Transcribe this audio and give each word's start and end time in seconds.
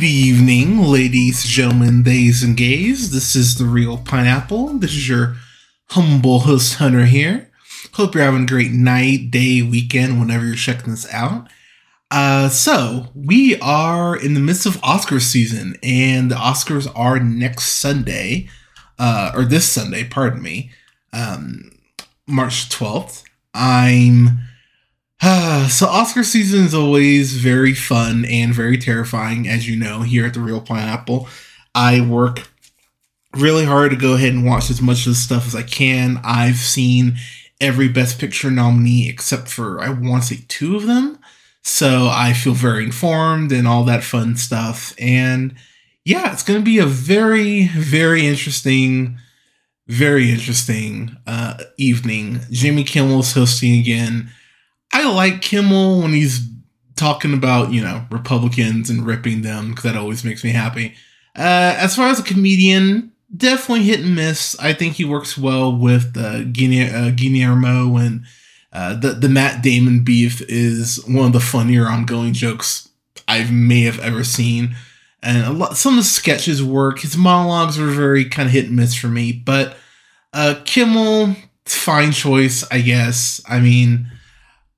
Good 0.00 0.06
evening, 0.06 0.78
ladies, 0.78 1.44
gentlemen, 1.44 2.04
theys, 2.04 2.42
and 2.42 2.56
gays. 2.56 3.10
This 3.10 3.36
is 3.36 3.56
the 3.58 3.66
Reel 3.66 3.98
Pineapple. 3.98 4.78
This 4.78 4.92
is 4.92 5.06
your 5.06 5.36
humble 5.90 6.38
host, 6.38 6.76
Hunter, 6.76 7.04
here. 7.04 7.50
Hope 7.92 8.14
you're 8.14 8.24
having 8.24 8.44
a 8.44 8.46
great 8.46 8.72
night, 8.72 9.30
day, 9.30 9.60
weekend, 9.60 10.18
whenever 10.18 10.46
you're 10.46 10.54
checking 10.54 10.92
this 10.92 11.06
out. 11.12 11.48
Uh, 12.10 12.48
so, 12.48 13.08
we 13.14 13.60
are 13.60 14.16
in 14.16 14.32
the 14.32 14.40
midst 14.40 14.64
of 14.64 14.82
Oscar 14.82 15.20
season, 15.20 15.76
and 15.82 16.30
the 16.30 16.34
Oscars 16.36 16.90
are 16.96 17.20
next 17.20 17.64
Sunday, 17.64 18.48
uh, 18.98 19.32
or 19.34 19.44
this 19.44 19.70
Sunday, 19.70 20.04
pardon 20.04 20.40
me, 20.40 20.70
um, 21.12 21.72
March 22.26 22.70
12th. 22.70 23.22
I'm 23.52 24.38
so 25.68 25.86
Oscar 25.86 26.24
season 26.24 26.64
is 26.64 26.74
always 26.74 27.34
very 27.36 27.74
fun 27.74 28.24
and 28.24 28.54
very 28.54 28.78
terrifying, 28.78 29.46
as 29.46 29.68
you 29.68 29.76
know, 29.76 30.00
here 30.00 30.26
at 30.26 30.34
the 30.34 30.40
Reel 30.40 30.62
Pineapple. 30.62 31.28
I 31.74 32.00
work 32.00 32.48
really 33.34 33.64
hard 33.64 33.90
to 33.90 33.96
go 33.96 34.14
ahead 34.14 34.32
and 34.32 34.46
watch 34.46 34.70
as 34.70 34.80
much 34.80 35.00
of 35.00 35.12
this 35.12 35.22
stuff 35.22 35.46
as 35.46 35.54
I 35.54 35.62
can. 35.62 36.20
I've 36.24 36.56
seen 36.56 37.16
every 37.60 37.88
Best 37.88 38.18
Picture 38.18 38.50
nominee 38.50 39.08
except 39.08 39.48
for 39.48 39.80
I 39.80 39.90
want 39.90 40.22
to 40.24 40.34
say 40.34 40.44
two 40.48 40.76
of 40.76 40.86
them. 40.86 41.18
So 41.62 42.08
I 42.10 42.32
feel 42.32 42.54
very 42.54 42.84
informed 42.84 43.52
and 43.52 43.68
all 43.68 43.84
that 43.84 44.02
fun 44.02 44.36
stuff. 44.36 44.94
And 44.98 45.54
yeah, 46.04 46.32
it's 46.32 46.42
going 46.42 46.58
to 46.58 46.64
be 46.64 46.78
a 46.78 46.86
very, 46.86 47.66
very 47.68 48.26
interesting, 48.26 49.18
very 49.86 50.30
interesting 50.30 51.18
uh, 51.26 51.62
evening. 51.76 52.40
Jimmy 52.50 52.84
Kimmel's 52.84 53.34
hosting 53.34 53.78
again. 53.78 54.30
I 54.92 55.08
like 55.12 55.42
Kimmel 55.42 56.02
when 56.02 56.12
he's 56.12 56.48
talking 56.96 57.32
about, 57.32 57.72
you 57.72 57.82
know, 57.82 58.04
Republicans 58.10 58.90
and 58.90 59.06
ripping 59.06 59.42
them 59.42 59.70
because 59.70 59.84
that 59.84 59.96
always 59.96 60.24
makes 60.24 60.44
me 60.44 60.50
happy. 60.50 60.94
Uh, 61.36 61.74
as 61.78 61.96
far 61.96 62.08
as 62.08 62.18
a 62.18 62.24
comedian, 62.24 63.12
definitely 63.34 63.84
hit 63.84 64.00
and 64.00 64.14
miss. 64.14 64.58
I 64.58 64.72
think 64.72 64.94
he 64.94 65.04
works 65.04 65.38
well 65.38 65.74
with 65.74 66.16
uh, 66.16 66.42
Guillermo 66.44 67.96
and 67.96 68.24
uh, 68.72 68.94
the 68.94 69.10
the 69.10 69.28
Matt 69.28 69.62
Damon 69.62 70.04
beef 70.04 70.42
is 70.42 71.04
one 71.06 71.26
of 71.26 71.32
the 71.32 71.40
funnier 71.40 71.88
ongoing 71.88 72.32
jokes 72.32 72.88
I 73.26 73.44
may 73.50 73.82
have 73.82 73.98
ever 73.98 74.22
seen. 74.22 74.76
And 75.22 75.58
lot, 75.58 75.76
some 75.76 75.94
of 75.94 76.04
the 76.04 76.04
sketches 76.04 76.62
work. 76.62 77.00
His 77.00 77.16
monologues 77.16 77.78
were 77.78 77.90
very 77.90 78.24
kind 78.24 78.46
of 78.46 78.52
hit 78.52 78.66
and 78.66 78.76
miss 78.76 78.94
for 78.94 79.08
me, 79.08 79.32
but 79.32 79.76
uh, 80.32 80.54
Kimmel, 80.64 81.34
fine 81.66 82.12
choice, 82.12 82.64
I 82.70 82.80
guess. 82.80 83.42
I 83.48 83.60
mean, 83.60 84.10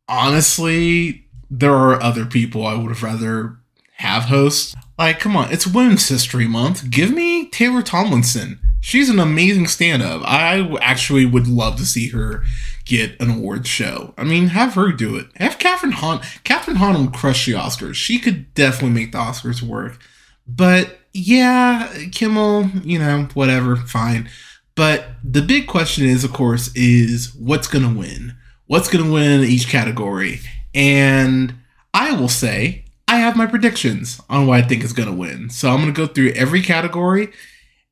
honestly, 0.08 1.26
there 1.50 1.74
are 1.74 2.00
other 2.00 2.24
people 2.24 2.66
I 2.66 2.74
would 2.74 2.88
have 2.88 3.02
rather 3.02 3.58
have 3.96 4.24
host. 4.24 4.74
Like, 4.98 5.20
come 5.20 5.36
on, 5.36 5.52
it's 5.52 5.66
Women's 5.66 6.08
History 6.08 6.46
Month. 6.46 6.90
Give 6.90 7.12
me 7.12 7.48
Taylor 7.48 7.82
Tomlinson. 7.82 8.58
She's 8.80 9.08
an 9.08 9.20
amazing 9.20 9.68
stand 9.68 10.02
up. 10.02 10.22
I 10.24 10.76
actually 10.80 11.24
would 11.24 11.46
love 11.46 11.76
to 11.76 11.86
see 11.86 12.08
her 12.08 12.42
get 12.84 13.18
an 13.20 13.30
awards 13.30 13.68
show. 13.68 14.12
I 14.18 14.24
mean, 14.24 14.48
have 14.48 14.74
her 14.74 14.90
do 14.90 15.16
it. 15.16 15.28
Have 15.36 15.58
Kathryn 15.58 15.92
Hahn. 15.92 16.18
Kathryn 16.44 16.76
Hahn 16.76 16.94
will 16.94 17.12
crush 17.12 17.46
the 17.46 17.52
Oscars. 17.52 17.94
She 17.94 18.18
could 18.18 18.52
definitely 18.54 18.90
make 18.90 19.12
the 19.12 19.18
Oscars 19.18 19.62
work. 19.62 20.00
But 20.48 20.98
yeah, 21.12 21.92
Kimmel, 22.10 22.70
you 22.82 22.98
know, 22.98 23.28
whatever, 23.34 23.76
fine. 23.76 24.28
But 24.74 25.06
the 25.22 25.42
big 25.42 25.66
question 25.68 26.04
is, 26.06 26.24
of 26.24 26.32
course, 26.32 26.74
is 26.74 27.34
what's 27.36 27.68
going 27.68 27.84
to 27.88 27.98
win? 27.98 28.34
What's 28.72 28.88
going 28.88 29.04
to 29.04 29.12
win 29.12 29.44
each 29.44 29.68
category. 29.68 30.40
And 30.74 31.54
I 31.92 32.12
will 32.12 32.30
say, 32.30 32.86
I 33.06 33.18
have 33.18 33.36
my 33.36 33.44
predictions 33.44 34.18
on 34.30 34.46
what 34.46 34.64
I 34.64 34.66
think 34.66 34.82
is 34.82 34.94
going 34.94 35.10
to 35.10 35.14
win. 35.14 35.50
So 35.50 35.68
I'm 35.68 35.82
going 35.82 35.92
to 35.92 36.06
go 36.06 36.10
through 36.10 36.30
every 36.30 36.62
category 36.62 37.28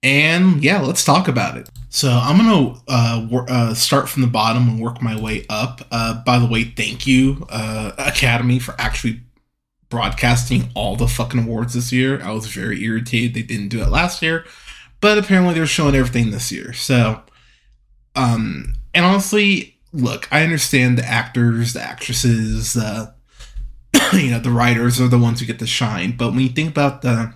and 0.02 0.64
yeah, 0.64 0.80
let's 0.80 1.04
talk 1.04 1.28
about 1.28 1.58
it. 1.58 1.68
So 1.90 2.08
I'm 2.08 2.38
going 2.38 2.48
to 2.48 2.82
uh, 2.88 3.28
wor- 3.30 3.50
uh, 3.50 3.74
start 3.74 4.08
from 4.08 4.22
the 4.22 4.28
bottom 4.28 4.70
and 4.70 4.80
work 4.80 5.02
my 5.02 5.20
way 5.20 5.44
up. 5.50 5.82
Uh, 5.90 6.24
by 6.24 6.38
the 6.38 6.46
way, 6.46 6.64
thank 6.64 7.06
you, 7.06 7.46
uh, 7.50 7.92
Academy, 7.98 8.58
for 8.58 8.74
actually 8.78 9.20
broadcasting 9.90 10.70
all 10.74 10.96
the 10.96 11.08
fucking 11.08 11.40
awards 11.40 11.74
this 11.74 11.92
year. 11.92 12.22
I 12.22 12.30
was 12.30 12.46
very 12.46 12.82
irritated 12.82 13.34
they 13.34 13.42
didn't 13.42 13.68
do 13.68 13.82
it 13.82 13.90
last 13.90 14.22
year, 14.22 14.46
but 15.02 15.18
apparently 15.18 15.52
they're 15.52 15.66
showing 15.66 15.94
everything 15.94 16.30
this 16.30 16.50
year. 16.50 16.72
So, 16.72 17.20
um, 18.16 18.72
and 18.94 19.04
honestly, 19.04 19.76
look, 19.92 20.28
I 20.30 20.42
understand 20.42 20.98
the 20.98 21.04
actors, 21.04 21.72
the 21.72 21.82
actresses, 21.82 22.74
the 22.74 23.14
you 24.12 24.30
know, 24.30 24.38
the 24.38 24.50
writers 24.50 25.00
are 25.00 25.08
the 25.08 25.18
ones 25.18 25.40
who 25.40 25.46
get 25.46 25.58
to 25.58 25.66
shine. 25.66 26.16
But 26.16 26.30
when 26.30 26.40
you 26.40 26.48
think 26.48 26.70
about 26.70 27.02
the 27.02 27.34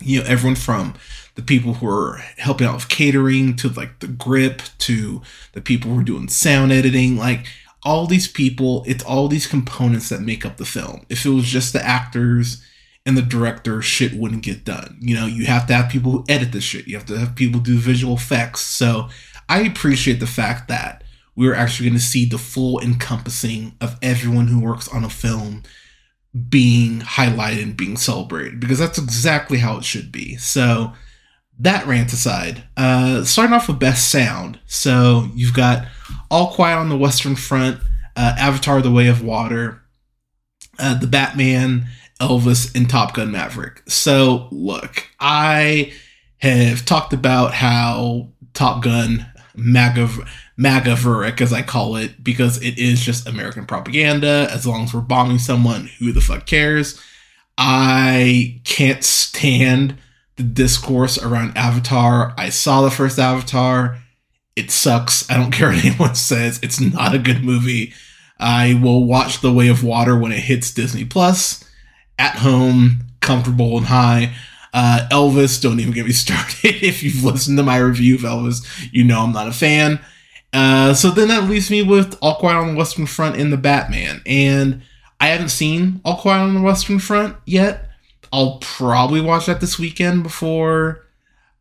you 0.00 0.20
know, 0.20 0.26
everyone 0.26 0.56
from 0.56 0.94
the 1.34 1.42
people 1.42 1.74
who 1.74 1.88
are 1.88 2.16
helping 2.36 2.66
out 2.66 2.74
with 2.74 2.88
catering 2.88 3.56
to 3.56 3.68
like 3.68 4.00
the 4.00 4.06
grip 4.06 4.62
to 4.78 5.22
the 5.52 5.60
people 5.60 5.90
who 5.90 6.00
are 6.00 6.04
doing 6.04 6.28
sound 6.28 6.72
editing, 6.72 7.16
like 7.16 7.46
all 7.82 8.06
these 8.06 8.28
people, 8.28 8.84
it's 8.86 9.04
all 9.04 9.28
these 9.28 9.46
components 9.46 10.08
that 10.08 10.20
make 10.20 10.44
up 10.44 10.56
the 10.56 10.64
film. 10.64 11.04
If 11.08 11.26
it 11.26 11.30
was 11.30 11.44
just 11.44 11.72
the 11.72 11.84
actors 11.84 12.64
and 13.04 13.16
the 13.16 13.22
director, 13.22 13.82
shit 13.82 14.14
wouldn't 14.14 14.42
get 14.42 14.64
done. 14.64 14.96
You 15.00 15.14
know, 15.16 15.26
you 15.26 15.46
have 15.46 15.66
to 15.66 15.74
have 15.74 15.90
people 15.90 16.12
who 16.12 16.24
edit 16.28 16.52
the 16.52 16.60
shit. 16.60 16.86
You 16.86 16.96
have 16.96 17.06
to 17.06 17.18
have 17.18 17.34
people 17.34 17.60
do 17.60 17.76
visual 17.78 18.14
effects. 18.14 18.60
So 18.60 19.08
I 19.48 19.60
appreciate 19.60 20.20
the 20.20 20.26
fact 20.26 20.68
that 20.68 21.04
we're 21.36 21.54
actually 21.54 21.88
going 21.88 21.98
to 21.98 22.04
see 22.04 22.24
the 22.24 22.38
full 22.38 22.80
encompassing 22.80 23.74
of 23.80 23.98
everyone 24.02 24.48
who 24.48 24.60
works 24.60 24.88
on 24.88 25.04
a 25.04 25.10
film 25.10 25.62
being 26.48 27.00
highlighted 27.00 27.62
and 27.62 27.76
being 27.76 27.96
celebrated 27.96 28.58
because 28.58 28.78
that's 28.78 28.98
exactly 28.98 29.58
how 29.58 29.76
it 29.76 29.84
should 29.84 30.10
be. 30.10 30.36
So 30.36 30.92
that 31.58 31.86
rant 31.86 32.12
aside, 32.12 32.64
uh, 32.76 33.24
starting 33.24 33.54
off 33.54 33.68
with 33.68 33.78
best 33.78 34.10
sound. 34.10 34.58
So 34.66 35.28
you've 35.34 35.54
got 35.54 35.86
All 36.30 36.52
Quiet 36.52 36.78
on 36.78 36.88
the 36.88 36.98
Western 36.98 37.36
Front, 37.36 37.80
uh, 38.16 38.34
Avatar: 38.38 38.82
The 38.82 38.90
Way 38.90 39.06
of 39.06 39.22
Water, 39.22 39.82
uh, 40.78 40.98
The 40.98 41.06
Batman, 41.06 41.86
Elvis, 42.20 42.74
and 42.74 42.90
Top 42.90 43.14
Gun 43.14 43.30
Maverick. 43.30 43.82
So 43.86 44.48
look, 44.50 45.08
I 45.20 45.92
have 46.38 46.84
talked 46.84 47.12
about 47.12 47.54
how 47.54 48.30
Top 48.52 48.82
Gun 48.82 49.26
Maverick 49.54 50.26
Magaverick, 50.58 51.40
as 51.40 51.52
I 51.52 51.62
call 51.62 51.96
it, 51.96 52.22
because 52.22 52.62
it 52.62 52.78
is 52.78 53.00
just 53.00 53.26
American 53.26 53.66
propaganda. 53.66 54.48
As 54.50 54.66
long 54.66 54.84
as 54.84 54.94
we're 54.94 55.00
bombing 55.00 55.38
someone, 55.38 55.90
who 55.98 56.12
the 56.12 56.20
fuck 56.20 56.46
cares? 56.46 57.00
I 57.58 58.60
can't 58.64 59.04
stand 59.04 59.96
the 60.36 60.42
discourse 60.42 61.22
around 61.22 61.56
Avatar. 61.56 62.34
I 62.36 62.48
saw 62.50 62.82
the 62.82 62.90
first 62.90 63.18
Avatar. 63.18 63.98
It 64.56 64.70
sucks. 64.70 65.28
I 65.30 65.36
don't 65.36 65.50
care 65.52 65.68
what 65.72 65.84
anyone 65.84 66.14
says. 66.14 66.60
It's 66.62 66.80
not 66.80 67.14
a 67.14 67.18
good 67.18 67.42
movie. 67.42 67.92
I 68.38 68.74
will 68.74 69.04
watch 69.04 69.40
The 69.40 69.52
Way 69.52 69.68
of 69.68 69.84
Water 69.84 70.18
when 70.18 70.32
it 70.32 70.40
hits 70.40 70.72
Disney 70.72 71.04
Plus 71.04 71.64
at 72.18 72.36
home, 72.36 73.04
comfortable 73.20 73.76
and 73.76 73.86
high. 73.86 74.34
Uh, 74.72 75.06
Elvis, 75.10 75.62
don't 75.62 75.78
even 75.78 75.92
get 75.92 76.06
me 76.06 76.12
started. 76.12 76.56
if 76.62 77.02
you've 77.02 77.24
listened 77.24 77.58
to 77.58 77.62
my 77.62 77.78
review 77.78 78.16
of 78.16 78.22
Elvis, 78.22 78.88
you 78.92 79.04
know 79.04 79.20
I'm 79.22 79.32
not 79.32 79.48
a 79.48 79.52
fan. 79.52 80.00
Uh, 80.54 80.94
so 80.94 81.10
then 81.10 81.28
that 81.28 81.50
leaves 81.50 81.68
me 81.68 81.82
with 81.82 82.16
All 82.22 82.36
Quiet 82.36 82.56
on 82.56 82.68
the 82.68 82.78
Western 82.78 83.06
Front 83.06 83.36
and 83.36 83.52
The 83.52 83.56
Batman. 83.56 84.22
And 84.24 84.82
I 85.20 85.26
haven't 85.28 85.48
seen 85.48 86.00
All 86.04 86.16
Quiet 86.16 86.42
on 86.42 86.54
the 86.54 86.62
Western 86.62 87.00
Front 87.00 87.36
yet. 87.44 87.90
I'll 88.32 88.58
probably 88.60 89.20
watch 89.20 89.46
that 89.46 89.60
this 89.60 89.78
weekend 89.78 90.22
before 90.22 91.04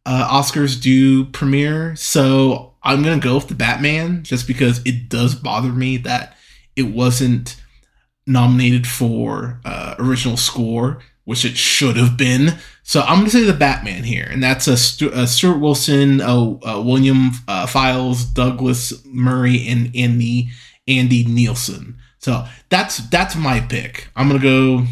uh, 0.06 0.30
Oscars 0.30 0.80
do 0.80 1.25
premiere. 1.25 1.95
So 1.95 2.75
I'm 2.84 3.01
going 3.01 3.19
to 3.19 3.24
go 3.24 3.36
with 3.36 3.48
The 3.48 3.56
Batman 3.56 4.24
just 4.24 4.45
because 4.48 4.80
it 4.86 5.10
does 5.10 5.34
bother 5.34 5.72
me 5.72 5.98
that 5.98 6.38
it 6.75 6.84
wasn't 6.84 7.60
nominated 8.28 8.88
for 8.88 9.60
uh, 9.66 9.96
original 9.98 10.38
score 10.38 11.00
which 11.25 11.46
it 11.46 11.58
should 11.58 11.96
have 11.96 12.18
been. 12.18 12.58
So 12.84 13.02
I'm 13.02 13.20
going 13.20 13.25
to 13.25 13.31
say 13.31 13.44
the 13.44 13.54
Batman 13.54 14.04
here, 14.04 14.28
and 14.30 14.44
that's 14.44 14.68
a, 14.68 14.75
Stu- 14.75 15.12
a 15.14 15.25
Stuart 15.25 15.60
Wilson, 15.60 16.20
a, 16.22 16.81
William 16.81 17.31
uh, 17.48 17.66
Files, 17.66 18.25
Douglas 18.25 18.94
Murray, 19.06 19.68
and 19.68 19.96
Andy 19.96 20.50
Andy 20.88 21.24
Nielsen. 21.24 21.98
So 22.20 22.46
that's 22.70 22.98
that's 23.10 23.36
my 23.36 23.60
pick. 23.60 24.10
I'm 24.16 24.28
gonna 24.28 24.40
go. 24.42 24.86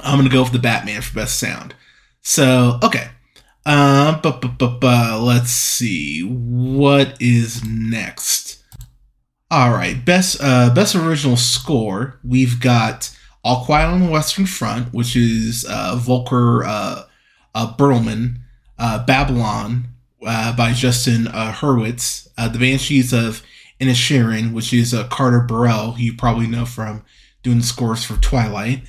I'm 0.00 0.18
gonna 0.18 0.30
go 0.30 0.44
for 0.44 0.52
the 0.52 0.58
Batman 0.58 1.02
for 1.02 1.14
best 1.14 1.38
sound. 1.38 1.74
So 2.22 2.78
okay, 2.82 3.08
uh, 3.66 4.20
bu- 4.20 4.40
bu- 4.40 4.48
bu- 4.48 4.78
bu- 4.78 5.16
let's 5.16 5.50
see 5.50 6.22
what 6.22 7.16
is 7.20 7.64
next. 7.64 8.62
All 9.50 9.70
right, 9.70 10.02
best 10.04 10.38
uh, 10.42 10.72
best 10.74 10.94
original 10.94 11.36
score. 11.36 12.18
We've 12.22 12.60
got 12.60 13.14
All 13.48 13.64
Quiet 13.64 13.86
on 13.86 14.04
the 14.04 14.10
Western 14.10 14.44
Front, 14.44 14.92
which 14.92 15.16
is 15.16 15.64
uh, 15.70 15.96
Volker 15.96 16.64
uh, 16.64 17.04
uh, 17.54 17.74
Bertelmann, 17.78 18.40
uh, 18.78 19.06
Babylon 19.06 19.88
uh, 20.26 20.54
by 20.54 20.74
Justin 20.74 21.28
uh, 21.28 21.54
Hurwitz, 21.54 22.28
The 22.36 22.58
Banshees 22.58 23.14
of 23.14 23.42
Inisherin, 23.80 24.52
which 24.52 24.74
is 24.74 24.94
Carter 25.08 25.40
Burwell, 25.40 25.92
who 25.92 26.02
you 26.02 26.12
probably 26.12 26.46
know 26.46 26.66
from 26.66 27.02
doing 27.42 27.60
the 27.60 27.64
scores 27.64 28.04
for 28.04 28.20
Twilight. 28.20 28.82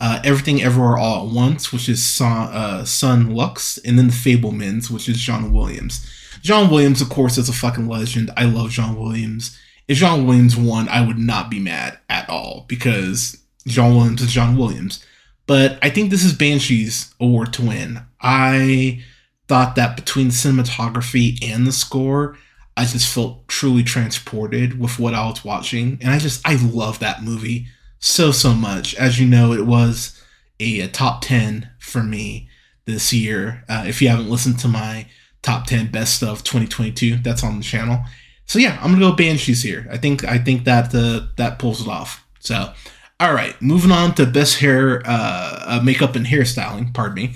Everything 0.00 0.62
Everywhere 0.62 0.96
All 0.96 1.28
at 1.28 1.34
Once, 1.34 1.70
which 1.70 1.86
is 1.86 2.02
Son, 2.02 2.86
Son 2.86 3.34
Lux, 3.34 3.76
and 3.84 3.98
then 3.98 4.06
The 4.06 4.14
Fabelmans, 4.14 4.90
which 4.90 5.10
is 5.10 5.18
John 5.18 5.52
Williams. 5.52 6.10
John 6.40 6.70
Williams, 6.70 7.02
of 7.02 7.10
course, 7.10 7.36
is 7.36 7.50
a 7.50 7.52
fucking 7.52 7.86
legend. 7.86 8.30
I 8.34 8.44
love 8.44 8.70
John 8.70 8.98
Williams. 8.98 9.58
If 9.88 9.98
John 9.98 10.26
Williams 10.26 10.56
won, 10.56 10.88
I 10.88 11.06
would 11.06 11.18
not 11.18 11.50
be 11.50 11.60
mad 11.60 11.98
at 12.08 12.30
all 12.30 12.64
because 12.66 13.42
John 13.66 13.94
Williams 13.94 14.22
is 14.22 14.32
John 14.32 14.56
Williams. 14.56 15.04
But 15.46 15.78
I 15.82 15.90
think 15.90 16.10
this 16.10 16.24
is 16.24 16.32
Banshee's 16.32 17.14
award 17.20 17.52
to 17.54 17.62
win. 17.62 18.00
I 18.20 19.02
thought 19.48 19.76
that 19.76 19.96
between 19.96 20.28
the 20.28 20.32
cinematography 20.32 21.38
and 21.42 21.66
the 21.66 21.72
score, 21.72 22.36
I 22.76 22.84
just 22.84 23.12
felt 23.12 23.46
truly 23.48 23.82
transported 23.82 24.80
with 24.80 24.98
what 24.98 25.14
I 25.14 25.26
was 25.26 25.44
watching. 25.44 25.98
And 26.00 26.10
I 26.10 26.18
just, 26.18 26.46
I 26.46 26.56
love 26.56 26.98
that 26.98 27.22
movie 27.22 27.66
so, 28.00 28.32
so 28.32 28.52
much. 28.54 28.94
As 28.96 29.20
you 29.20 29.26
know, 29.26 29.52
it 29.52 29.66
was 29.66 30.20
a, 30.58 30.80
a 30.80 30.88
top 30.88 31.22
10 31.22 31.70
for 31.78 32.02
me 32.02 32.48
this 32.84 33.12
year. 33.12 33.64
Uh, 33.68 33.84
if 33.86 34.02
you 34.02 34.08
haven't 34.08 34.30
listened 34.30 34.58
to 34.60 34.68
my 34.68 35.06
top 35.42 35.66
10 35.66 35.92
best 35.92 36.22
of 36.22 36.42
2022, 36.42 37.18
that's 37.18 37.44
on 37.44 37.58
the 37.58 37.64
channel. 37.64 38.00
So 38.46 38.58
yeah, 38.58 38.78
I'm 38.80 38.92
gonna 38.92 39.10
go 39.10 39.12
Banshees 39.12 39.62
here. 39.62 39.88
I 39.90 39.98
think 39.98 40.24
I 40.24 40.38
think 40.38 40.64
that 40.64 40.94
uh, 40.94 41.26
that 41.36 41.58
pulls 41.58 41.82
it 41.82 41.88
off. 41.88 42.24
So, 42.38 42.72
all 43.18 43.32
right, 43.32 43.60
moving 43.62 43.90
on 43.90 44.14
to 44.14 44.26
best 44.26 44.58
hair, 44.58 45.02
uh, 45.06 45.64
uh, 45.66 45.80
makeup 45.82 46.16
and 46.16 46.26
hairstyling. 46.26 46.92
Pardon 46.92 47.14
me. 47.14 47.34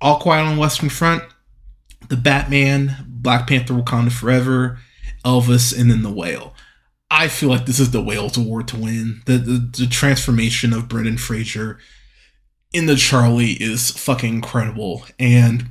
All 0.00 0.18
Quiet 0.18 0.46
on 0.46 0.56
Western 0.56 0.88
Front, 0.88 1.24
The 2.08 2.16
Batman, 2.16 2.96
Black 3.06 3.46
Panther: 3.46 3.74
Wakanda 3.74 4.12
Forever, 4.12 4.78
Elvis, 5.24 5.78
and 5.78 5.90
then 5.90 6.02
The 6.02 6.12
Whale. 6.12 6.54
I 7.10 7.28
feel 7.28 7.48
like 7.48 7.66
this 7.66 7.80
is 7.80 7.90
the 7.90 8.02
Whale's 8.02 8.36
award 8.36 8.68
to 8.68 8.76
win. 8.76 9.22
The 9.26 9.38
the, 9.38 9.70
the 9.78 9.86
transformation 9.86 10.72
of 10.72 10.88
Brendan 10.88 11.18
Fraser 11.18 11.78
in 12.72 12.86
the 12.86 12.96
Charlie 12.96 13.52
is 13.52 13.90
fucking 13.90 14.34
incredible, 14.36 15.04
and 15.18 15.66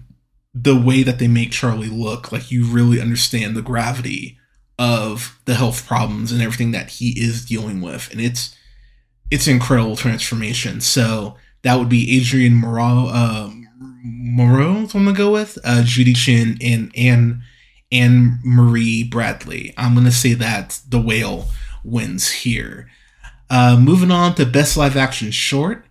the 0.54 0.80
way 0.80 1.04
that 1.04 1.19
they 1.19 1.28
make 1.28 1.52
Charlie 1.52 1.90
look 1.90 2.31
like 2.31 2.52
you 2.52 2.66
really 2.66 3.00
understand 3.00 3.56
the 3.56 3.62
gravity 3.62 4.38
of 4.80 5.40
the 5.46 5.56
health 5.56 5.88
problems 5.88 6.31
and 6.31 6.42
everything 6.42 6.72
that 6.72 6.90
he 6.90 7.19
is 7.19 7.46
dealing 7.46 7.81
with, 7.81 8.10
and 8.12 8.22
it's 8.22 8.56
it's 9.32 9.48
incredible 9.48 9.96
transformation. 9.96 10.82
So 10.82 11.36
that 11.64 11.78
would 11.78 11.90
be 11.90 12.20
Adrien 12.20 12.54
Morot, 12.54 13.12
uh, 13.14 13.50
Morot, 14.06 14.96
I'm 14.96 15.06
gonna 15.06 15.14
go 15.14 15.32
with, 15.32 15.58
uh, 15.64 15.84
Judy 15.84 16.14
Chin, 16.14 16.58
and 16.62 16.92
Anne 16.96 17.44
Anne 17.92 18.40
Marie 18.44 19.04
Bradley. 19.04 19.74
I'm 19.78 19.96
gonna 19.96 20.12
say 20.12 20.34
that 20.34 20.80
the 20.88 21.00
whale 21.00 21.50
wins 21.84 22.30
here. 22.30 22.90
Uh, 23.50 23.78
moving 23.80 24.12
on 24.12 24.36
to 24.36 24.46
best 24.46 24.76
live 24.78 24.98
action 24.98 25.32
short. 25.32 25.86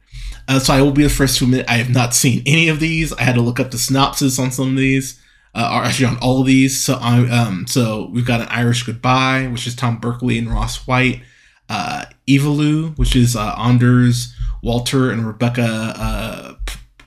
Uh, 0.49 0.59
so 0.59 0.75
I 0.75 0.83
will 0.83 0.93
be 0.93 1.03
the 1.03 1.09
first 1.09 1.38
to 1.38 1.44
admit 1.44 1.65
I 1.69 1.79
have 1.79 1.91
not 1.91 2.15
seen 2.15 2.43
any 2.47 2.69
of 2.69 2.81
these. 2.81 3.12
I 3.15 3.23
had 3.23 3.35
to 3.35 3.41
look 3.41 3.59
up 3.59 3.71
the 3.71 3.79
synopsis 3.79 4.38
on 4.38 4.53
some 4.53 4.71
of 4.71 4.77
these, 4.77 5.21
uh, 5.55 5.71
or 5.73 5.85
actually 5.85 6.06
on 6.06 6.19
all 6.19 6.41
of 6.41 6.47
these. 6.47 6.81
So 6.83 6.94
I 7.00 7.29
um 7.29 7.67
so 7.67 8.11
we've 8.12 8.27
got 8.27 8.41
an 8.43 8.49
Irish 8.49 8.85
Goodbye, 8.85 9.49
which 9.49 9.67
is 9.67 9.75
Tom 9.75 9.99
Berkeley 9.99 10.38
and 10.38 10.50
Ross 10.50 10.87
White. 10.87 11.23
Uh, 11.69 12.05
Ivalu, 12.28 12.96
which 12.99 13.14
is 13.14 13.37
uh, 13.37 13.55
Anders 13.58 14.34
Walter 14.62 15.11
and 15.11 15.26
Rebecca 15.26 15.94
uh, 15.96 16.55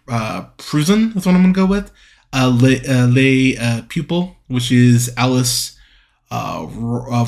uh, 0.07 0.45
Prusen. 0.57 1.13
That's 1.13 1.25
what 1.25 1.35
I'm 1.35 1.41
gonna 1.41 1.53
go 1.53 1.65
with. 1.65 1.91
Uh, 2.31 2.55
Le, 2.55 2.75
uh, 2.87 3.07
Le 3.07 3.55
uh, 3.59 3.81
Pupil, 3.89 4.35
which 4.47 4.71
is 4.71 5.11
Alice 5.17 5.77
uh, 6.31 6.65
uh, 6.65 7.25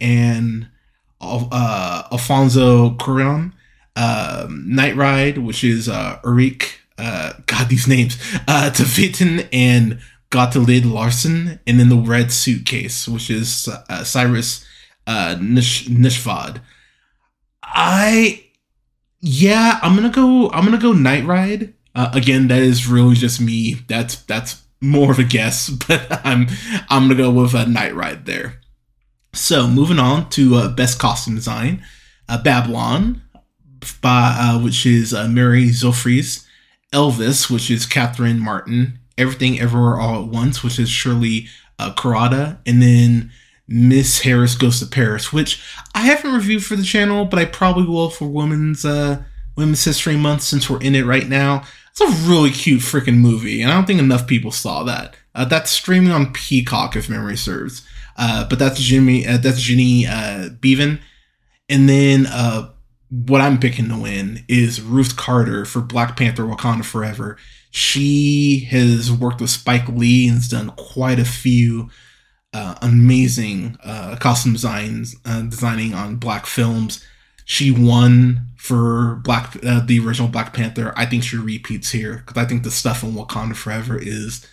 and 0.00 0.68
uh, 1.20 2.02
Alfonso 2.10 2.90
Cuarón 2.90 3.52
um, 3.96 4.64
Night 4.66 4.96
Ride, 4.96 5.38
which 5.38 5.64
is 5.64 5.88
uh, 5.88 6.18
Ulrich, 6.24 6.78
uh, 6.96 7.34
God, 7.46 7.68
these 7.68 7.86
names, 7.88 8.16
uh, 8.46 8.70
and 9.52 9.98
Gottlieb 10.30 10.84
Larson, 10.84 11.58
and 11.66 11.80
then 11.80 11.88
the 11.88 11.96
Red 11.96 12.32
Suitcase, 12.32 13.08
which 13.08 13.30
is 13.30 13.68
uh, 13.68 14.04
Cyrus 14.04 14.64
uh, 15.06 15.36
Nish- 15.40 15.88
Nishvad. 15.88 16.60
I, 17.74 18.44
yeah, 19.20 19.78
I'm 19.82 19.94
gonna 19.94 20.10
go. 20.10 20.50
I'm 20.50 20.64
gonna 20.64 20.78
go 20.78 20.92
Night 20.92 21.24
Ride. 21.24 21.74
Uh, 21.94 22.10
again, 22.14 22.48
that 22.48 22.62
is 22.62 22.86
really 22.86 23.14
just 23.14 23.40
me. 23.40 23.74
That's 23.88 24.22
that's 24.22 24.62
more 24.80 25.10
of 25.10 25.18
a 25.18 25.24
guess, 25.24 25.68
but 25.88 26.06
I'm 26.24 26.46
I'm 26.88 27.08
gonna 27.08 27.16
go 27.16 27.30
with 27.30 27.54
a 27.54 27.66
Night 27.66 27.94
Ride 27.94 28.26
there. 28.26 28.60
So 29.34 29.68
moving 29.68 29.98
on 29.98 30.30
to 30.30 30.54
uh, 30.56 30.68
best 30.68 30.98
costume 30.98 31.34
design, 31.34 31.84
uh, 32.28 32.42
Babylon, 32.42 33.22
by 34.00 34.36
uh, 34.38 34.62
which 34.62 34.86
is 34.86 35.12
uh, 35.12 35.28
Mary 35.28 35.66
Zophres, 35.66 36.46
Elvis, 36.92 37.50
which 37.50 37.70
is 37.70 37.86
Catherine 37.86 38.38
Martin, 38.38 38.98
Everything 39.16 39.60
Everywhere 39.60 40.00
All 40.00 40.22
at 40.22 40.28
Once, 40.28 40.62
which 40.62 40.78
is 40.78 40.88
Shirley 40.88 41.46
uh, 41.78 41.92
Kurata, 41.94 42.58
and 42.66 42.82
then 42.82 43.30
Miss 43.68 44.20
Harris 44.20 44.54
Goes 44.54 44.80
to 44.80 44.86
Paris, 44.86 45.32
which 45.32 45.62
I 45.94 46.00
haven't 46.00 46.32
reviewed 46.32 46.64
for 46.64 46.74
the 46.74 46.82
channel, 46.82 47.26
but 47.26 47.38
I 47.38 47.44
probably 47.44 47.84
will 47.84 48.08
for 48.08 48.26
Women's 48.26 48.84
uh, 48.84 49.22
Women's 49.56 49.84
History 49.84 50.16
Month 50.16 50.42
since 50.42 50.70
we're 50.70 50.80
in 50.80 50.94
it 50.94 51.04
right 51.04 51.28
now. 51.28 51.64
It's 51.90 52.00
a 52.00 52.28
really 52.28 52.50
cute 52.50 52.80
freaking 52.80 53.18
movie, 53.18 53.60
and 53.60 53.70
I 53.70 53.74
don't 53.74 53.86
think 53.86 54.00
enough 54.00 54.26
people 54.26 54.52
saw 54.52 54.84
that. 54.84 55.16
Uh, 55.34 55.44
that's 55.44 55.70
streaming 55.70 56.12
on 56.12 56.32
Peacock, 56.32 56.96
if 56.96 57.10
memory 57.10 57.36
serves. 57.36 57.86
Uh, 58.16 58.48
but 58.48 58.58
that's 58.58 58.80
Jimmy. 58.80 59.26
Uh, 59.26 59.36
that's 59.36 59.60
Jenny 59.60 60.06
uh, 60.06 60.48
Beavan, 60.48 61.00
and 61.68 61.88
then 61.88 62.26
uh, 62.26 62.70
what 63.10 63.40
I'm 63.40 63.60
picking 63.60 63.88
to 63.90 63.98
win 63.98 64.44
is 64.48 64.80
Ruth 64.80 65.16
Carter 65.16 65.64
for 65.64 65.80
Black 65.80 66.16
Panther: 66.16 66.44
Wakanda 66.44 66.84
Forever. 66.84 67.36
She 67.70 68.66
has 68.70 69.12
worked 69.12 69.42
with 69.42 69.50
Spike 69.50 69.88
Lee 69.88 70.26
and 70.26 70.38
has 70.38 70.48
done 70.48 70.70
quite 70.70 71.18
a 71.18 71.24
few 71.24 71.90
uh, 72.52 72.74
amazing 72.82 73.76
uh, 73.84 74.16
costume 74.16 74.52
designs, 74.52 75.16
uh, 75.24 75.42
designing 75.42 75.94
on 75.94 76.16
black 76.16 76.46
films. 76.46 77.04
She 77.44 77.70
won 77.70 78.48
for 78.56 79.20
Black 79.24 79.56
uh, 79.64 79.80
the 79.80 79.98
original 80.00 80.28
Black 80.28 80.52
Panther. 80.52 80.92
I 80.96 81.06
think 81.06 81.22
she 81.22 81.36
repeats 81.36 81.90
here 81.90 82.22
because 82.26 82.42
I 82.42 82.46
think 82.46 82.62
the 82.62 82.70
stuff 82.70 83.02
in 83.02 83.12
Wakanda 83.12 83.56
Forever 83.56 83.98
is 83.98 84.46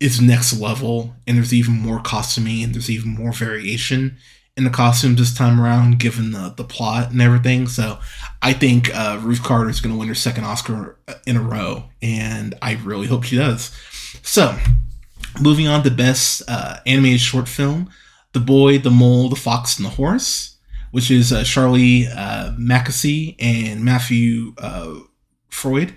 is 0.00 0.20
next 0.20 0.58
level, 0.58 1.14
and 1.26 1.36
there's 1.36 1.52
even 1.52 1.74
more 1.74 2.00
costuming 2.00 2.62
and 2.62 2.74
there's 2.74 2.90
even 2.90 3.10
more 3.10 3.32
variation 3.32 4.16
in 4.56 4.64
the 4.64 4.70
costumes 4.70 5.18
this 5.18 5.34
time 5.34 5.60
around, 5.60 5.98
given 5.98 6.30
the 6.30 6.54
the 6.56 6.64
plot 6.64 7.10
and 7.10 7.20
everything. 7.20 7.66
So 7.66 7.98
I 8.40 8.52
think 8.54 8.94
uh, 8.94 9.18
Ruth 9.20 9.42
Carter 9.42 9.68
is 9.68 9.80
going 9.80 9.94
to 9.94 9.98
win 9.98 10.08
her 10.08 10.14
second 10.14 10.44
Oscar 10.44 10.96
in 11.26 11.36
a 11.36 11.42
row, 11.42 11.84
and 12.00 12.54
I 12.62 12.74
really 12.82 13.06
hope 13.06 13.24
she 13.24 13.36
does. 13.36 13.76
So 14.22 14.56
moving 15.40 15.66
on 15.66 15.82
to 15.82 15.90
best 15.90 16.42
uh, 16.48 16.78
animated 16.86 17.20
short 17.20 17.48
film, 17.48 17.90
The 18.32 18.40
Boy, 18.40 18.78
the 18.78 18.90
Mole, 18.90 19.28
the 19.28 19.36
Fox, 19.36 19.76
and 19.76 19.86
the 19.86 19.90
Horse, 19.90 20.56
which 20.90 21.10
is 21.10 21.32
uh, 21.32 21.44
Charlie 21.44 22.06
uh, 22.06 22.52
Mackesy 22.58 23.36
and 23.38 23.84
Matthew 23.84 24.54
uh, 24.58 24.94
Freud. 25.48 25.94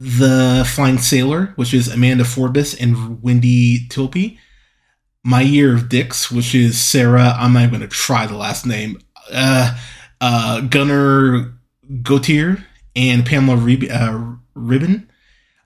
The 0.00 0.68
Flying 0.74 0.98
Sailor, 0.98 1.52
which 1.56 1.72
is 1.72 1.88
Amanda 1.88 2.24
Forbes 2.24 2.74
and 2.74 3.22
Wendy 3.22 3.86
Tilby. 3.88 4.38
My 5.22 5.40
Year 5.40 5.74
of 5.74 5.88
Dicks, 5.88 6.30
which 6.30 6.54
is 6.54 6.78
Sarah. 6.78 7.34
I'm 7.38 7.54
not 7.54 7.70
going 7.70 7.80
to 7.80 7.88
try 7.88 8.26
the 8.26 8.36
last 8.36 8.66
name. 8.66 8.98
Uh, 9.32 9.78
uh, 10.20 10.60
Gunnar 10.62 11.54
Gautier 12.02 12.64
and 12.94 13.24
Pamela 13.24 13.56
Rib- 13.56 13.90
uh, 13.90 14.34
Ribon. 14.54 15.08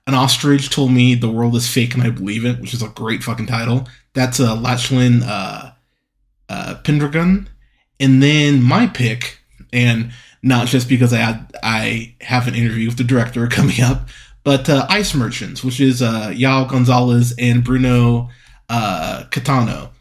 An 0.09 0.15
ostrich 0.15 0.71
told 0.71 0.91
me 0.91 1.13
the 1.13 1.29
world 1.29 1.55
is 1.55 1.69
fake 1.69 1.93
and 1.93 2.01
I 2.01 2.09
believe 2.09 2.43
it, 2.43 2.59
which 2.59 2.73
is 2.73 2.81
a 2.81 2.87
great 2.87 3.21
fucking 3.21 3.45
title. 3.45 3.87
That's 4.15 4.39
a 4.39 4.55
Lachlan 4.55 5.21
uh, 5.21 5.73
uh, 6.49 6.75
Pendragon. 6.83 7.47
And 7.99 8.23
then 8.23 8.63
my 8.63 8.87
pick, 8.87 9.37
and 9.71 10.11
not 10.41 10.65
just 10.65 10.89
because 10.89 11.13
I 11.13 11.17
had, 11.17 11.55
I 11.61 12.15
have 12.21 12.47
an 12.47 12.55
interview 12.55 12.87
with 12.87 12.97
the 12.97 13.03
director 13.03 13.45
coming 13.51 13.81
up, 13.81 14.09
but 14.43 14.67
uh, 14.67 14.87
Ice 14.89 15.13
Merchants, 15.13 15.63
which 15.63 15.79
is 15.79 16.01
uh, 16.01 16.29
João 16.31 16.67
Gonzalez 16.67 17.35
and 17.37 17.63
Bruno 17.63 18.29
uh, 18.67 19.25
Caetano. 19.29 19.91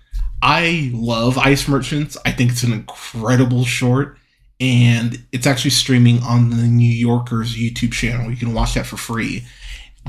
I 0.40 0.90
love 0.94 1.36
Ice 1.36 1.68
Merchants. 1.68 2.16
I 2.24 2.32
think 2.32 2.52
it's 2.52 2.62
an 2.62 2.72
incredible 2.72 3.66
short, 3.66 4.16
and 4.58 5.22
it's 5.32 5.46
actually 5.46 5.72
streaming 5.72 6.22
on 6.22 6.48
the 6.48 6.66
New 6.66 6.88
Yorker's 6.88 7.58
YouTube 7.58 7.92
channel. 7.92 8.30
You 8.30 8.38
can 8.38 8.54
watch 8.54 8.72
that 8.72 8.86
for 8.86 8.96
free. 8.96 9.44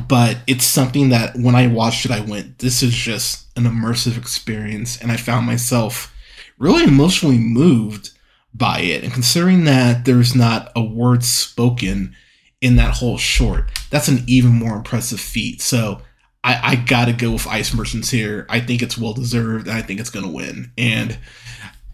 But 0.08 0.38
it's 0.48 0.66
something 0.66 1.10
that 1.10 1.36
when 1.36 1.56
I 1.56 1.68
watched 1.68 2.06
it, 2.06 2.12
I 2.12 2.22
went, 2.22 2.60
this 2.60 2.82
is 2.82 2.94
just 2.94 3.48
an 3.58 3.64
immersive 3.64 4.18
experience. 4.18 5.02
And 5.02 5.12
I 5.12 5.18
found 5.18 5.46
myself 5.46 6.14
really 6.58 6.84
emotionally 6.84 7.38
moved 7.38 8.12
by 8.54 8.80
it. 8.80 9.04
And 9.04 9.14
considering 9.14 9.66
that 9.66 10.06
there's 10.06 10.36
not 10.36 10.72
a 10.76 10.84
word 10.84 11.24
spoken 11.24 12.16
in 12.62 12.76
that 12.76 12.96
whole 12.96 13.18
short, 13.18 13.72
that's 13.90 14.08
an 14.08 14.24
even 14.28 14.52
more 14.52 14.76
impressive 14.76 15.20
feat. 15.20 15.62
So 15.62 16.02
I, 16.44 16.72
I 16.72 16.76
gotta 16.76 17.14
go 17.14 17.32
with 17.32 17.48
Ice 17.48 17.74
Merchants 17.74 18.10
here. 18.10 18.46
I 18.50 18.60
think 18.60 18.82
it's 18.82 18.98
well 18.98 19.14
deserved, 19.14 19.68
and 19.68 19.78
I 19.78 19.82
think 19.82 20.00
it's 20.00 20.10
gonna 20.10 20.32
win. 20.32 20.72
And 20.78 21.18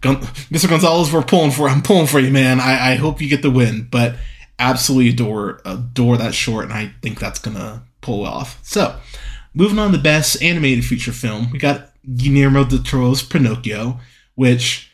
Mr. 0.02 0.68
Gonzalez, 0.68 1.12
we're 1.12 1.22
pulling 1.22 1.50
for. 1.50 1.68
I'm 1.68 1.82
pulling 1.82 2.06
for 2.06 2.20
you, 2.20 2.30
man. 2.30 2.60
I, 2.60 2.92
I 2.92 2.94
hope 2.94 3.20
you 3.20 3.28
get 3.28 3.42
the 3.42 3.50
win, 3.50 3.88
but 3.90 4.14
absolutely 4.58 5.10
adore 5.10 5.60
adore 5.64 6.16
that 6.16 6.34
short, 6.34 6.64
and 6.64 6.72
I 6.72 6.92
think 7.02 7.18
that's 7.18 7.40
gonna 7.40 7.82
pull 8.06 8.24
off. 8.24 8.58
So, 8.62 8.98
moving 9.52 9.78
on 9.78 9.90
to 9.90 9.96
the 9.96 10.02
best 10.02 10.40
animated 10.40 10.84
feature 10.84 11.12
film, 11.12 11.50
we 11.50 11.58
got 11.58 11.90
Guillermo 12.14 12.64
del 12.64 12.82
Toro's 12.82 13.22
Pinocchio, 13.22 13.98
which 14.36 14.92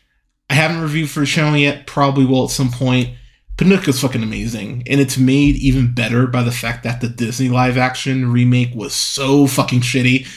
I 0.49 0.55
haven't 0.55 0.81
reviewed 0.81 1.09
for 1.09 1.21
the 1.21 1.25
channel 1.25 1.55
yet. 1.55 1.85
Probably 1.85 2.25
will 2.25 2.45
at 2.45 2.49
some 2.49 2.71
point. 2.71 3.15
Pinocchio's 3.55 4.01
fucking 4.01 4.23
amazing, 4.23 4.83
and 4.87 4.99
it's 4.99 5.17
made 5.17 5.55
even 5.57 5.93
better 5.93 6.25
by 6.25 6.41
the 6.41 6.51
fact 6.51 6.83
that 6.83 7.01
the 7.01 7.07
Disney 7.07 7.49
live 7.49 7.77
action 7.77 8.31
remake 8.31 8.73
was 8.73 8.95
so 8.95 9.45
fucking 9.45 9.81
shitty. 9.81 10.27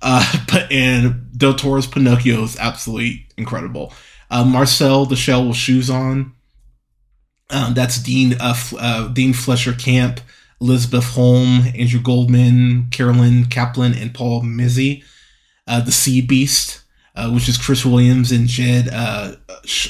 Uh, 0.00 0.44
but 0.50 0.72
and 0.72 1.30
Del 1.36 1.54
Toro's 1.54 1.86
Pinocchio 1.86 2.42
is 2.42 2.56
absolutely 2.56 3.28
incredible. 3.36 3.92
Uh, 4.30 4.44
Marcel 4.44 5.04
the 5.04 5.16
Shell 5.16 5.48
with 5.48 5.56
Shoes 5.56 5.90
On. 5.90 6.32
Um, 7.50 7.74
that's 7.74 7.98
Dean 7.98 8.34
uh, 8.40 8.54
uh, 8.78 9.08
Dean 9.08 9.34
Fleischer 9.34 9.74
Camp, 9.74 10.20
Elizabeth 10.62 11.04
Holm, 11.04 11.64
Andrew 11.76 12.00
Goldman, 12.00 12.86
Carolyn 12.90 13.46
Kaplan, 13.46 13.94
and 13.94 14.14
Paul 14.14 14.42
Mizzi. 14.42 15.02
Uh, 15.66 15.80
the 15.80 15.92
Sea 15.92 16.20
Beast, 16.20 16.82
uh, 17.16 17.30
which 17.30 17.48
is 17.48 17.58
Chris 17.58 17.84
Williams 17.84 18.32
and 18.32 18.46
Jed 18.46 18.88
uh, 18.92 19.34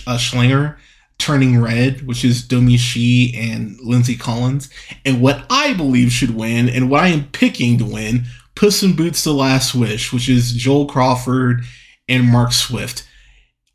uh. 0.06 0.72
Turning 1.18 1.60
Red, 1.60 2.04
which 2.06 2.24
is 2.24 2.42
Domee 2.42 2.76
Shi 2.76 3.32
and 3.36 3.78
Lindsay 3.80 4.16
Collins. 4.16 4.68
And 5.04 5.20
what 5.20 5.44
I 5.48 5.72
believe 5.72 6.10
should 6.10 6.34
win, 6.34 6.68
and 6.68 6.90
what 6.90 7.04
I 7.04 7.08
am 7.08 7.28
picking 7.30 7.78
to 7.78 7.84
win, 7.84 8.24
Puss 8.56 8.82
in 8.82 8.96
Boots 8.96 9.22
The 9.22 9.32
Last 9.32 9.74
Wish, 9.74 10.12
which 10.12 10.28
is 10.28 10.52
Joel 10.52 10.86
Crawford 10.86 11.62
and 12.08 12.26
Mark 12.26 12.52
Swift. 12.52 13.06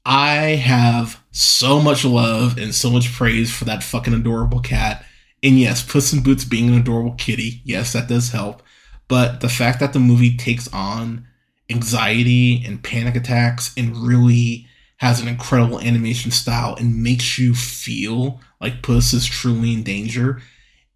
I 0.05 0.55
have 0.55 1.23
so 1.31 1.79
much 1.79 2.03
love 2.03 2.57
and 2.57 2.75
so 2.75 2.89
much 2.89 3.13
praise 3.13 3.51
for 3.53 3.65
that 3.65 3.83
fucking 3.83 4.13
adorable 4.13 4.59
cat. 4.59 5.05
And 5.43 5.59
yes, 5.59 5.83
Puss 5.83 6.13
in 6.13 6.23
Boots 6.23 6.45
being 6.45 6.69
an 6.69 6.79
adorable 6.79 7.13
kitty, 7.13 7.61
yes, 7.63 7.93
that 7.93 8.07
does 8.07 8.31
help. 8.31 8.63
But 9.07 9.41
the 9.41 9.49
fact 9.49 9.79
that 9.79 9.93
the 9.93 9.99
movie 9.99 10.35
takes 10.35 10.67
on 10.73 11.27
anxiety 11.69 12.63
and 12.65 12.83
panic 12.83 13.15
attacks 13.15 13.73
and 13.77 13.95
really 13.95 14.67
has 14.97 15.19
an 15.21 15.27
incredible 15.27 15.79
animation 15.79 16.31
style 16.31 16.75
and 16.75 17.03
makes 17.03 17.37
you 17.37 17.53
feel 17.53 18.41
like 18.59 18.81
Puss 18.81 19.13
is 19.13 19.25
truly 19.25 19.73
in 19.73 19.83
danger, 19.83 20.41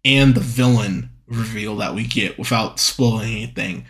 and 0.04 0.34
the 0.34 0.40
villain 0.40 1.10
reveal 1.28 1.76
that 1.76 1.94
we 1.94 2.04
get 2.04 2.38
without 2.38 2.80
spoiling 2.80 3.32
anything. 3.32 3.86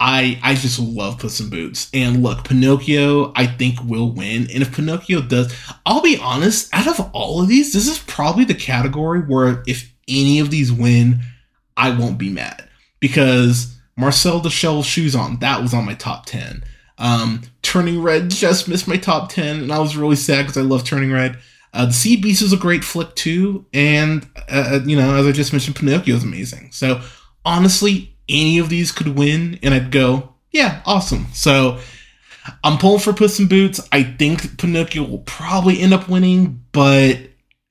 I 0.00 0.40
I 0.42 0.54
just 0.54 0.80
love 0.80 1.18
Puss 1.18 1.40
in 1.40 1.50
Boots. 1.50 1.90
And 1.92 2.22
look, 2.22 2.44
Pinocchio 2.44 3.32
I 3.36 3.46
think 3.46 3.78
will 3.84 4.10
win. 4.10 4.48
And 4.52 4.62
if 4.62 4.74
Pinocchio 4.74 5.20
does, 5.20 5.54
I'll 5.84 6.02
be 6.02 6.18
honest, 6.18 6.70
out 6.72 6.88
of 6.88 7.10
all 7.12 7.42
of 7.42 7.48
these, 7.48 7.72
this 7.72 7.86
is 7.86 7.98
probably 7.98 8.44
the 8.44 8.54
category 8.54 9.20
where 9.20 9.62
if 9.66 9.92
any 10.08 10.40
of 10.40 10.50
these 10.50 10.72
win, 10.72 11.20
I 11.76 11.90
won't 11.90 12.18
be 12.18 12.30
mad. 12.30 12.68
Because 12.98 13.76
Marcel 13.96 14.42
Shell 14.48 14.82
Shoes 14.82 15.14
On, 15.14 15.38
that 15.40 15.60
was 15.60 15.74
on 15.74 15.84
my 15.84 15.94
top 15.94 16.26
10. 16.26 16.64
Um, 16.98 17.42
Turning 17.62 18.02
Red 18.02 18.30
just 18.30 18.68
missed 18.68 18.88
my 18.88 18.96
top 18.96 19.30
10, 19.30 19.62
and 19.62 19.72
I 19.72 19.78
was 19.78 19.96
really 19.96 20.16
sad 20.16 20.42
because 20.42 20.56
I 20.58 20.62
love 20.62 20.84
Turning 20.84 21.12
Red. 21.12 21.38
Uh, 21.72 21.86
the 21.86 21.92
Sea 21.92 22.16
Beast 22.16 22.42
is 22.42 22.52
a 22.52 22.58
great 22.58 22.84
flick 22.84 23.14
too, 23.14 23.64
and 23.72 24.28
uh, 24.48 24.80
you 24.84 24.96
know, 24.96 25.14
as 25.16 25.26
I 25.26 25.32
just 25.32 25.52
mentioned, 25.52 25.76
Pinocchio 25.76 26.16
is 26.16 26.24
amazing. 26.24 26.72
So 26.72 27.00
honestly, 27.44 28.16
any 28.30 28.58
of 28.58 28.68
these 28.68 28.92
could 28.92 29.18
win, 29.18 29.58
and 29.62 29.74
I'd 29.74 29.90
go, 29.90 30.34
yeah, 30.50 30.82
awesome. 30.86 31.26
So 31.32 31.78
I'm 32.64 32.78
pulling 32.78 33.00
for 33.00 33.12
Puss 33.12 33.38
in 33.38 33.46
Boots. 33.46 33.86
I 33.92 34.02
think 34.02 34.58
Pinocchio 34.58 35.04
will 35.04 35.18
probably 35.18 35.80
end 35.80 35.92
up 35.92 36.08
winning, 36.08 36.64
but 36.72 37.18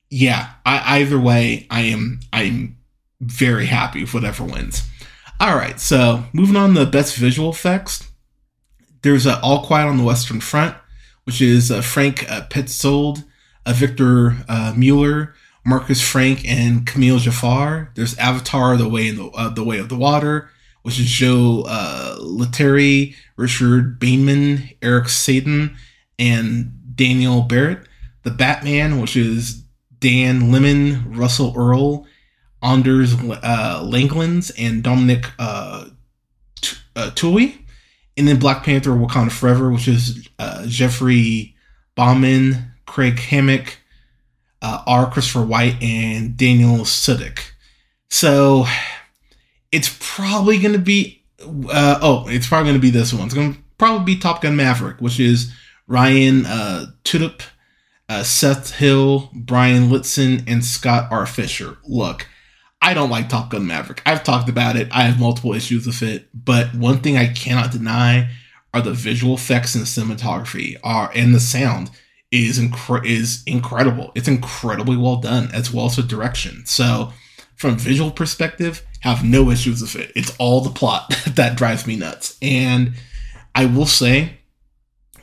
yeah, 0.09 0.51
I, 0.65 0.99
either 0.99 1.19
way, 1.19 1.67
I 1.69 1.81
am 1.81 2.19
I'm 2.31 2.77
very 3.21 3.65
happy 3.65 4.01
with 4.01 4.13
whatever 4.13 4.43
wins. 4.43 4.83
All 5.39 5.55
right, 5.55 5.79
so 5.79 6.25
moving 6.33 6.55
on 6.55 6.73
to 6.75 6.85
best 6.85 7.15
visual 7.15 7.49
effects. 7.49 8.07
There's 9.01 9.25
All 9.25 9.65
Quiet 9.65 9.87
on 9.87 9.97
the 9.97 10.03
Western 10.03 10.41
Front, 10.41 10.75
which 11.23 11.41
is 11.41 11.71
uh, 11.71 11.81
Frank 11.81 12.29
uh, 12.29 12.47
Petzold, 12.47 13.23
uh, 13.65 13.73
Victor 13.73 14.37
uh, 14.49 14.73
Mueller, 14.75 15.33
Marcus 15.69 16.01
Frank 16.01 16.43
and 16.47 16.87
Camille 16.87 17.19
Jafar. 17.19 17.91
There's 17.93 18.17
Avatar: 18.17 18.75
The 18.75 18.89
Way 18.89 19.07
in 19.07 19.17
the 19.17 19.27
uh, 19.27 19.49
The 19.49 19.63
Way 19.63 19.77
of 19.77 19.87
the 19.87 19.95
Water, 19.95 20.49
which 20.81 20.99
is 20.99 21.05
Joe 21.05 21.63
uh, 21.67 22.17
Letteri, 22.19 23.15
Richard 23.37 23.99
Bateman, 23.99 24.69
Eric 24.81 25.09
Satan, 25.09 25.77
and 26.17 26.95
Daniel 26.95 27.43
Barrett. 27.43 27.87
The 28.23 28.31
Batman, 28.31 28.99
which 28.99 29.15
is 29.15 29.63
Dan 29.99 30.51
Lemmon, 30.51 31.15
Russell 31.15 31.53
Earl, 31.55 32.07
Anders 32.63 33.13
uh, 33.13 33.83
Langlands, 33.83 34.51
and 34.57 34.83
Dominic 34.83 35.31
uh, 35.37 35.85
T- 36.61 36.77
uh, 36.95 37.11
Tuohy. 37.11 37.59
And 38.17 38.27
then 38.27 38.39
Black 38.39 38.63
Panther: 38.63 38.91
Wakanda 38.91 39.31
Forever, 39.31 39.69
which 39.71 39.87
is 39.87 40.27
uh, 40.39 40.65
Jeffrey 40.65 41.55
Bauman, 41.95 42.73
Craig 42.87 43.17
Hammack, 43.17 43.75
uh, 44.61 44.83
R. 44.85 45.09
Christopher 45.11 45.43
White 45.43 45.81
and 45.81 46.35
Daniel 46.35 46.79
Sudick. 46.79 47.51
So 48.09 48.65
it's 49.71 49.95
probably 49.99 50.59
going 50.59 50.73
to 50.73 50.79
be, 50.79 51.23
uh, 51.41 51.99
oh, 52.01 52.27
it's 52.27 52.47
probably 52.47 52.71
going 52.71 52.81
to 52.81 52.81
be 52.81 52.89
this 52.89 53.13
one. 53.13 53.25
It's 53.25 53.35
going 53.35 53.53
to 53.53 53.59
probably 53.77 54.15
be 54.15 54.19
Top 54.19 54.41
Gun 54.41 54.55
Maverick, 54.55 54.99
which 54.99 55.19
is 55.19 55.53
Ryan 55.87 56.45
uh, 56.45 56.87
Tudhope, 57.03 57.43
uh, 58.07 58.23
Seth 58.23 58.75
Hill, 58.75 59.29
Brian 59.33 59.89
Litson, 59.89 60.43
and 60.47 60.65
Scott 60.65 61.07
R. 61.11 61.25
Fisher. 61.25 61.77
Look, 61.85 62.27
I 62.81 62.93
don't 62.93 63.09
like 63.09 63.29
Top 63.29 63.51
Gun 63.51 63.67
Maverick. 63.67 64.01
I've 64.05 64.23
talked 64.23 64.49
about 64.49 64.75
it. 64.75 64.87
I 64.91 65.03
have 65.03 65.19
multiple 65.19 65.53
issues 65.53 65.85
with 65.85 66.01
it, 66.01 66.27
but 66.33 66.73
one 66.73 66.99
thing 66.99 67.17
I 67.17 67.27
cannot 67.27 67.71
deny 67.71 68.29
are 68.73 68.81
the 68.81 68.93
visual 68.93 69.35
effects 69.35 69.75
and 69.75 69.85
cinematography 69.85 70.77
are 70.83 71.11
and 71.15 71.33
the 71.33 71.39
sound 71.39 71.89
is 72.31 72.59
incre- 72.59 73.05
is 73.05 73.43
incredible. 73.45 74.11
It's 74.15 74.27
incredibly 74.27 74.97
well 74.97 75.17
done 75.17 75.49
as 75.53 75.73
well 75.73 75.87
as 75.87 75.95
the 75.95 76.03
direction. 76.03 76.65
So, 76.65 77.11
from 77.55 77.77
visual 77.77 78.11
perspective, 78.11 78.85
have 79.01 79.23
no 79.23 79.49
issues 79.49 79.81
with 79.81 79.95
it. 79.95 80.11
It's 80.15 80.35
all 80.37 80.61
the 80.61 80.69
plot 80.69 81.13
that 81.27 81.57
drives 81.57 81.87
me 81.87 81.95
nuts. 81.95 82.37
And 82.41 82.93
I 83.55 83.65
will 83.65 83.85
say, 83.85 84.39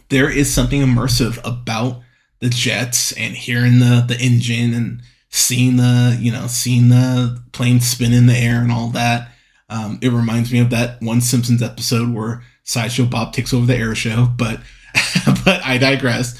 there 0.09 0.31
is 0.31 0.53
something 0.53 0.81
immersive 0.81 1.39
about 1.45 2.03
the 2.41 2.49
jets 2.49 3.13
and 3.13 3.35
hearing 3.35 3.79
the 3.79 4.05
the 4.07 4.19
engine 4.21 4.75
and 4.75 5.03
seeing 5.31 5.77
the 5.77 6.17
you 6.21 6.31
know 6.31 6.47
seeing 6.47 6.89
the 6.89 7.43
plane 7.53 7.81
spin 7.81 8.13
in 8.13 8.27
the 8.27 8.37
air 8.37 8.61
and 8.61 8.73
all 8.73 8.89
that. 8.89 9.31
Um, 9.69 9.99
it 10.01 10.11
reminds 10.11 10.53
me 10.53 10.61
of 10.61 10.71
that 10.71 11.03
one 11.03 11.21
Simpsons 11.21 11.63
episode 11.63 12.13
where 12.13 12.43
Sideshow 12.63 13.07
Bob 13.07 13.33
takes 13.33 13.53
over 13.53 13.67
the 13.67 13.77
air 13.77 13.95
show, 13.95 14.29
but 14.37 14.61
but 15.45 15.65
I 15.65 15.79
digress. 15.79 16.39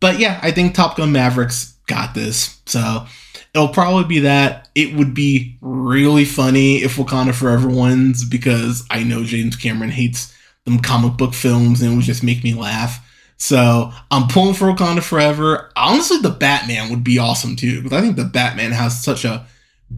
But 0.00 0.18
yeah, 0.18 0.38
I 0.42 0.50
think 0.50 0.74
Top 0.74 0.96
Gun 0.96 1.12
Mavericks 1.12 1.74
got 1.86 2.14
this. 2.14 2.60
So 2.66 3.06
it'll 3.54 3.68
probably 3.68 4.04
be 4.04 4.20
that. 4.20 4.68
It 4.74 4.94
would 4.94 5.14
be 5.14 5.56
really 5.60 6.24
funny 6.24 6.76
if 6.76 6.96
Wakanda 6.96 7.34
Forever 7.34 7.68
wins 7.68 8.24
because 8.24 8.84
I 8.90 9.02
know 9.02 9.24
James 9.24 9.56
Cameron 9.56 9.90
hates 9.90 10.36
them 10.64 10.80
comic 10.80 11.16
book 11.16 11.32
films 11.32 11.80
and 11.80 11.92
it 11.92 11.96
would 11.96 12.04
just 12.04 12.22
make 12.22 12.44
me 12.44 12.54
laugh. 12.54 13.02
So 13.38 13.92
I'm 14.10 14.28
pulling 14.28 14.54
for 14.54 14.66
Wakanda 14.66 15.02
Forever. 15.02 15.70
Honestly, 15.76 16.18
the 16.18 16.30
Batman 16.30 16.90
would 16.90 17.04
be 17.04 17.18
awesome 17.18 17.56
too 17.56 17.82
because 17.82 17.96
I 17.96 18.02
think 18.02 18.16
the 18.16 18.24
Batman 18.24 18.72
has 18.72 19.02
such 19.02 19.24
a 19.24 19.46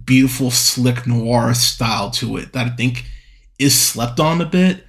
beautiful, 0.05 0.51
slick 0.51 1.07
noir 1.07 1.55
style 1.55 2.11
to 2.13 2.37
it 2.37 2.53
that 2.53 2.67
I 2.67 2.71
think 2.71 3.05
is 3.59 3.79
slept 3.79 4.21
on 4.21 4.41
a 4.41 4.47
bit. 4.47 4.85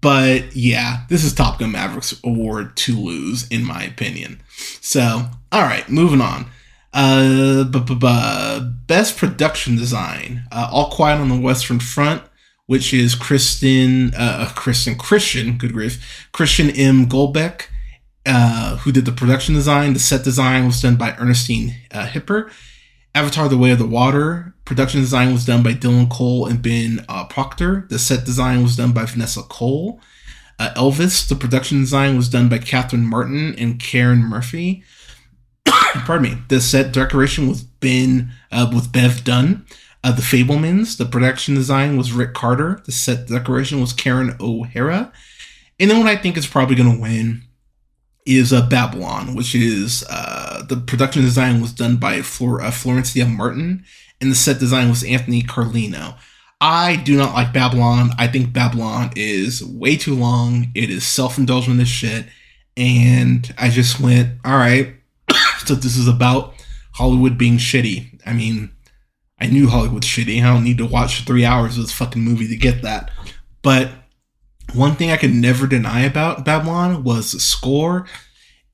But 0.00 0.54
yeah, 0.54 1.04
this 1.08 1.24
is 1.24 1.34
Top 1.34 1.58
Gun 1.58 1.72
Mavericks 1.72 2.18
award 2.24 2.76
to 2.78 2.96
lose, 2.96 3.48
in 3.48 3.64
my 3.64 3.82
opinion. 3.82 4.40
So, 4.80 5.28
all 5.52 5.62
right, 5.62 5.88
moving 5.88 6.20
on. 6.20 6.46
Uh, 6.92 7.64
best 8.86 9.16
production 9.16 9.76
design. 9.76 10.44
Uh, 10.50 10.68
All 10.72 10.90
Quiet 10.90 11.20
on 11.20 11.28
the 11.28 11.38
Western 11.38 11.80
Front, 11.80 12.22
which 12.66 12.94
is 12.94 13.14
Kristen, 13.14 14.14
uh, 14.14 14.50
Kristen 14.54 14.96
Christian, 14.96 15.58
good 15.58 15.72
grief, 15.72 16.28
Christian 16.32 16.70
M. 16.70 17.06
Goldbeck, 17.06 17.66
uh, 18.26 18.76
who 18.78 18.92
did 18.92 19.04
the 19.04 19.12
production 19.12 19.54
design. 19.54 19.92
The 19.92 20.00
set 20.00 20.24
design 20.24 20.66
was 20.66 20.80
done 20.80 20.96
by 20.96 21.14
Ernestine 21.18 21.74
uh, 21.90 22.06
Hipper. 22.06 22.50
Avatar: 23.18 23.48
The 23.48 23.58
Way 23.58 23.72
of 23.72 23.80
the 23.80 23.86
Water. 23.86 24.54
Production 24.64 25.00
design 25.00 25.32
was 25.32 25.44
done 25.44 25.64
by 25.64 25.72
Dylan 25.72 26.08
Cole 26.08 26.46
and 26.46 26.62
Ben 26.62 27.04
uh, 27.08 27.24
Proctor. 27.24 27.84
The 27.90 27.98
set 27.98 28.24
design 28.24 28.62
was 28.62 28.76
done 28.76 28.92
by 28.92 29.06
Vanessa 29.06 29.42
Cole. 29.42 30.00
Uh, 30.56 30.72
Elvis. 30.76 31.28
The 31.28 31.34
production 31.34 31.80
design 31.80 32.16
was 32.16 32.28
done 32.28 32.48
by 32.48 32.58
Catherine 32.58 33.04
Martin 33.04 33.56
and 33.58 33.80
Karen 33.80 34.20
Murphy. 34.20 34.84
Pardon 35.66 36.22
me. 36.22 36.38
The 36.46 36.60
set 36.60 36.92
decoration 36.92 37.48
was 37.48 37.64
Ben 37.64 38.30
uh, 38.52 38.70
with 38.72 38.92
Bev 38.92 39.24
Dunn. 39.24 39.66
Uh, 40.04 40.12
the 40.12 40.22
Fabelmans. 40.22 40.96
The 40.96 41.04
production 41.04 41.56
design 41.56 41.96
was 41.96 42.12
Rick 42.12 42.34
Carter. 42.34 42.80
The 42.84 42.92
set 42.92 43.26
decoration 43.26 43.80
was 43.80 43.92
Karen 43.92 44.36
O'Hara. 44.38 45.12
And 45.80 45.90
then 45.90 45.98
what 45.98 46.06
I 46.06 46.14
think 46.14 46.36
is 46.36 46.46
probably 46.46 46.76
going 46.76 46.94
to 46.94 47.02
win 47.02 47.42
is 48.28 48.52
uh, 48.52 48.68
Babylon, 48.68 49.34
which 49.34 49.54
is 49.54 50.04
uh, 50.10 50.62
the 50.68 50.76
production 50.76 51.22
design 51.22 51.62
was 51.62 51.72
done 51.72 51.96
by 51.96 52.20
Flor- 52.20 52.60
uh, 52.60 52.70
Florencia 52.70 53.28
Martin, 53.28 53.84
and 54.20 54.30
the 54.30 54.34
set 54.34 54.58
design 54.58 54.90
was 54.90 55.02
Anthony 55.02 55.42
Carlino. 55.42 56.16
I 56.60 56.96
do 56.96 57.16
not 57.16 57.32
like 57.32 57.52
Babylon. 57.52 58.10
I 58.18 58.26
think 58.26 58.52
Babylon 58.52 59.12
is 59.16 59.64
way 59.64 59.96
too 59.96 60.14
long. 60.14 60.68
It 60.74 60.90
is 60.90 61.06
self 61.06 61.38
indulgent 61.38 61.80
as 61.80 61.88
shit. 61.88 62.26
And 62.76 63.52
I 63.58 63.70
just 63.70 63.98
went, 63.98 64.38
all 64.44 64.56
right, 64.56 64.94
so 65.64 65.74
this 65.74 65.96
is 65.96 66.06
about 66.06 66.54
Hollywood 66.94 67.38
being 67.38 67.56
shitty. 67.56 68.20
I 68.26 68.34
mean, 68.34 68.70
I 69.40 69.46
knew 69.46 69.68
Hollywood's 69.68 70.06
shitty. 70.06 70.42
I 70.42 70.52
don't 70.52 70.64
need 70.64 70.78
to 70.78 70.86
watch 70.86 71.24
three 71.24 71.44
hours 71.44 71.78
of 71.78 71.84
this 71.84 71.92
fucking 71.92 72.22
movie 72.22 72.48
to 72.48 72.56
get 72.56 72.82
that. 72.82 73.10
But 73.62 73.90
one 74.74 74.96
thing 74.96 75.10
I 75.10 75.16
could 75.16 75.34
never 75.34 75.66
deny 75.66 76.00
about 76.00 76.44
Babylon 76.44 77.04
was 77.04 77.32
the 77.32 77.40
score 77.40 78.06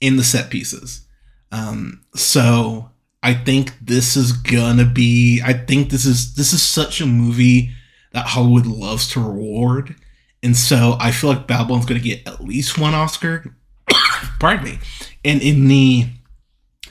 in 0.00 0.16
the 0.16 0.24
set 0.24 0.50
pieces. 0.50 1.06
Um, 1.52 2.04
so 2.14 2.90
I 3.22 3.34
think 3.34 3.72
this 3.80 4.16
is 4.16 4.32
gonna 4.32 4.84
be. 4.84 5.40
I 5.42 5.52
think 5.52 5.90
this 5.90 6.04
is 6.04 6.34
this 6.34 6.52
is 6.52 6.62
such 6.62 7.00
a 7.00 7.06
movie 7.06 7.72
that 8.12 8.26
Hollywood 8.26 8.66
loves 8.66 9.08
to 9.10 9.20
reward, 9.20 9.94
and 10.42 10.56
so 10.56 10.96
I 11.00 11.10
feel 11.10 11.30
like 11.30 11.46
Babylon's 11.46 11.86
gonna 11.86 12.00
get 12.00 12.26
at 12.26 12.44
least 12.44 12.76
one 12.76 12.94
Oscar. 12.94 13.56
Pardon 14.40 14.64
me. 14.64 14.78
And 15.24 15.40
in 15.40 15.68
the 15.68 16.06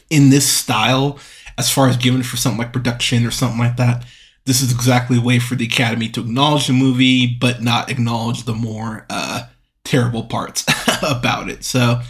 in 0.09 0.29
this 0.29 0.47
style, 0.47 1.19
as 1.57 1.69
far 1.69 1.87
as 1.87 1.97
given 1.97 2.23
for 2.23 2.37
something 2.37 2.59
like 2.59 2.73
production 2.73 3.25
or 3.25 3.31
something 3.31 3.59
like 3.59 3.77
that, 3.77 4.05
this 4.45 4.61
is 4.61 4.71
exactly 4.71 5.17
a 5.17 5.21
way 5.21 5.39
for 5.39 5.55
the 5.55 5.65
Academy 5.65 6.09
to 6.09 6.21
acknowledge 6.21 6.67
the 6.67 6.73
movie, 6.73 7.27
but 7.27 7.61
not 7.61 7.89
acknowledge 7.89 8.43
the 8.43 8.53
more 8.53 9.05
uh, 9.09 9.43
terrible 9.83 10.23
parts 10.23 10.65
about 11.03 11.49
it. 11.49 11.63
So, 11.63 12.01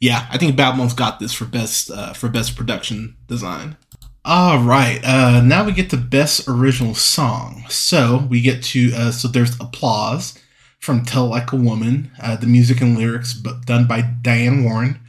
yeah, 0.00 0.26
I 0.30 0.38
think 0.38 0.56
Babylon's 0.56 0.94
got 0.94 1.18
this 1.18 1.32
for 1.32 1.44
best 1.44 1.90
uh, 1.90 2.12
for 2.12 2.28
best 2.28 2.56
production 2.56 3.16
design. 3.26 3.76
All 4.24 4.58
right, 4.58 5.00
uh, 5.04 5.40
now 5.40 5.64
we 5.64 5.72
get 5.72 5.88
to 5.90 5.96
best 5.96 6.46
original 6.48 6.94
song. 6.94 7.64
So 7.68 8.26
we 8.28 8.42
get 8.42 8.62
to 8.64 8.92
uh, 8.94 9.10
so 9.10 9.26
there's 9.28 9.58
applause 9.58 10.38
from 10.80 11.04
"Tell 11.04 11.26
Like 11.26 11.52
a 11.52 11.56
Woman," 11.56 12.10
uh, 12.22 12.36
the 12.36 12.46
music 12.46 12.80
and 12.82 12.98
lyrics 12.98 13.32
done 13.32 13.86
by 13.86 14.02
Diane 14.02 14.62
Warren. 14.64 15.00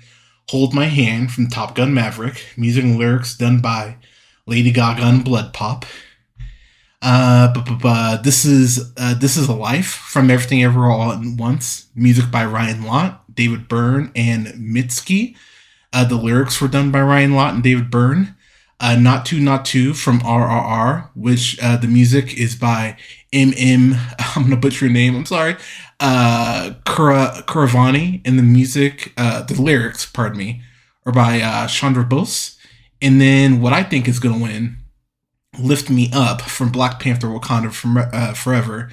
"Hold 0.50 0.74
My 0.74 0.86
Hand" 0.86 1.32
from 1.34 1.48
Top 1.48 1.76
Gun 1.76 1.94
Maverick, 1.94 2.46
music 2.56 2.86
and 2.86 2.98
lyrics 2.98 3.36
done 3.36 3.60
by 3.60 3.98
Lady 4.48 4.72
Gaga 4.72 5.04
and 5.04 5.26
BloodPop. 5.26 5.84
Uh, 7.02 7.54
but, 7.54 7.66
but, 7.66 7.80
but 7.82 8.24
this 8.24 8.44
is 8.44 8.92
uh, 8.98 9.14
this 9.14 9.38
is 9.38 9.48
a 9.48 9.54
life 9.54 9.88
from 9.88 10.30
Everything 10.30 10.64
Ever 10.64 10.90
All 10.90 11.12
at 11.12 11.20
Once. 11.24 11.88
Music 11.96 12.30
by 12.30 12.46
Ryan 12.46 12.84
Lott, 12.84 13.24
David 13.34 13.68
Byrne, 13.68 14.12
and 14.16 14.48
Mitski. 14.48 15.36
Uh, 15.94 16.04
the 16.04 16.16
lyrics 16.16 16.60
were 16.60 16.68
done 16.68 16.92
by 16.92 17.02
Ryan 17.02 17.36
Lott 17.36 17.54
and 17.54 17.64
David 17.64 17.90
Byrne. 17.90 18.36
Uh, 18.82 18.96
Naatu 18.96 19.40
Naatu 19.40 19.96
from 19.96 20.20
RRR, 20.22 21.10
which 21.14 21.58
uh, 21.62 21.78
the 21.78 21.88
music 21.88 22.38
is 22.38 22.56
by 22.56 22.98
MM. 23.34 23.98
I'm 24.36 24.44
gonna 24.44 24.58
butcher 24.58 24.86
your 24.86 24.94
name. 24.94 25.16
I'm 25.16 25.26
sorry. 25.26 25.56
Uh, 26.00 26.74
Kura 26.86 27.44
Keeravani, 27.46 28.22
and 28.26 28.40
the 28.40 28.44
music, 28.44 29.14
uh, 29.18 29.42
the 29.44 29.62
lyrics, 29.62 30.06
pardon 30.06 30.38
me, 30.38 30.62
are 31.06 31.12
by 31.12 31.42
uh, 31.42 31.68
Chandra 31.68 32.04
Bose. 32.04 32.58
And 33.02 33.20
then 33.20 33.62
what 33.62 33.74
I 33.74 33.84
think 33.84 34.08
is 34.08 34.20
gonna 34.20 34.42
win 34.42 34.79
Lift 35.62 35.90
Me 35.90 36.10
Up 36.14 36.42
from 36.42 36.72
Black 36.72 37.00
Panther 37.00 37.28
Wakanda 37.28 37.72
from, 37.72 37.98
uh, 37.98 38.34
Forever. 38.34 38.92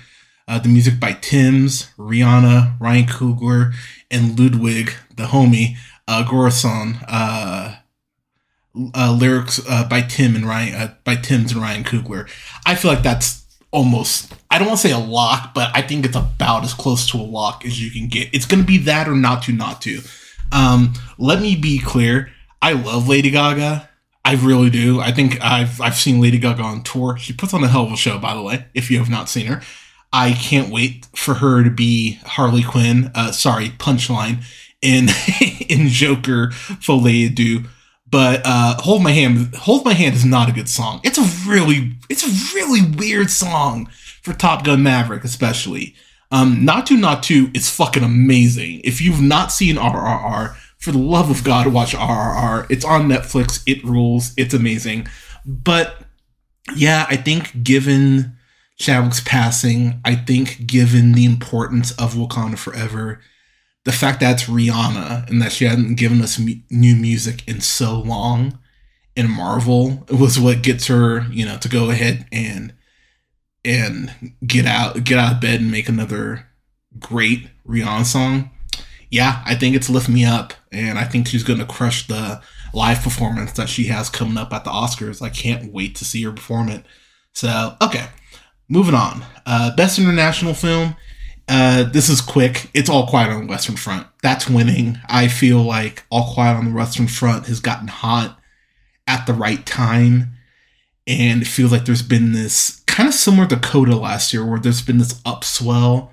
Uh, 0.49 0.61
the 0.61 0.69
music 0.69 1.01
by 1.01 1.13
Tems, 1.13 1.91
Rihanna, 1.99 2.81
Ryan 2.81 3.07
Coogler, 3.07 3.73
and 4.11 4.39
Ludwig, 4.39 4.93
the 5.17 5.25
homie, 5.25 5.77
uh. 6.07 6.23
Uh, 7.09 7.77
uh, 8.95 9.17
lyrics 9.19 9.61
uh, 9.69 9.89
by 9.89 10.03
Tim 10.03 10.37
and 10.37 10.47
Ryan, 10.47 10.75
uh, 10.75 10.95
by 11.03 11.17
Tems 11.17 11.53
and 11.53 11.61
Ryan 11.61 11.83
Coogler. 11.83 12.29
I 12.65 12.75
feel 12.75 12.93
like 12.93 13.03
that's 13.03 13.45
almost, 13.71 14.33
I 14.51 14.59
don't 14.59 14.69
want 14.69 14.81
to 14.81 14.89
say 14.89 14.95
a 14.95 14.99
lock, 14.99 15.55
but 15.55 15.71
I 15.75 15.83
think 15.83 16.05
it's 16.05 16.17
about 16.17 16.65
as 16.65 16.75
close 16.75 17.09
to 17.11 17.19
a 17.19 17.23
lock 17.23 17.65
as 17.65 17.83
you 17.83 17.91
can 17.91 18.09
get. 18.09 18.29
It's 18.33 18.47
to 18.47 18.63
be 18.63 18.79
that 18.79 19.09
or 19.09 19.15
not 19.15 19.43
to, 19.45 19.53
not 19.53 19.83
to. 19.83 20.01
Um, 20.53 20.95
let 21.19 21.41
me 21.41 21.57
be 21.57 21.79
clear. 21.79 22.31
I 22.63 22.73
love 22.73 23.09
Lady 23.09 23.31
Gaga. 23.31 23.89
I 24.27 24.35
really 24.35 24.71
do. 24.71 24.99
I 24.99 25.13
think 25.13 25.41
I've 25.41 25.81
I've 25.81 25.95
seen 25.95 26.21
Lady 26.21 26.39
Gaga 26.39 26.61
on 26.61 26.83
tour. 26.83 27.17
She 27.17 27.33
puts 27.33 27.55
on 27.55 27.63
a 27.63 27.69
hell 27.69 27.85
of 27.85 27.93
a 27.93 27.97
show, 27.97 28.19
by 28.19 28.35
the 28.35 28.43
way. 28.43 28.67
If 28.75 28.91
you 28.91 28.99
have 28.99 29.09
not 29.09 29.29
seen 29.29 29.47
her, 29.47 29.63
I 30.13 30.33
can't 30.33 30.73
wait 30.73 31.07
for 31.15 31.35
her 31.35 31.63
to 31.63 31.71
be 31.71 32.19
Harley 32.25 32.65
Quinn. 32.65 33.13
Uh, 33.15 33.31
sorry, 33.31 33.69
Punchline 33.69 34.43
in 34.83 35.11
in 35.69 35.87
Joker 35.87 36.51
Folie 36.51 37.29
Du. 37.29 37.67
But 38.09 38.43
uh, 38.45 38.75
hold 38.81 39.05
my 39.05 39.13
hand. 39.13 39.55
Hold 39.55 39.85
my 39.85 39.93
hand 39.95 40.17
is 40.17 40.25
not 40.25 40.49
a 40.49 40.53
good 40.53 40.69
song. 40.69 41.01
It's 41.05 41.19
a 41.19 41.49
really 41.49 41.93
it's 42.09 42.25
a 42.25 42.55
really 42.57 42.83
weird 42.83 43.31
song 43.31 43.87
for 44.23 44.33
Top 44.33 44.65
Gun 44.65 44.83
Maverick, 44.83 45.23
especially. 45.23 45.95
Um, 46.33 46.65
not 46.65 46.87
to 46.87 47.51
is 47.55 47.71
fucking 47.71 48.03
amazing. 48.03 48.81
If 48.83 49.01
you've 49.01 49.23
not 49.23 49.53
seen 49.53 49.77
RRR 49.77 50.57
for 50.79 50.93
the 50.93 50.99
love 50.99 51.31
of 51.31 51.45
God, 51.45 51.67
watch 51.69 51.95
RRR. 51.95 52.67
It's 52.71 52.85
on 52.85 53.09
Netflix. 53.09 53.63
It 53.67 53.83
rules. 53.85 54.33
It's 54.37 54.55
amazing. 54.55 55.09
But 55.45 55.97
yeah, 56.75 57.07
I 57.09 57.17
think 57.17 57.63
given 57.63 58.37
Chadwick's 58.79 59.21
passing, 59.21 60.01
I 60.05 60.15
think 60.15 60.67
given 60.67 61.13
the 61.13 61.25
importance 61.25 61.93
of 61.93 62.15
Wakanda 62.15 62.59
Forever, 62.59 63.21
the 63.85 63.93
fact 63.93 64.21
that 64.21 64.35
it's 64.35 64.51
Rihanna 64.51 65.29
and 65.31 65.41
that 65.41 65.53
she 65.53 65.65
hadn't 65.65 65.95
given 65.95 66.21
us 66.21 66.39
new 66.39 66.97
music 66.97 67.47
in 67.49 67.61
so 67.61 68.01
long 68.01 68.59
in 69.15 69.31
Marvel 69.31 70.05
was 70.11 70.39
what 70.39 70.63
gets 70.63 70.89
her, 70.89 71.27
you 71.31 71.47
know, 71.47 71.57
to 71.59 71.69
go 71.69 71.91
ahead 71.91 72.27
and 72.31 72.75
and 73.65 74.35
get 74.47 74.67
out 74.67 75.03
get 75.05 75.19
out 75.19 75.35
of 75.35 75.41
bed 75.41 75.61
and 75.61 75.71
make 75.71 75.89
another 75.89 76.47
great 76.99 77.49
Rihanna 77.67 78.05
song 78.05 78.51
yeah, 79.11 79.43
I 79.47 79.55
think 79.55 79.77
it's 79.77 79.91
Lift 79.91 80.09
Me 80.09 80.25
Up, 80.25 80.55
and 80.73 80.99
I 80.99 81.05
think 81.05 81.29
she's 81.29 81.45
going 81.45 81.59
to 81.59 81.67
crush 81.67 82.07
the 82.07 82.41
live 82.75 83.03
performance 83.03 83.53
that 83.53 83.69
she 83.69 83.85
has 83.85 84.11
coming 84.11 84.37
up 84.37 84.53
at 84.53 84.65
the 84.65 84.71
Oscars. 84.71 85.23
I 85.23 85.31
can't 85.31 85.73
wait 85.73 85.95
to 85.97 86.05
see 86.05 86.23
her 86.25 86.33
perform 86.33 86.69
it. 86.69 86.85
So, 87.33 87.77
okay, 87.81 88.07
moving 88.69 88.95
on. 88.95 89.25
Uh, 89.45 89.75
Best 89.77 89.99
International 89.99 90.55
Film. 90.55 90.97
Uh, 91.49 91.85
this 91.85 92.09
is 92.09 92.21
quick. 92.21 92.71
It's 92.75 92.91
All 92.91 93.07
Quiet 93.07 93.31
on 93.31 93.47
the 93.47 93.51
Western 93.51 93.77
Front. 93.77 94.07
That's 94.23 94.51
winning. 94.51 94.99
I 95.09 95.29
feel 95.29 95.63
like 95.63 96.05
All 96.11 96.35
Quiet 96.35 96.57
on 96.57 96.67
the 96.67 96.75
Western 96.75 97.07
Front 97.07 97.47
has 97.47 97.61
gotten 97.61 97.89
hot 97.89 98.39
at 99.07 99.27
the 99.27 99.35
right 99.35 99.65
time. 99.65 100.33
And 101.07 101.43
it 101.43 101.47
feels 101.47 101.71
like 101.71 101.85
there's 101.85 102.03
been 102.03 102.33
this 102.33 102.83
kind 102.87 103.09
of 103.09 103.15
similar 103.15 103.47
to 103.47 103.57
Coda 103.57 103.95
last 103.95 104.33
year, 104.33 104.45
where 104.45 104.59
there's 104.59 104.83
been 104.83 104.99
this 104.99 105.21
upswell 105.23 106.11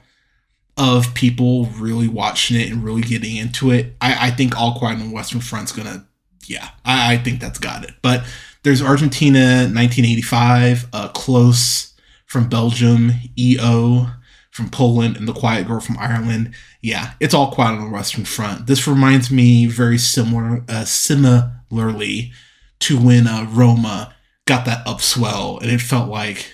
of 0.77 1.13
people 1.13 1.65
really 1.65 2.07
watching 2.07 2.59
it 2.59 2.71
and 2.71 2.83
really 2.83 3.01
getting 3.01 3.35
into 3.35 3.71
it. 3.71 3.95
I, 4.01 4.27
I 4.27 4.31
think 4.31 4.59
All 4.59 4.77
Quiet 4.77 4.99
on 4.99 5.09
the 5.09 5.13
Western 5.13 5.41
Front's 5.41 5.71
gonna, 5.71 6.05
yeah, 6.45 6.69
I, 6.83 7.13
I 7.13 7.17
think 7.17 7.39
that's 7.39 7.59
got 7.59 7.83
it. 7.83 7.93
But 8.01 8.23
there's 8.63 8.81
Argentina 8.81 9.39
1985, 9.39 10.87
uh, 10.93 11.07
Close 11.09 11.93
from 12.25 12.49
Belgium, 12.49 13.11
EO 13.37 14.07
from 14.51 14.69
Poland, 14.69 15.17
and 15.17 15.27
The 15.27 15.33
Quiet 15.33 15.67
Girl 15.67 15.79
from 15.79 15.97
Ireland. 15.99 16.53
Yeah, 16.81 17.13
it's 17.19 17.33
All 17.33 17.51
Quiet 17.51 17.77
on 17.77 17.85
the 17.85 17.91
Western 17.91 18.25
Front. 18.25 18.67
This 18.67 18.87
reminds 18.87 19.29
me 19.29 19.67
very 19.67 19.97
similar, 19.97 20.63
uh, 20.67 20.85
similarly 20.85 22.31
to 22.79 22.99
when 22.99 23.27
uh, 23.27 23.47
Roma 23.49 24.15
got 24.45 24.65
that 24.65 24.85
upswell, 24.85 25.61
and 25.61 25.71
it 25.71 25.81
felt 25.81 26.09
like 26.09 26.51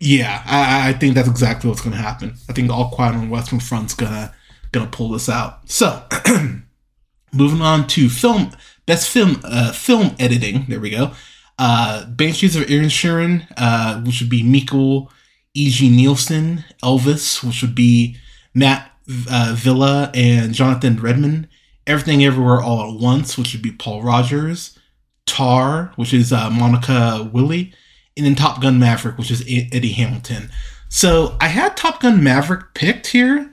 yeah, 0.00 0.42
I, 0.46 0.90
I 0.90 0.92
think 0.92 1.14
that's 1.14 1.28
exactly 1.28 1.68
what's 1.68 1.80
going 1.82 1.96
to 1.96 2.02
happen. 2.02 2.34
I 2.48 2.52
think 2.52 2.70
All 2.70 2.90
Quiet 2.90 3.14
on 3.14 3.28
the 3.28 3.32
Western 3.32 3.60
Front's 3.60 3.94
gonna 3.94 4.34
gonna 4.72 4.90
pull 4.90 5.10
this 5.10 5.28
out. 5.28 5.68
So, 5.70 6.04
moving 7.32 7.62
on 7.62 7.86
to 7.88 8.08
film 8.08 8.52
best 8.86 9.08
film 9.08 9.40
uh, 9.44 9.72
film 9.72 10.14
editing. 10.18 10.66
There 10.68 10.80
we 10.80 10.90
go. 10.90 11.12
Uh, 11.58 12.06
Banshees 12.06 12.54
of 12.54 12.64
Inisherin, 12.64 13.46
uh, 13.56 14.00
which 14.02 14.20
would 14.20 14.30
be 14.30 14.44
Michael 14.44 15.10
E.G. 15.54 15.90
Nielsen, 15.90 16.64
Elvis, 16.82 17.42
which 17.44 17.62
would 17.62 17.74
be 17.74 18.16
Matt 18.54 18.92
uh, 19.28 19.54
Villa 19.56 20.10
and 20.14 20.54
Jonathan 20.54 20.96
Redmond. 20.96 21.48
Everything 21.86 22.24
Everywhere 22.24 22.60
All 22.60 22.92
at 22.92 23.00
Once, 23.00 23.36
which 23.36 23.54
would 23.54 23.62
be 23.62 23.72
Paul 23.72 24.02
Rogers. 24.02 24.78
Tar, 25.26 25.92
which 25.96 26.14
is 26.14 26.32
uh, 26.32 26.50
Monica 26.50 27.28
Willie, 27.32 27.74
and 28.18 28.26
then 28.26 28.34
Top 28.34 28.60
Gun 28.60 28.78
Maverick, 28.78 29.16
which 29.16 29.30
is 29.30 29.42
Eddie 29.42 29.92
Hamilton. 29.92 30.50
So 30.88 31.36
I 31.40 31.48
had 31.48 31.76
Top 31.76 32.00
Gun 32.00 32.22
Maverick 32.22 32.74
picked 32.74 33.08
here, 33.08 33.50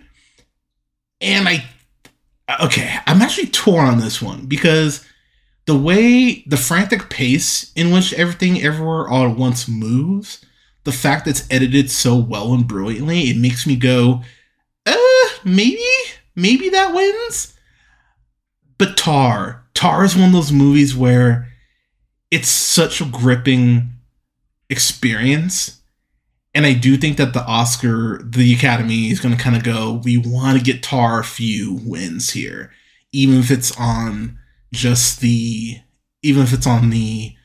and 1.22 1.48
I 1.48 1.66
okay, 2.62 2.98
I'm 3.08 3.22
actually 3.22 3.48
torn 3.48 3.88
on 3.88 4.00
this 4.00 4.22
one 4.22 4.46
because 4.46 5.06
the 5.66 5.78
way 5.78 6.44
the 6.46 6.58
frantic 6.58 7.10
pace 7.10 7.72
in 7.76 7.92
which 7.92 8.14
everything 8.14 8.62
everywhere 8.62 9.08
all 9.08 9.30
at 9.30 9.38
once 9.38 9.68
moves, 9.68 10.46
the 10.84 10.92
fact 10.92 11.26
that 11.26 11.32
it's 11.32 11.48
edited 11.50 11.90
so 11.90 12.16
well 12.16 12.54
and 12.54 12.68
brilliantly, 12.68 13.22
it 13.30 13.38
makes 13.38 13.66
me 13.66 13.76
go, 13.76 14.22
uh, 14.86 15.28
maybe, 15.44 15.82
maybe 16.36 16.70
that 16.70 16.94
wins. 16.94 17.54
But 18.78 18.98
Tar, 18.98 19.66
Tar 19.74 20.04
is 20.04 20.16
one 20.16 20.28
of 20.28 20.34
those 20.34 20.52
movies 20.52 20.96
where 20.96 21.52
it's 22.30 22.50
such 22.50 23.02
a 23.02 23.06
gripping 23.06 23.95
experience. 24.70 25.82
And 26.54 26.66
I 26.66 26.74
do 26.74 26.96
think 26.96 27.18
that 27.18 27.34
the 27.34 27.46
Oscar, 27.46 28.22
the 28.24 28.54
Academy 28.54 29.10
is 29.10 29.20
going 29.20 29.36
to 29.36 29.44
kind 29.44 29.58
of 29.58 29.64
go, 29.64 30.02
we 30.04 30.18
want 30.18 30.58
to 30.58 30.64
get 30.64 30.82
Tar 30.82 31.20
a 31.20 31.24
few 31.24 31.82
wins 31.84 32.32
here, 32.32 32.72
even 33.12 33.40
if 33.40 33.52
it's 33.52 33.78
on 33.78 34.40
just 34.74 35.20
the, 35.20 35.80
even 36.24 36.44
if 36.44 36.54
it's 36.54 36.66
on 36.66 36.92
the 36.92 37.36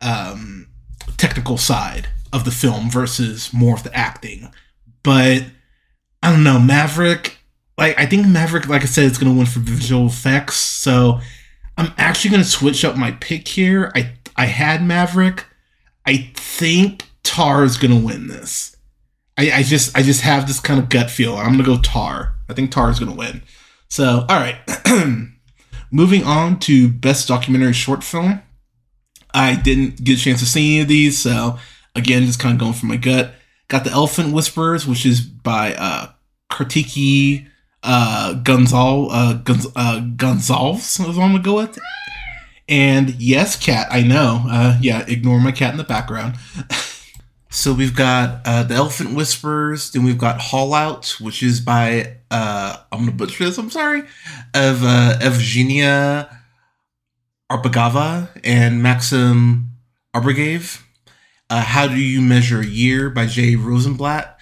um, 0.00 0.68
technical 1.16 1.58
side 1.58 2.08
of 2.32 2.44
the 2.44 2.50
film 2.52 2.88
versus 2.88 3.52
more 3.52 3.74
of 3.74 3.82
the 3.82 3.94
acting. 3.96 4.52
But 5.02 5.44
I 6.22 6.30
don't 6.30 6.44
know, 6.44 6.60
Maverick, 6.60 7.38
like, 7.76 7.98
I 7.98 8.06
think 8.06 8.26
Maverick, 8.26 8.68
like 8.68 8.82
I 8.82 8.86
said, 8.86 9.04
is 9.04 9.18
going 9.18 9.32
to 9.32 9.36
win 9.36 9.46
for 9.46 9.58
visual 9.58 10.06
effects. 10.06 10.56
So 10.56 11.20
I'm 11.76 11.92
actually 11.98 12.30
going 12.30 12.42
to 12.42 12.48
switch 12.48 12.84
up 12.84 12.96
my 12.96 13.10
pick 13.10 13.48
here. 13.48 13.92
I, 13.94 14.12
I 14.36 14.46
had 14.46 14.84
Maverick. 14.84 15.46
I 16.06 16.30
think 16.34 17.04
Tar 17.22 17.64
is 17.64 17.76
gonna 17.76 17.98
win 17.98 18.28
this. 18.28 18.76
I, 19.36 19.50
I 19.50 19.62
just 19.62 19.96
I 19.96 20.02
just 20.02 20.22
have 20.22 20.46
this 20.46 20.60
kind 20.60 20.80
of 20.80 20.88
gut 20.88 21.10
feel. 21.10 21.36
I'm 21.36 21.52
gonna 21.52 21.64
go 21.64 21.78
Tar. 21.80 22.34
I 22.48 22.54
think 22.54 22.70
Tar 22.70 22.90
is 22.90 22.98
gonna 22.98 23.14
win. 23.14 23.42
So 23.88 24.24
all 24.28 24.40
right, 24.40 24.56
moving 25.90 26.24
on 26.24 26.58
to 26.60 26.88
best 26.88 27.28
documentary 27.28 27.72
short 27.72 28.04
film. 28.04 28.42
I 29.34 29.54
didn't 29.56 30.02
get 30.02 30.18
a 30.18 30.22
chance 30.22 30.40
to 30.40 30.46
see 30.46 30.74
any 30.76 30.82
of 30.82 30.88
these, 30.88 31.18
so 31.18 31.58
again, 31.94 32.24
just 32.24 32.40
kind 32.40 32.54
of 32.54 32.60
going 32.60 32.72
from 32.72 32.88
my 32.88 32.96
gut. 32.96 33.34
Got 33.68 33.84
the 33.84 33.90
Elephant 33.90 34.32
Whisperers, 34.32 34.86
which 34.86 35.04
is 35.04 35.20
by 35.20 35.74
uh, 35.74 36.10
Kartiki 36.50 37.46
uh, 37.82 38.34
Gonzal 38.42 39.08
uh, 39.10 39.34
Gonz- 39.42 39.72
uh, 39.74 40.00
Gonzalves. 40.16 41.00
I'm 41.00 41.14
gonna 41.14 41.40
go 41.40 41.56
with. 41.56 41.78
And 42.68 43.10
yes, 43.20 43.56
cat, 43.56 43.86
I 43.90 44.02
know. 44.02 44.44
Uh, 44.48 44.78
yeah, 44.80 45.04
ignore 45.06 45.40
my 45.40 45.52
cat 45.52 45.72
in 45.72 45.78
the 45.78 45.84
background. 45.84 46.34
so 47.50 47.72
we've 47.72 47.94
got 47.94 48.40
uh, 48.44 48.64
The 48.64 48.74
Elephant 48.74 49.14
Whispers, 49.14 49.92
then 49.92 50.04
we've 50.04 50.18
got 50.18 50.40
Haul 50.40 50.74
Out, 50.74 51.16
which 51.20 51.42
is 51.42 51.60
by, 51.60 52.16
uh, 52.30 52.76
I'm 52.90 53.06
to 53.06 53.12
butcher 53.12 53.44
this, 53.44 53.58
I'm 53.58 53.70
sorry, 53.70 54.00
of 54.52 54.82
uh, 54.82 55.18
Evgenia 55.20 56.28
Arbogava 57.50 58.28
and 58.42 58.82
Maxim 58.82 59.70
Arbogave. 60.14 60.82
Uh, 61.48 61.62
How 61.62 61.86
Do 61.86 61.96
You 61.96 62.20
Measure 62.20 62.60
a 62.60 62.66
Year 62.66 63.10
by 63.10 63.26
Jay 63.26 63.54
Rosenblatt. 63.54 64.40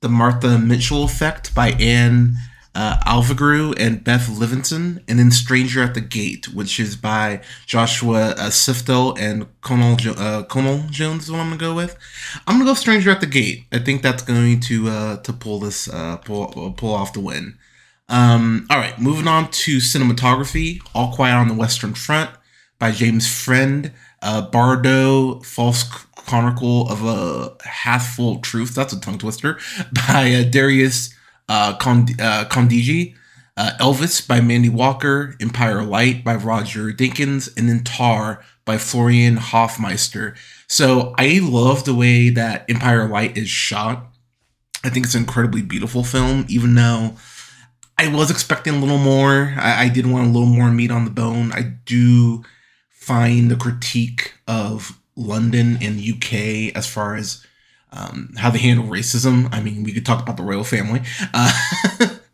The 0.00 0.08
Martha 0.08 0.58
Mitchell 0.58 1.04
Effect 1.04 1.54
by 1.54 1.72
Anne 1.72 2.36
uh, 2.76 2.98
Alvagru 3.06 3.74
and 3.80 4.04
Beth 4.04 4.28
Livingston, 4.28 5.02
and 5.08 5.18
then 5.18 5.30
Stranger 5.30 5.82
at 5.82 5.94
the 5.94 6.02
Gate, 6.02 6.52
which 6.52 6.78
is 6.78 6.94
by 6.94 7.40
Joshua 7.64 8.32
uh, 8.32 8.50
Sifto 8.50 9.18
and 9.18 9.46
Conal, 9.62 9.96
jo- 9.96 10.12
uh, 10.12 10.42
Conal 10.42 10.82
Jones. 10.90 11.24
Is 11.24 11.32
what 11.32 11.40
I'm 11.40 11.46
gonna 11.48 11.58
go 11.58 11.74
with. 11.74 11.96
I'm 12.46 12.56
gonna 12.56 12.68
go 12.68 12.74
Stranger 12.74 13.10
at 13.10 13.20
the 13.20 13.26
Gate. 13.26 13.64
I 13.72 13.78
think 13.78 14.02
that's 14.02 14.22
going 14.22 14.60
to 14.60 14.88
uh, 14.88 15.16
to 15.22 15.32
pull 15.32 15.58
this 15.58 15.88
uh, 15.88 16.18
pull 16.18 16.52
uh, 16.54 16.70
pull 16.70 16.92
off 16.92 17.14
the 17.14 17.20
win. 17.20 17.56
Um, 18.10 18.66
all 18.68 18.76
right, 18.76 18.98
moving 19.00 19.26
on 19.26 19.50
to 19.50 19.78
cinematography. 19.78 20.80
All 20.94 21.14
Quiet 21.14 21.34
on 21.34 21.48
the 21.48 21.54
Western 21.54 21.94
Front 21.94 22.30
by 22.78 22.90
James 22.90 23.26
Friend. 23.26 23.90
Uh, 24.20 24.42
Bardo, 24.50 25.40
False 25.40 25.82
Chronicle 25.82 26.88
of 26.90 27.04
a 27.04 27.56
Half-Full 27.66 28.40
Truth. 28.40 28.74
That's 28.74 28.92
a 28.92 29.00
tongue 29.00 29.18
twister. 29.18 29.58
By 30.08 30.48
Darius 30.50 31.15
uh, 31.48 31.76
Kond- 31.76 32.20
uh, 32.20 32.44
uh, 33.58 33.70
Elvis 33.80 34.26
by 34.26 34.40
Mandy 34.40 34.68
Walker, 34.68 35.34
Empire 35.40 35.82
Light 35.82 36.22
by 36.22 36.34
Roger 36.34 36.92
Deakins, 36.92 37.56
and 37.56 37.68
then 37.68 37.82
Tar 37.84 38.44
by 38.64 38.76
Florian 38.76 39.36
Hoffmeister. 39.36 40.34
So 40.66 41.14
I 41.16 41.40
love 41.42 41.84
the 41.84 41.94
way 41.94 42.28
that 42.30 42.68
Empire 42.68 43.08
Light 43.08 43.36
is 43.36 43.48
shot. 43.48 44.08
I 44.84 44.90
think 44.90 45.06
it's 45.06 45.14
an 45.14 45.22
incredibly 45.22 45.62
beautiful 45.62 46.04
film, 46.04 46.44
even 46.48 46.74
though 46.74 47.16
I 47.98 48.08
was 48.08 48.30
expecting 48.30 48.74
a 48.74 48.78
little 48.78 48.98
more. 48.98 49.54
I, 49.56 49.84
I 49.84 49.88
did 49.88 50.06
want 50.06 50.26
a 50.26 50.30
little 50.30 50.48
more 50.48 50.70
meat 50.70 50.90
on 50.90 51.04
the 51.04 51.10
bone. 51.10 51.52
I 51.52 51.62
do 51.86 52.44
find 52.90 53.50
the 53.50 53.56
critique 53.56 54.34
of 54.46 55.00
London 55.16 55.78
and 55.80 55.98
UK 56.00 56.76
as 56.76 56.86
far 56.86 57.16
as 57.16 57.46
um, 57.96 58.34
how 58.36 58.50
they 58.50 58.58
handle 58.58 58.86
racism. 58.86 59.48
I 59.52 59.60
mean, 59.60 59.82
we 59.82 59.92
could 59.92 60.06
talk 60.06 60.22
about 60.22 60.36
the 60.36 60.42
royal 60.42 60.64
family, 60.64 61.02
uh, 61.32 61.52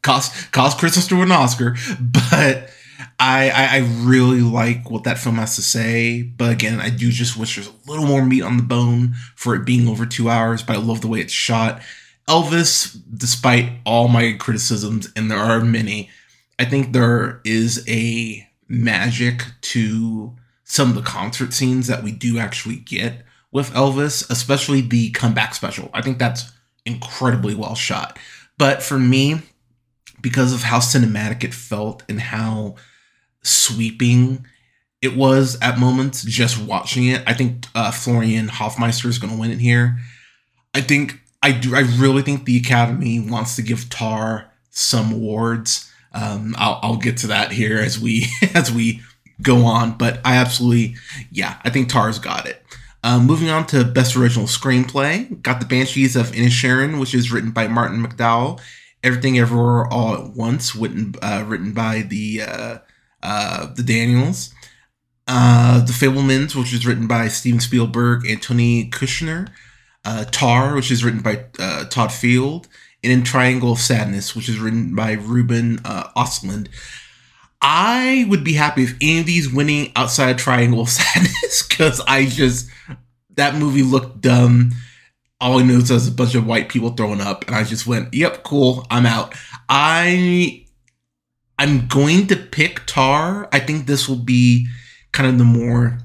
cost 0.02 0.52
cost 0.52 0.78
Kristen 0.78 1.02
Stewart 1.02 1.26
an 1.26 1.32
Oscar, 1.32 1.76
but 2.00 2.70
I, 3.18 3.50
I, 3.50 3.76
I 3.76 3.78
really 4.00 4.40
like 4.40 4.90
what 4.90 5.04
that 5.04 5.18
film 5.18 5.36
has 5.36 5.56
to 5.56 5.62
say. 5.62 6.22
But 6.22 6.50
again, 6.50 6.80
I 6.80 6.90
do 6.90 7.10
just 7.10 7.36
wish 7.36 7.54
there's 7.54 7.68
a 7.68 7.90
little 7.90 8.06
more 8.06 8.24
meat 8.24 8.42
on 8.42 8.56
the 8.56 8.62
bone 8.62 9.14
for 9.36 9.54
it 9.54 9.64
being 9.64 9.88
over 9.88 10.06
two 10.06 10.28
hours. 10.28 10.62
But 10.62 10.76
I 10.76 10.80
love 10.80 11.00
the 11.00 11.08
way 11.08 11.20
it's 11.20 11.32
shot. 11.32 11.82
Elvis, 12.28 13.00
despite 13.16 13.70
all 13.84 14.08
my 14.08 14.36
criticisms, 14.38 15.10
and 15.16 15.30
there 15.30 15.38
are 15.38 15.60
many, 15.60 16.10
I 16.58 16.64
think 16.64 16.92
there 16.92 17.40
is 17.44 17.84
a 17.88 18.48
magic 18.68 19.44
to 19.60 20.36
some 20.64 20.88
of 20.90 20.94
the 20.94 21.02
concert 21.02 21.52
scenes 21.52 21.86
that 21.88 22.02
we 22.02 22.12
do 22.12 22.38
actually 22.38 22.76
get 22.76 23.24
with 23.52 23.70
Elvis, 23.72 24.28
especially 24.30 24.80
the 24.80 25.10
comeback 25.10 25.54
special. 25.54 25.90
I 25.92 26.02
think 26.02 26.18
that's 26.18 26.50
incredibly 26.84 27.54
well 27.54 27.74
shot. 27.74 28.18
But 28.58 28.82
for 28.82 28.98
me, 28.98 29.42
because 30.20 30.52
of 30.52 30.62
how 30.62 30.78
cinematic 30.78 31.44
it 31.44 31.54
felt 31.54 32.02
and 32.08 32.20
how 32.20 32.76
sweeping 33.42 34.46
it 35.00 35.16
was 35.16 35.58
at 35.60 35.78
moments 35.78 36.22
just 36.22 36.60
watching 36.60 37.06
it, 37.08 37.22
I 37.26 37.34
think 37.34 37.66
uh, 37.74 37.90
Florian 37.90 38.48
Hoffmeister 38.48 39.08
is 39.08 39.18
going 39.18 39.32
to 39.32 39.38
win 39.38 39.50
it 39.50 39.58
here. 39.58 39.98
I 40.74 40.80
think 40.80 41.20
I 41.42 41.52
do. 41.52 41.74
I 41.74 41.80
really 41.80 42.22
think 42.22 42.44
the 42.44 42.56
Academy 42.56 43.20
wants 43.20 43.56
to 43.56 43.62
give 43.62 43.90
Tar 43.90 44.50
some 44.70 45.12
awards. 45.12 45.90
Um, 46.14 46.54
I'll, 46.56 46.78
I'll 46.82 46.96
get 46.96 47.16
to 47.18 47.26
that 47.28 47.52
here 47.52 47.78
as 47.78 47.98
we 47.98 48.26
as 48.54 48.72
we 48.72 49.02
go 49.42 49.64
on, 49.64 49.98
but 49.98 50.20
I 50.24 50.36
absolutely, 50.36 50.94
yeah, 51.30 51.58
I 51.64 51.70
think 51.70 51.88
Tar's 51.88 52.18
got 52.18 52.46
it. 52.46 52.62
Um, 53.04 53.26
moving 53.26 53.50
on 53.50 53.66
to 53.68 53.84
Best 53.84 54.16
Original 54.16 54.46
Screenplay, 54.46 55.42
got 55.42 55.58
The 55.58 55.66
Banshees 55.66 56.14
of 56.14 56.30
Inisherin, 56.32 57.00
which 57.00 57.14
is 57.14 57.32
written 57.32 57.50
by 57.50 57.66
Martin 57.66 58.04
McDonagh. 58.04 58.60
Everything 59.02 59.38
Everywhere 59.38 59.86
All 59.92 60.14
at 60.14 60.30
Once, 60.30 60.76
written, 60.76 61.14
uh, 61.20 61.44
written 61.46 61.72
by 61.72 62.02
the 62.02 62.42
uh, 62.42 62.78
uh, 63.22 63.74
the 63.74 63.82
Daniels. 63.82 64.54
Uh, 65.26 65.84
the 65.84 65.92
Fabelmans, 65.92 66.54
which 66.54 66.72
is 66.72 66.86
written 66.86 67.06
by 67.06 67.28
Steven 67.28 67.60
Spielberg 67.60 68.26
and 68.26 68.40
Tony 68.40 68.88
Kushner. 68.90 69.48
Uh, 70.04 70.24
Tar, 70.30 70.74
which 70.74 70.90
is 70.90 71.04
written 71.04 71.20
by 71.20 71.44
uh, 71.58 71.84
Todd 71.86 72.12
Field. 72.12 72.68
And 73.02 73.12
then 73.12 73.24
Triangle 73.24 73.72
of 73.72 73.78
Sadness, 73.78 74.36
which 74.36 74.48
is 74.48 74.58
written 74.58 74.94
by 74.94 75.12
Ruben 75.12 75.80
uh, 75.84 76.08
Ostlund. 76.16 76.68
I 77.62 78.26
would 78.28 78.42
be 78.42 78.54
happy 78.54 78.82
if 78.82 78.98
these 78.98 79.52
winning 79.52 79.92
outside 79.94 80.36
Triangle 80.36 80.80
of 80.80 80.88
Sadness 80.90 81.66
because 81.66 82.00
I 82.00 82.26
just 82.26 82.68
that 83.36 83.54
movie 83.54 83.84
looked 83.84 84.20
dumb. 84.20 84.72
All 85.40 85.58
I 85.58 85.62
noticed 85.62 85.92
was 85.92 86.08
a 86.08 86.12
bunch 86.12 86.34
of 86.34 86.46
white 86.46 86.68
people 86.68 86.90
throwing 86.90 87.20
up, 87.20 87.46
and 87.46 87.54
I 87.54 87.62
just 87.64 87.86
went, 87.86 88.12
"Yep, 88.12 88.42
cool, 88.42 88.86
I'm 88.90 89.06
out." 89.06 89.34
I 89.68 90.66
I'm 91.58 91.86
going 91.86 92.26
to 92.26 92.36
pick 92.36 92.84
Tar. 92.86 93.48
I 93.52 93.60
think 93.60 93.86
this 93.86 94.08
will 94.08 94.16
be 94.16 94.66
kind 95.12 95.28
of 95.28 95.38
the 95.38 95.44
more 95.44 95.98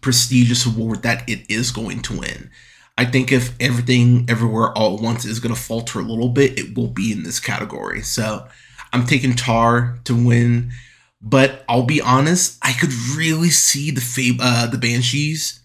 prestigious 0.00 0.66
award 0.66 1.02
that 1.02 1.28
it 1.28 1.50
is 1.50 1.72
going 1.72 2.02
to 2.02 2.18
win. 2.18 2.50
I 2.96 3.04
think 3.04 3.32
if 3.32 3.54
everything 3.60 4.24
everywhere 4.28 4.70
all 4.72 4.96
at 4.96 5.02
once 5.02 5.24
is 5.24 5.40
going 5.40 5.54
to 5.54 5.60
falter 5.60 5.98
a 5.98 6.04
little 6.04 6.28
bit, 6.28 6.58
it 6.58 6.76
will 6.76 6.86
be 6.86 7.12
in 7.12 7.24
this 7.24 7.40
category. 7.40 8.02
So 8.02 8.46
I'm 8.92 9.06
taking 9.06 9.34
Tar 9.34 9.98
to 10.04 10.14
win, 10.14 10.72
but 11.20 11.64
I'll 11.68 11.82
be 11.82 12.00
honest, 12.00 12.58
I 12.62 12.72
could 12.72 12.92
really 13.16 13.50
see 13.50 13.90
the 13.90 14.00
Fab- 14.00 14.40
uh, 14.40 14.66
the 14.66 14.78
Banshees 14.78 15.60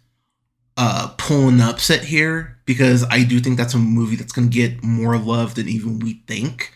uh, 0.77 1.13
pulling 1.17 1.57
the 1.57 1.65
upset 1.65 2.03
here 2.03 2.57
because 2.65 3.05
I 3.09 3.23
do 3.23 3.39
think 3.39 3.57
that's 3.57 3.73
a 3.73 3.79
movie 3.79 4.15
that's 4.15 4.31
going 4.31 4.49
to 4.49 4.53
get 4.53 4.83
more 4.83 5.17
love 5.17 5.55
than 5.55 5.67
even 5.67 5.99
we 5.99 6.23
think. 6.27 6.73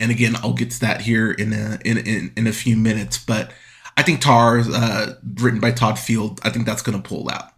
And 0.00 0.10
again, 0.10 0.36
I'll 0.36 0.52
get 0.52 0.70
to 0.72 0.80
that 0.80 1.00
here 1.00 1.32
in 1.32 1.52
a 1.52 1.78
in, 1.84 1.98
in, 1.98 2.32
in 2.36 2.46
a 2.46 2.52
few 2.52 2.76
minutes, 2.76 3.18
but 3.18 3.50
I 3.96 4.02
think 4.02 4.20
Tar, 4.20 4.62
uh, 4.64 5.14
written 5.40 5.58
by 5.58 5.72
Todd 5.72 5.98
Field, 5.98 6.40
I 6.44 6.50
think 6.50 6.66
that's 6.66 6.82
going 6.82 7.02
to 7.02 7.08
pull 7.08 7.28
out. 7.28 7.50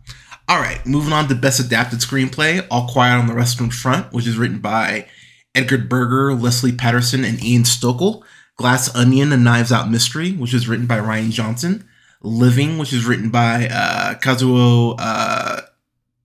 All 0.48 0.59
right, 0.59 0.85
moving 0.87 1.12
on 1.12 1.29
to 1.29 1.35
Best 1.35 1.61
Adapted 1.61 1.98
Screenplay, 1.98 2.66
All 2.70 2.88
Quiet 2.88 3.18
on 3.18 3.26
the 3.26 3.35
Western 3.35 3.70
Front, 3.70 4.12
which 4.14 4.26
is 4.26 4.38
written 4.38 4.59
by 4.59 5.07
Edgar 5.55 5.79
Berger, 5.79 6.35
Leslie 6.35 6.73
Patterson, 6.73 7.25
and 7.25 7.43
Ian 7.43 7.63
Stokell. 7.63 8.23
Glass 8.57 8.95
Onion, 8.95 9.33
and 9.33 9.43
Knives 9.43 9.73
Out 9.73 9.91
Mystery, 9.91 10.33
which 10.33 10.53
is 10.53 10.69
written 10.69 10.87
by 10.87 10.99
Rian 10.99 11.31
Johnson. 11.31 11.89
Living, 12.23 12.77
which 12.77 12.93
is 12.93 13.07
written 13.07 13.31
by 13.31 13.67
uh, 13.69 14.15
Kazuo 14.17 14.97
uh, 14.99 15.63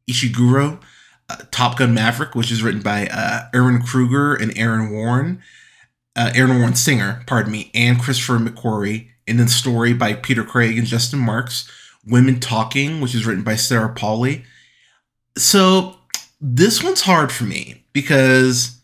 Ishiguro. 0.10 0.82
Uh, 1.30 1.38
Top 1.50 1.78
Gun 1.78 1.94
Maverick, 1.94 2.36
which 2.36 2.52
is 2.52 2.62
written 2.62 2.82
by 2.82 3.08
uh, 3.08 3.50
Ehren 3.54 3.84
Kruger 3.86 4.36
and 4.36 4.56
Aaron 4.58 4.92
Warren. 4.92 5.42
Uh, 6.16 6.32
Aaron 6.36 6.60
Warren 6.60 6.76
Singer, 6.76 7.24
pardon 7.26 7.52
me, 7.52 7.72
and 7.74 8.02
Christopher 8.02 8.38
McQuarrie. 8.38 9.08
And 9.28 9.40
then 9.40 9.48
Story 9.48 9.94
by 9.94 10.14
Peter 10.14 10.44
Craig 10.44 10.78
and 10.78 10.86
Justin 10.86 11.20
Marks. 11.20 11.70
Women 12.06 12.40
Talking, 12.40 13.02
which 13.02 13.16
is 13.16 13.26
written 13.26 13.44
by 13.44 13.56
Sarah 13.56 13.94
Polley. 13.94 14.44
So 15.38 15.96
this 16.40 16.84
one's 16.84 17.02
hard 17.02 17.32
for 17.32 17.46
me 17.46 17.86
because 17.94 18.75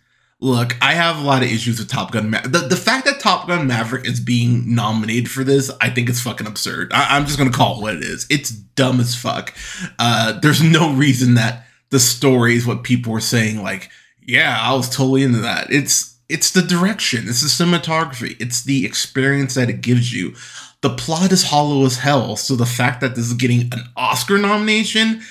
look, 0.41 0.75
I 0.81 0.93
have 0.93 1.19
a 1.19 1.23
lot 1.23 1.43
of 1.43 1.51
issues 1.51 1.79
with 1.79 1.87
Top 1.87 2.11
Gun. 2.11 2.31
Ma- 2.31 2.41
the, 2.41 2.59
the 2.67 2.75
fact 2.75 3.05
that 3.05 3.19
Top 3.19 3.47
Gun 3.47 3.67
Maverick 3.67 4.05
is 4.05 4.19
being 4.19 4.75
nominated 4.75 5.29
for 5.29 5.43
this, 5.43 5.71
I 5.79 5.89
think 5.89 6.09
it's 6.09 6.19
fucking 6.19 6.47
absurd. 6.47 6.91
I, 6.91 7.15
am 7.15 7.25
just 7.25 7.37
gonna 7.37 7.51
call 7.51 7.77
it 7.77 7.81
what 7.81 7.95
it 7.95 8.03
is. 8.03 8.25
It's 8.29 8.49
dumb 8.49 8.99
as 8.99 9.15
fuck. 9.15 9.53
Uh, 9.99 10.33
there's 10.39 10.61
no 10.61 10.93
reason 10.93 11.35
that 11.35 11.65
the 11.91 11.99
story 11.99 12.55
is 12.55 12.65
what 12.65 12.83
people 12.83 13.13
were 13.13 13.21
saying. 13.21 13.61
Like, 13.61 13.89
yeah, 14.21 14.57
I 14.59 14.73
was 14.73 14.89
totally 14.89 15.23
into 15.23 15.39
that. 15.39 15.71
It's 15.71 16.17
it's 16.27 16.51
the 16.51 16.61
direction. 16.61 17.27
It's 17.27 17.41
the 17.41 17.63
cinematography. 17.63 18.35
It's 18.39 18.63
the 18.63 18.85
experience 18.85 19.53
that 19.55 19.69
it 19.69 19.81
gives 19.81 20.13
you. 20.13 20.33
The 20.79 20.89
plot 20.89 21.31
is 21.31 21.43
hollow 21.43 21.85
as 21.85 21.97
hell. 21.97 22.35
So 22.37 22.55
the 22.55 22.65
fact 22.65 23.01
that 23.01 23.15
this 23.15 23.25
is 23.27 23.33
getting 23.33 23.61
an 23.73 23.83
Oscar 23.95 24.37
nomination 24.37 25.21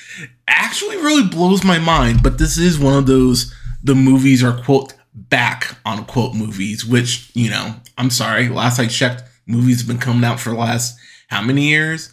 actually 0.46 0.98
really 0.98 1.26
blows 1.26 1.64
my 1.64 1.78
mind. 1.78 2.22
But 2.22 2.38
this 2.38 2.58
is 2.58 2.78
one 2.78 2.96
of 2.96 3.06
those 3.06 3.52
the 3.82 3.94
movies 3.94 4.44
are 4.44 4.62
quote 4.62 4.92
back 5.14 5.76
on 5.84 6.04
quote 6.04 6.34
movies, 6.34 6.84
which, 6.84 7.30
you 7.34 7.50
know, 7.50 7.74
I'm 7.98 8.10
sorry, 8.10 8.48
last 8.48 8.78
I 8.78 8.86
checked, 8.86 9.24
movies 9.46 9.78
have 9.78 9.88
been 9.88 9.98
coming 9.98 10.24
out 10.24 10.40
for 10.40 10.50
the 10.50 10.56
last 10.56 10.98
how 11.28 11.42
many 11.42 11.68
years? 11.68 12.10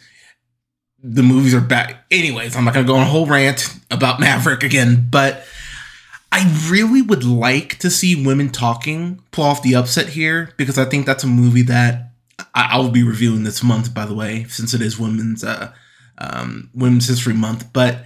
The 1.03 1.23
movies 1.23 1.53
are 1.53 1.61
back. 1.61 2.05
Anyways, 2.11 2.55
I'm 2.55 2.65
not 2.65 2.73
gonna 2.73 2.87
go 2.87 2.95
on 2.95 3.01
a 3.01 3.09
whole 3.09 3.27
rant 3.27 3.73
about 3.91 4.19
Maverick 4.19 4.63
again, 4.63 5.07
but 5.09 5.43
I 6.31 6.67
really 6.69 7.01
would 7.01 7.23
like 7.23 7.79
to 7.79 7.89
see 7.89 8.25
women 8.25 8.49
talking 8.49 9.21
pull 9.31 9.45
off 9.45 9.63
the 9.63 9.75
upset 9.75 10.09
here 10.09 10.51
because 10.57 10.77
I 10.77 10.85
think 10.85 11.05
that's 11.05 11.23
a 11.23 11.27
movie 11.27 11.61
that 11.63 12.11
I, 12.53 12.77
will 12.77 12.91
be 12.91 13.03
reviewing 13.03 13.43
this 13.43 13.63
month, 13.63 13.93
by 13.93 14.05
the 14.05 14.13
way, 14.13 14.45
since 14.45 14.73
it 14.73 14.81
is 14.81 14.99
Women's 14.99 15.43
uh, 15.43 15.73
um, 16.17 16.69
Women's 16.73 17.07
History 17.07 17.33
Month. 17.33 17.71
But 17.73 18.05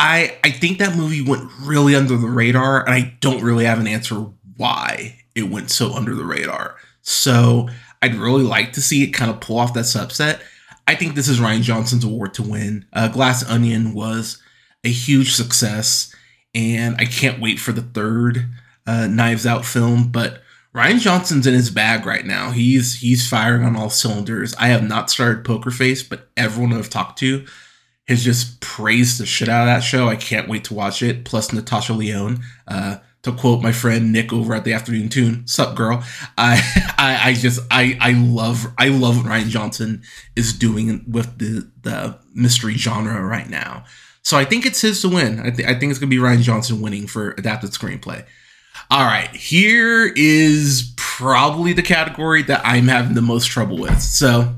I 0.00 0.38
I 0.42 0.50
think 0.50 0.78
that 0.78 0.96
movie 0.96 1.20
went 1.20 1.50
really 1.60 1.94
under 1.94 2.16
the 2.16 2.26
radar, 2.26 2.80
and 2.84 2.94
I 2.94 3.14
don't 3.20 3.42
really 3.42 3.66
have 3.66 3.78
an 3.78 3.86
answer 3.86 4.26
why 4.56 5.20
it 5.34 5.50
went 5.50 5.70
so 5.70 5.92
under 5.92 6.14
the 6.14 6.24
radar. 6.24 6.76
So 7.02 7.68
I'd 8.00 8.14
really 8.14 8.42
like 8.42 8.72
to 8.72 8.80
see 8.80 9.04
it 9.04 9.08
kind 9.08 9.30
of 9.30 9.40
pull 9.40 9.58
off 9.58 9.74
that 9.74 9.84
subset. 9.84 10.40
I 10.88 10.94
think 10.94 11.14
this 11.14 11.28
is 11.28 11.38
Rian 11.38 11.60
Johnson's 11.60 12.04
award 12.04 12.32
to 12.34 12.42
win. 12.42 12.86
Uh, 12.94 13.08
Glass 13.08 13.48
Onion 13.48 13.92
was 13.92 14.42
a 14.84 14.90
huge 14.90 15.34
success, 15.34 16.14
and 16.54 16.96
I 16.98 17.04
can't 17.04 17.40
wait 17.40 17.60
for 17.60 17.72
the 17.72 17.82
third 17.82 18.46
uh, 18.86 19.06
Knives 19.06 19.44
Out 19.44 19.66
film. 19.66 20.10
But 20.10 20.40
Rian 20.74 20.98
Johnson's 21.00 21.46
in 21.46 21.52
his 21.52 21.70
bag 21.70 22.06
right 22.06 22.24
now. 22.24 22.52
He's 22.52 23.00
he's 23.00 23.28
firing 23.28 23.64
on 23.64 23.76
all 23.76 23.90
cylinders. 23.90 24.54
I 24.54 24.68
have 24.68 24.82
not 24.82 25.10
started 25.10 25.44
Poker 25.44 25.70
Face, 25.70 26.02
but 26.02 26.30
everyone 26.38 26.72
I've 26.72 26.88
talked 26.88 27.18
to 27.18 27.44
has 28.10 28.24
just 28.24 28.60
praised 28.60 29.20
the 29.20 29.26
shit 29.26 29.48
out 29.48 29.62
of 29.62 29.66
that 29.66 29.84
show. 29.84 30.08
I 30.08 30.16
can't 30.16 30.48
wait 30.48 30.64
to 30.64 30.74
watch 30.74 31.02
it. 31.02 31.24
Plus 31.24 31.52
Natasha 31.52 31.94
Lyonne. 31.94 32.40
Uh, 32.66 32.96
to 33.22 33.32
quote 33.32 33.62
my 33.62 33.70
friend 33.70 34.12
Nick 34.12 34.32
over 34.32 34.54
at 34.54 34.64
the 34.64 34.72
Afternoon 34.72 35.10
Tune, 35.10 35.46
"Sup, 35.46 35.76
girl." 35.76 36.02
I, 36.38 36.94
I, 36.98 37.30
I 37.30 37.34
just, 37.34 37.60
I, 37.70 37.96
I 38.00 38.12
love, 38.12 38.66
I 38.78 38.88
love 38.88 39.18
what 39.18 39.26
Rian 39.26 39.48
Johnson 39.48 40.02
is 40.36 40.52
doing 40.52 41.04
with 41.06 41.38
the 41.38 41.70
the 41.82 42.18
mystery 42.34 42.74
genre 42.74 43.22
right 43.22 43.48
now. 43.48 43.84
So 44.22 44.36
I 44.36 44.44
think 44.44 44.66
it's 44.66 44.80
his 44.80 45.00
to 45.02 45.08
win. 45.08 45.40
I, 45.40 45.50
th- 45.50 45.68
I 45.68 45.78
think 45.78 45.90
it's 45.90 45.98
gonna 45.98 46.10
be 46.10 46.16
Rian 46.16 46.40
Johnson 46.40 46.80
winning 46.80 47.06
for 47.06 47.32
adapted 47.32 47.70
screenplay. 47.70 48.24
All 48.90 49.04
right, 49.04 49.30
here 49.36 50.12
is 50.16 50.92
probably 50.96 51.72
the 51.72 51.82
category 51.82 52.42
that 52.44 52.62
I'm 52.64 52.88
having 52.88 53.14
the 53.14 53.22
most 53.22 53.46
trouble 53.46 53.76
with. 53.76 54.00
So, 54.00 54.56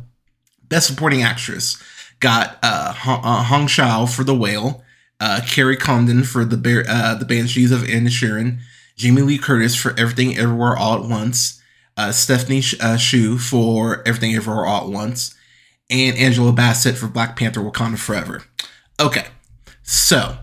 best 0.68 0.86
supporting 0.86 1.22
actress 1.22 1.82
got 2.22 2.56
uh, 2.62 2.94
uh, 3.04 3.42
Hong 3.42 3.66
Chau 3.66 4.06
for 4.06 4.24
The 4.24 4.34
Whale, 4.34 4.82
uh, 5.20 5.42
Kerry 5.46 5.76
Condon 5.76 6.22
for 6.24 6.44
the 6.46 6.56
Bear, 6.56 6.84
uh, 6.88 7.14
the 7.16 7.26
Banshees 7.26 7.70
of 7.70 7.82
Inisherin, 7.82 8.60
Jamie 8.96 9.22
Lee 9.22 9.38
Curtis 9.38 9.76
for 9.76 9.90
Everything 9.98 10.38
Everywhere 10.38 10.76
All 10.76 11.02
at 11.02 11.10
Once, 11.10 11.60
uh, 11.98 12.12
Stephanie 12.12 12.62
uh, 12.80 12.96
Hsu 12.96 13.36
for 13.36 14.02
Everything 14.06 14.34
Everywhere 14.34 14.64
All 14.64 14.86
at 14.86 14.92
Once, 14.92 15.34
and 15.90 16.16
Angela 16.16 16.52
Bassett 16.52 16.96
for 16.96 17.08
Black 17.08 17.36
Panther: 17.36 17.60
Wakanda 17.60 17.98
Forever. 17.98 18.44
Okay, 18.98 19.26
so 19.82 20.38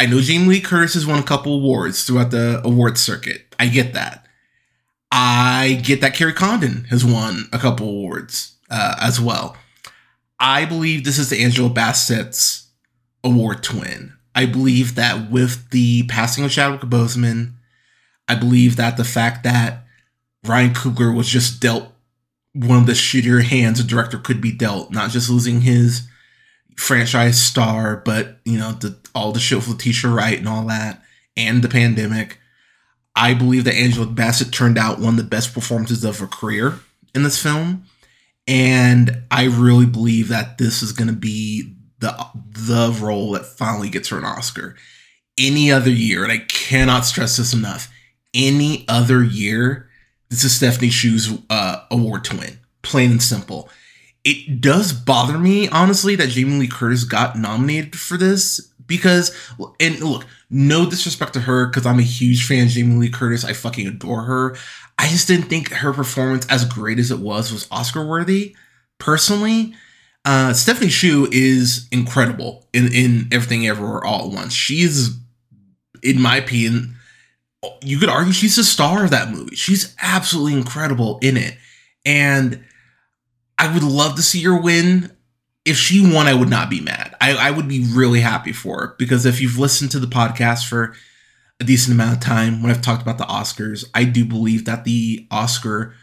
I 0.00 0.06
know 0.06 0.20
Jamie 0.20 0.46
Lee 0.48 0.60
Curtis 0.60 0.94
has 0.94 1.06
won 1.06 1.20
a 1.20 1.24
couple 1.24 1.54
awards 1.54 2.04
throughout 2.04 2.30
the 2.30 2.60
awards 2.64 3.00
circuit. 3.00 3.54
I 3.60 3.68
get 3.68 3.92
that. 3.92 4.26
I 5.12 5.80
get 5.84 6.00
that 6.00 6.14
Kerry 6.14 6.32
Condon 6.32 6.84
has 6.84 7.04
won 7.04 7.48
a 7.52 7.58
couple 7.58 7.86
awards 7.86 8.56
uh, 8.70 8.96
as 8.98 9.20
well. 9.20 9.56
I 10.42 10.64
believe 10.64 11.04
this 11.04 11.18
is 11.18 11.30
the 11.30 11.40
Angela 11.40 11.70
Bassett's 11.70 12.66
award 13.22 13.62
twin. 13.62 14.14
I 14.34 14.44
believe 14.46 14.96
that 14.96 15.30
with 15.30 15.70
the 15.70 16.02
passing 16.08 16.44
of 16.44 16.50
Chadwick 16.50 16.80
Boseman, 16.80 17.52
I 18.26 18.34
believe 18.34 18.74
that 18.74 18.96
the 18.96 19.04
fact 19.04 19.44
that 19.44 19.84
Ryan 20.44 20.74
Coogler 20.74 21.14
was 21.14 21.28
just 21.28 21.60
dealt 21.60 21.92
one 22.54 22.78
of 22.78 22.86
the 22.86 22.92
shittier 22.92 23.44
hands 23.44 23.78
a 23.78 23.84
director 23.84 24.18
could 24.18 24.40
be 24.40 24.50
dealt, 24.50 24.90
not 24.90 25.10
just 25.10 25.30
losing 25.30 25.60
his 25.60 26.08
franchise 26.76 27.40
star, 27.40 28.02
but 28.04 28.38
you 28.44 28.58
know, 28.58 28.72
the 28.72 28.96
all 29.14 29.30
the 29.30 29.38
shit 29.38 29.58
with 29.58 29.68
Letitia 29.68 30.10
Wright 30.10 30.38
and 30.38 30.48
all 30.48 30.66
that, 30.66 31.02
and 31.36 31.62
the 31.62 31.68
pandemic. 31.68 32.40
I 33.14 33.34
believe 33.34 33.64
that 33.64 33.74
Angela 33.74 34.06
Bassett 34.06 34.52
turned 34.52 34.78
out 34.78 34.98
one 34.98 35.14
of 35.14 35.16
the 35.16 35.22
best 35.22 35.54
performances 35.54 36.02
of 36.02 36.18
her 36.18 36.26
career 36.26 36.80
in 37.14 37.22
this 37.22 37.40
film. 37.40 37.84
And 38.46 39.22
I 39.30 39.44
really 39.44 39.86
believe 39.86 40.28
that 40.28 40.58
this 40.58 40.82
is 40.82 40.92
going 40.92 41.08
to 41.08 41.16
be 41.16 41.74
the 42.00 42.14
the 42.34 42.96
role 43.00 43.32
that 43.32 43.46
finally 43.46 43.88
gets 43.88 44.08
her 44.08 44.18
an 44.18 44.24
Oscar. 44.24 44.76
Any 45.38 45.72
other 45.72 45.90
year, 45.90 46.24
and 46.24 46.32
I 46.32 46.38
cannot 46.38 47.06
stress 47.06 47.36
this 47.36 47.54
enough, 47.54 47.90
any 48.34 48.84
other 48.88 49.22
year, 49.22 49.88
this 50.28 50.44
is 50.44 50.54
Stephanie 50.54 50.90
Hsu's 50.90 51.38
uh, 51.48 51.84
award 51.90 52.24
to 52.24 52.36
win. 52.36 52.58
Plain 52.82 53.12
and 53.12 53.22
simple. 53.22 53.68
It 54.24 54.60
does 54.60 54.92
bother 54.92 55.38
me, 55.38 55.68
honestly, 55.68 56.16
that 56.16 56.28
Jamie 56.28 56.58
Lee 56.58 56.68
Curtis 56.68 57.04
got 57.04 57.36
nominated 57.36 57.98
for 57.98 58.16
this 58.16 58.72
because, 58.86 59.34
and 59.80 60.00
look, 60.00 60.26
no 60.48 60.88
disrespect 60.88 61.32
to 61.34 61.40
her, 61.40 61.66
because 61.66 61.86
I'm 61.86 61.98
a 61.98 62.02
huge 62.02 62.46
fan 62.46 62.66
of 62.66 62.70
Jamie 62.70 62.96
Lee 62.96 63.10
Curtis. 63.10 63.44
I 63.44 63.52
fucking 63.52 63.86
adore 63.86 64.22
her. 64.22 64.56
I 64.98 65.08
just 65.08 65.28
didn't 65.28 65.46
think 65.46 65.70
her 65.70 65.92
performance, 65.92 66.46
as 66.48 66.64
great 66.64 66.98
as 66.98 67.10
it 67.10 67.18
was, 67.18 67.52
was 67.52 67.66
Oscar 67.70 68.06
worthy. 68.06 68.54
Personally, 68.98 69.74
uh, 70.24 70.52
Stephanie 70.52 70.90
Hsu 70.90 71.28
is 71.32 71.88
incredible 71.90 72.68
in 72.72 72.92
in 72.92 73.28
everything 73.32 73.66
everywhere 73.66 74.04
all 74.04 74.26
at 74.26 74.34
once. 74.34 74.52
She 74.52 74.82
is, 74.82 75.16
in 76.02 76.20
my 76.20 76.36
opinion, 76.36 76.94
you 77.82 77.98
could 77.98 78.08
argue 78.08 78.32
she's 78.32 78.56
the 78.56 78.64
star 78.64 79.04
of 79.04 79.10
that 79.10 79.30
movie. 79.30 79.56
She's 79.56 79.96
absolutely 80.00 80.54
incredible 80.54 81.18
in 81.22 81.36
it, 81.36 81.56
and 82.04 82.64
I 83.58 83.72
would 83.72 83.82
love 83.82 84.16
to 84.16 84.22
see 84.22 84.42
her 84.44 84.60
win. 84.60 85.10
If 85.64 85.76
she 85.76 86.00
won, 86.12 86.26
I 86.26 86.34
would 86.34 86.50
not 86.50 86.70
be 86.70 86.80
mad. 86.80 87.14
I, 87.20 87.48
I 87.48 87.50
would 87.52 87.68
be 87.68 87.86
really 87.92 88.20
happy 88.20 88.52
for 88.52 88.80
her 88.80 88.94
because 88.98 89.24
if 89.26 89.40
you've 89.40 89.58
listened 89.58 89.92
to 89.92 90.00
the 90.00 90.08
podcast 90.08 90.68
for 90.68 90.94
a 91.62 91.66
decent 91.66 91.94
amount 91.94 92.14
of 92.14 92.20
time 92.20 92.62
when 92.62 92.70
I've 92.70 92.82
talked 92.82 93.02
about 93.02 93.18
the 93.18 93.24
Oscars. 93.24 93.84
I 93.94 94.04
do 94.04 94.24
believe 94.24 94.64
that 94.66 94.84
the 94.84 95.26
Oscar, 95.30 95.94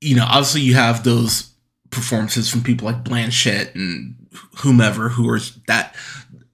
you 0.00 0.16
know, 0.16 0.24
obviously 0.24 0.62
you 0.62 0.74
have 0.74 1.04
those 1.04 1.52
performances 1.90 2.48
from 2.48 2.62
people 2.62 2.86
like 2.86 3.04
Blanchett 3.04 3.74
and 3.74 4.14
whomever 4.58 5.10
who 5.10 5.28
are 5.28 5.40
that 5.66 5.94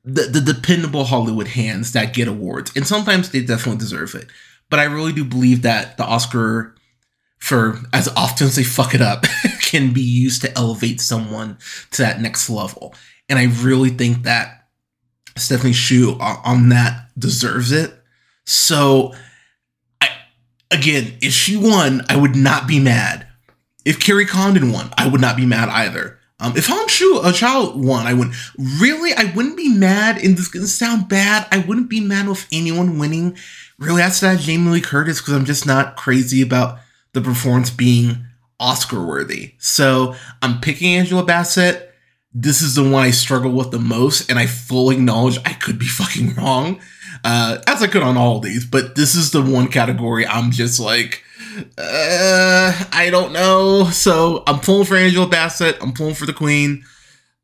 the, 0.05 0.23
the 0.23 0.41
dependable 0.41 1.05
Hollywood 1.05 1.49
hands 1.49 1.93
that 1.93 2.15
get 2.15 2.29
awards. 2.29 2.73
And 2.75 2.87
sometimes 2.87 3.31
they 3.31 3.43
definitely 3.43 3.79
deserve 3.79 4.15
it. 4.15 4.27
But 4.71 4.81
I 4.81 4.85
really 4.85 5.13
do 5.13 5.25
believe 5.25 5.63
that 5.63 5.97
the 5.97 6.05
Oscar 6.05 6.75
for 7.39 7.79
as 7.93 8.09
often 8.09 8.49
as 8.49 8.57
they 8.57 8.65
fuck 8.65 8.95
it 8.95 9.03
up 9.03 9.25
can 9.63 9.93
be 9.93 10.03
used 10.03 10.43
to 10.43 10.59
elevate 10.59 11.01
someone 11.01 11.59
to 11.93 12.03
that 12.03 12.21
next 12.21 12.51
level. 12.51 12.95
And 13.29 13.39
I 13.39 13.45
really 13.63 13.91
think 13.91 14.25
that 14.25 14.67
Stephanie 15.37 15.73
Hsu 15.73 16.19
on 16.21 16.71
that 16.71 17.11
deserves 17.19 17.71
it. 17.71 17.98
So, 18.49 19.15
I 20.01 20.09
again, 20.71 21.19
if 21.21 21.35
she 21.35 21.57
won, 21.57 22.03
I 22.09 22.17
would 22.17 22.35
not 22.35 22.67
be 22.67 22.81
mad. 22.81 23.27
If 23.85 24.01
Kerry 24.01 24.25
Condon 24.25 24.73
won, 24.73 24.91
I 24.97 25.07
would 25.07 25.21
not 25.21 25.37
be 25.37 25.45
mad 25.45 25.69
either. 25.69 26.19
Um, 26.41 26.57
if 26.57 26.67
Hong 26.67 26.87
Chau 26.87 27.21
a 27.25 27.33
child 27.33 27.85
won, 27.85 28.07
I 28.07 28.15
wouldn't. 28.15 28.37
Really, 28.81 29.13
I 29.13 29.33
wouldn't 29.35 29.57
be 29.59 29.69
mad. 29.69 30.17
And 30.17 30.35
this 30.35 30.47
is 30.47 30.49
gonna 30.49 30.67
sound 30.67 31.09
bad. 31.11 31.47
I 31.53 31.59
wouldn't 31.59 31.91
be 31.91 32.01
mad 32.01 32.27
with 32.27 32.47
anyone 32.51 32.99
winning. 32.99 33.37
Really, 33.79 34.01
that's 34.01 34.23
not 34.23 34.39
Jamie 34.39 34.71
Lee 34.71 34.81
Curtis 34.81 35.21
because 35.21 35.35
I'm 35.35 35.45
just 35.45 35.67
not 35.67 35.97
crazy 35.97 36.41
about 36.41 36.79
the 37.13 37.21
performance 37.21 37.69
being 37.69 38.25
Oscar 38.59 39.05
worthy. 39.05 39.57
So 39.59 40.15
I'm 40.41 40.61
picking 40.61 40.95
Angela 40.95 41.25
Bassett. 41.25 41.88
This 42.33 42.61
is 42.61 42.75
the 42.75 42.83
one 42.83 43.05
I 43.05 43.11
struggle 43.11 43.53
with 43.53 43.71
the 43.71 43.79
most, 43.79 44.29
and 44.29 44.39
I 44.39 44.47
fully 44.47 44.97
acknowledge 44.97 45.39
I 45.45 45.55
could 45.55 45.79
be 45.79 45.87
fucking 45.89 46.35
wrong, 46.35 46.81
uh, 47.25 47.59
as 47.67 47.83
I 47.83 47.87
could 47.87 48.03
on 48.03 48.17
all 48.17 48.41
these. 48.41 48.67
But 48.67 48.97
this 48.97 49.15
is 49.15 49.31
the 49.31 49.43
one 49.43 49.69
category 49.69 50.27
I'm 50.27 50.51
just 50.51 50.79
like, 50.79 51.25
uh, 51.79 52.85
I 52.93 53.09
don't 53.11 53.33
know. 53.33 53.89
So 53.91 54.43
I'm 54.47 54.61
pulling 54.61 54.85
for 54.85 54.97
Angela 54.97 55.27
Bassett. 55.27 55.79
I'm 55.81 55.93
pulling 55.93 56.15
for 56.15 56.27
the 56.27 56.33
Queen, 56.33 56.85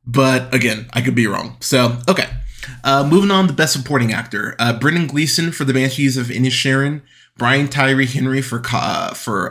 but 0.06 0.52
again, 0.54 0.86
I 0.92 1.00
could 1.00 1.14
be 1.14 1.26
wrong. 1.26 1.56
So 1.60 1.98
okay. 2.08 2.28
Uh, 2.82 3.06
moving 3.06 3.30
on, 3.30 3.46
the 3.46 3.52
best 3.52 3.74
supporting 3.74 4.12
actor: 4.12 4.54
uh, 4.58 4.78
Brendan 4.78 5.06
Gleeson 5.06 5.52
for 5.52 5.64
The 5.64 5.74
Banshees 5.74 6.16
of 6.16 6.28
Inisherin, 6.28 7.02
Brian 7.36 7.68
Tyree 7.68 8.06
Henry 8.06 8.40
for 8.40 8.62
uh, 8.72 9.12
for 9.12 9.50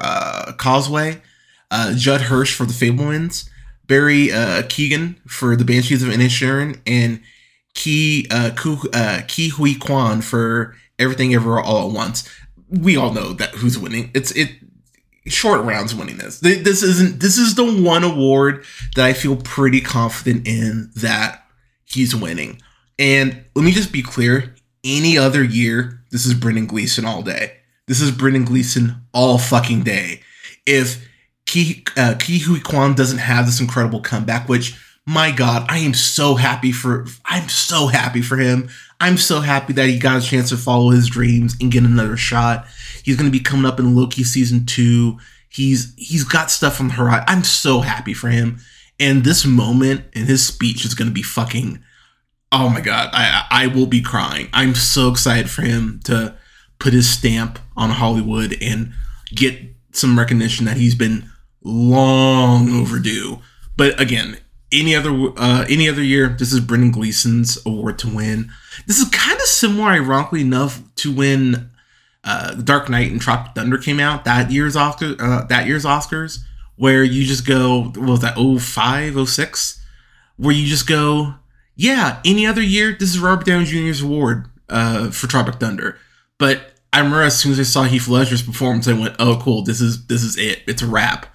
Causeway, 0.58 1.22
uh, 1.70 1.94
Judd 1.96 2.22
Hirsch 2.22 2.56
for 2.56 2.66
The 2.66 2.74
Fabelmans, 2.74 3.50
Barry 3.88 4.32
uh, 4.32 4.64
Keoghan 4.64 5.18
for 5.30 5.56
The 5.56 5.66
Banshees 5.66 6.04
of 6.04 6.10
Inisherin, 6.10 6.80
and 6.86 7.22
Ki 7.74 8.28
uh, 8.32 8.52
Ku, 8.56 8.78
uh, 8.94 9.22
Ke 9.28 9.52
Huy 9.54 9.76
Quan 9.76 10.22
for 10.22 10.76
Everything 11.00 11.34
Ever 11.34 11.60
All 11.60 11.88
at 11.88 11.94
Once. 11.94 12.30
We 12.70 12.96
all 12.98 13.12
know 13.12 13.34
that 13.34 13.52
who's 13.52 13.78
winning. 13.78 14.12
It's 14.14 14.32
it 14.32 14.52
short 15.28 15.64
rounds 15.64 15.96
winning 15.96 16.18
this. 16.18 16.40
This 16.40 16.84
isn't. 16.84 17.20
This 17.20 17.38
is 17.38 17.56
the 17.56 17.82
one 17.82 18.04
award 18.04 18.64
that 18.96 19.06
I 19.06 19.14
feel 19.14 19.36
pretty 19.36 19.82
confident 19.82 20.48
in 20.48 20.92
that 20.96 21.46
he's 21.84 22.16
winning. 22.16 22.62
And 22.98 23.44
let 23.56 23.66
me 23.66 23.72
just 23.72 23.92
be 23.92 24.02
clear: 24.02 24.56
any 24.84 25.18
other 25.18 25.44
year, 25.44 26.02
this 26.12 26.26
is 26.26 26.34
Brendan 26.34 26.68
Gleeson 26.68 27.06
all 27.06 27.22
day. 27.22 27.58
This 27.88 28.02
is 28.02 28.12
Brendan 28.12 28.46
Gleeson 28.46 28.96
all 29.14 29.38
fucking 29.38 29.84
day. 29.84 30.22
If 30.66 31.06
Ki, 31.54 31.84
uh, 31.98 32.16
Ke 32.16 32.42
Huy 32.42 32.60
Quan 32.60 32.96
doesn't 32.96 33.20
have 33.20 33.46
this 33.46 33.62
incredible 33.62 34.02
comeback, 34.02 34.50
which 34.50 34.76
my 35.06 35.30
God, 35.30 35.68
I 35.70 35.78
am 35.80 35.94
so 35.94 36.34
happy 36.34 36.72
for. 36.72 37.06
I'm 37.26 37.48
so 37.48 37.88
happy 37.88 38.24
for 38.24 38.38
him. 38.38 38.70
I'm 39.00 39.18
so 39.18 39.40
happy 39.40 39.74
that 39.74 39.88
he 39.88 40.00
got 40.00 40.24
a 40.24 40.26
chance 40.26 40.50
to 40.50 40.58
follow 40.58 40.90
his 40.90 41.08
dreams 41.08 41.56
and 41.62 41.72
get 41.72 41.84
another 41.84 42.18
shot. 42.18 42.66
He's 43.04 43.18
going 43.18 43.32
to 43.32 43.38
be 43.38 43.44
coming 43.44 43.66
up 43.66 43.80
in 43.80 43.96
Loki 43.96 44.24
season 44.24 44.66
two. 44.66 45.20
He's 45.48 45.94
he's 45.96 46.24
got 46.24 46.50
stuff 46.50 46.82
on 46.82 46.88
the 46.88 46.96
horizon. 46.96 47.26
I'm 47.28 47.44
so 47.44 47.82
happy 47.82 48.16
for 48.16 48.30
him. 48.30 48.58
And 49.00 49.24
this 49.24 49.46
moment 49.46 50.06
in 50.14 50.26
his 50.26 50.44
speech 50.44 50.86
is 50.86 50.96
going 50.96 51.10
to 51.10 51.14
be 51.14 51.22
fucking. 51.22 51.84
Oh 52.52 52.70
my 52.70 52.82
God, 52.82 53.10
I 53.14 53.46
I 53.52 53.68
will 53.68 53.88
be 53.88 54.02
crying. 54.02 54.50
I'm 54.54 54.74
so 54.74 55.10
excited 55.10 55.52
for 55.52 55.62
him 55.62 56.00
to 56.06 56.36
put 56.80 56.94
his 56.94 57.08
stamp 57.08 57.60
on 57.78 57.92
Hollywood 57.92 58.58
and 58.60 58.94
get 59.36 59.60
some 59.92 60.18
recognition 60.18 60.66
that 60.66 60.78
he's 60.78 60.96
been 60.96 61.30
long 61.64 62.70
overdue. 62.70 63.40
But 63.76 64.00
again, 64.00 64.38
any 64.72 64.96
other 64.96 65.12
uh, 65.38 65.66
any 65.70 65.88
other 65.88 66.04
year, 66.04 66.30
this 66.30 66.52
is 66.52 66.60
Brendan 66.60 66.92
Gleeson's 66.92 67.58
award 67.66 68.00
to 68.00 68.08
win. 68.14 68.52
This 68.88 69.00
is 69.00 69.10
kind 69.10 69.40
of 69.40 69.48
similar, 69.48 69.90
ironically 69.90 70.42
enough, 70.42 70.82
to 70.96 71.14
when 71.14 71.72
uh, 72.24 72.56
Dark 72.56 72.90
Knight 72.90 73.12
and 73.12 73.22
Tropic 73.22 73.54
Thunder 73.54 73.78
came 73.78 74.00
out 74.00 74.26
that 74.26 74.52
year's 74.52 74.76
Oscar 74.76 75.16
uh, 75.20 75.46
that 75.46 75.68
year's 75.68 75.86
Oscars, 75.86 76.40
where 76.76 77.04
you 77.04 77.24
just 77.24 77.46
go, 77.46 77.84
what 77.84 77.98
was 77.98 78.20
that 78.22 78.36
05, 78.38 79.30
06? 79.30 79.80
where 80.38 80.54
you 80.54 80.66
just 80.66 80.88
go, 80.88 81.36
yeah, 81.76 82.20
any 82.26 82.46
other 82.46 82.62
year, 82.62 82.96
this 83.00 83.10
is 83.10 83.20
Robert 83.20 83.46
Downey 83.46 83.66
Jr.'s 83.66 84.02
award 84.02 84.48
uh, 84.70 85.12
for 85.12 85.28
Tropic 85.28 85.56
Thunder. 85.56 85.98
But 86.38 86.74
I 86.92 87.00
remember 87.00 87.24
as 87.24 87.38
soon 87.38 87.52
as 87.52 87.60
I 87.60 87.64
saw 87.64 87.84
Heath 87.84 88.08
Ledger's 88.08 88.42
performance, 88.42 88.88
I 88.88 88.94
went, 88.94 89.16
oh, 89.20 89.40
cool, 89.42 89.64
this 89.64 89.82
is 89.82 90.06
this 90.08 90.24
is 90.24 90.38
it. 90.38 90.62
It's 90.68 90.82
a 90.82 90.88
wrap 90.88 91.26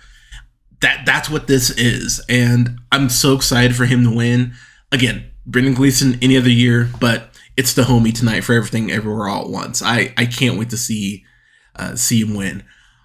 that 0.80 1.02
that's 1.04 1.28
what 1.28 1.46
this 1.46 1.70
is, 1.70 2.24
and 2.28 2.78
I'm 2.92 3.08
so 3.08 3.34
excited 3.34 3.76
for 3.76 3.86
him 3.86 4.04
to 4.04 4.14
win. 4.14 4.52
Again, 4.92 5.30
Brendan 5.46 5.74
Gleeson 5.74 6.18
any 6.22 6.36
other 6.36 6.50
year, 6.50 6.88
but 7.00 7.30
it's 7.56 7.74
the 7.74 7.82
homie 7.82 8.14
tonight 8.14 8.42
for 8.44 8.54
everything 8.54 8.90
everywhere 8.90 9.28
all 9.28 9.44
at 9.44 9.50
once. 9.50 9.82
I 9.82 10.12
I 10.16 10.26
can't 10.26 10.58
wait 10.58 10.70
to 10.70 10.76
see 10.76 11.24
uh, 11.76 11.96
see 11.96 12.20
him 12.20 12.34
win. 12.34 12.62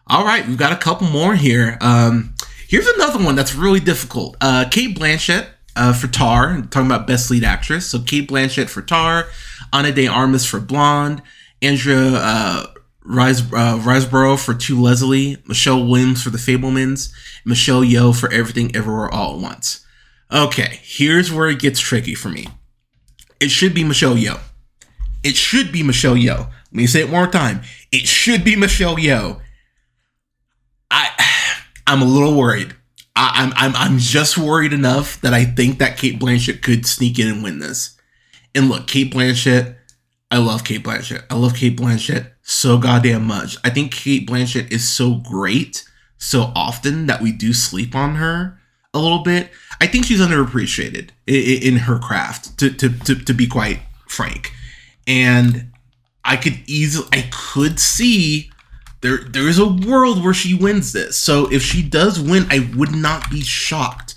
All 0.07 0.25
right, 0.25 0.45
we've 0.47 0.57
got 0.57 0.73
a 0.73 0.77
couple 0.77 1.07
more 1.07 1.35
here. 1.35 1.77
Um, 1.81 2.35
here's 2.67 2.87
another 2.87 3.23
one 3.23 3.35
that's 3.35 3.55
really 3.55 3.79
difficult. 3.79 4.35
Uh, 4.41 4.65
Cate 4.69 4.97
Blanchett 4.97 5.47
uh, 5.75 5.93
for 5.93 6.07
Tar, 6.07 6.61
talking 6.69 6.87
about 6.87 7.07
best 7.07 7.31
lead 7.31 7.43
actress. 7.43 7.87
So 7.87 7.99
Cate 7.99 8.29
Blanchett 8.29 8.69
for 8.69 8.81
Tar, 8.81 9.27
Ana 9.71 9.91
de 9.91 10.07
Armas 10.07 10.45
for 10.45 10.59
Blonde, 10.59 11.21
Andrea 11.61 12.15
uh, 12.15 12.65
Rise, 13.05 13.41
uh, 13.41 13.77
Riseborough 13.79 14.43
for 14.43 14.53
To 14.53 14.81
Leslie, 14.81 15.37
Michelle 15.45 15.85
Williams 15.85 16.23
for 16.23 16.29
The 16.29 16.37
Fabelmans, 16.37 17.11
Michelle 17.45 17.81
Yeoh 17.81 18.17
for 18.17 18.31
Everything 18.31 18.75
Everywhere 18.75 19.09
All 19.11 19.35
at 19.35 19.41
Once. 19.41 19.85
Okay, 20.31 20.79
here's 20.81 21.31
where 21.31 21.49
it 21.49 21.59
gets 21.59 21.79
tricky 21.79 22.15
for 22.15 22.29
me. 22.29 22.47
It 23.39 23.51
should 23.51 23.73
be 23.73 23.83
Michelle 23.83 24.15
Yeoh. 24.15 24.39
It 25.23 25.35
should 25.35 25.71
be 25.71 25.83
Michelle 25.83 26.15
Yeoh. 26.15 26.49
Let 26.49 26.73
me 26.73 26.87
say 26.87 27.01
it 27.01 27.09
one 27.09 27.23
more 27.23 27.27
time. 27.27 27.61
It 27.91 28.07
should 28.07 28.43
be 28.43 28.55
Michelle 28.55 28.95
Yeoh. 28.95 29.41
I, 30.89 31.09
I'm 31.87 32.01
a 32.01 32.05
little 32.05 32.37
worried. 32.37 32.73
I, 33.15 33.31
I'm, 33.43 33.53
I'm, 33.55 33.75
I'm 33.75 33.97
just 33.99 34.37
worried 34.37 34.73
enough 34.73 35.19
that 35.21 35.33
I 35.33 35.43
think 35.43 35.79
that 35.79 35.97
Cate 35.97 36.19
Blanchett 36.19 36.63
could 36.63 36.85
sneak 36.85 37.19
in 37.19 37.27
and 37.27 37.43
win 37.43 37.59
this. 37.59 37.97
And 38.55 38.69
look, 38.69 38.87
Cate 38.87 39.13
Blanchett, 39.13 39.75
I 40.31 40.37
love 40.37 40.63
Cate 40.63 40.83
Blanchett. 40.83 41.25
I 41.29 41.35
love 41.35 41.55
Cate 41.55 41.77
Blanchett 41.77 42.32
so 42.43 42.77
goddamn 42.77 43.25
much. 43.25 43.57
I 43.63 43.69
think 43.69 43.91
Cate 43.91 44.27
Blanchett 44.27 44.71
is 44.71 44.87
so 44.87 45.15
great 45.15 45.83
so 46.17 46.51
often 46.55 47.07
that 47.07 47.21
we 47.21 47.31
do 47.31 47.51
sleep 47.53 47.95
on 47.95 48.15
her 48.15 48.59
a 48.93 48.99
little 48.99 49.23
bit. 49.23 49.49
I 49.81 49.87
think 49.87 50.05
she's 50.05 50.21
underappreciated 50.21 51.09
in, 51.25 51.73
in 51.73 51.77
her 51.79 51.97
craft, 51.97 52.57
to, 52.59 52.69
to, 52.69 52.89
to, 52.99 53.15
to 53.15 53.33
be 53.33 53.47
quite 53.47 53.81
frank. 54.07 54.51
And 55.07 55.71
I 56.23 56.37
could 56.37 56.59
easily, 56.67 57.07
I 57.11 57.29
could 57.31 57.79
see 57.79 58.51
there 59.01 59.17
there 59.17 59.47
is 59.49 59.59
a 59.59 59.67
world 59.67 60.23
where 60.23 60.33
she 60.33 60.53
wins 60.53 60.93
this. 60.93 61.17
So 61.17 61.51
if 61.51 61.61
she 61.61 61.83
does 61.83 62.19
win, 62.19 62.45
I 62.49 62.69
would 62.75 62.95
not 62.95 63.29
be 63.29 63.41
shocked. 63.41 64.15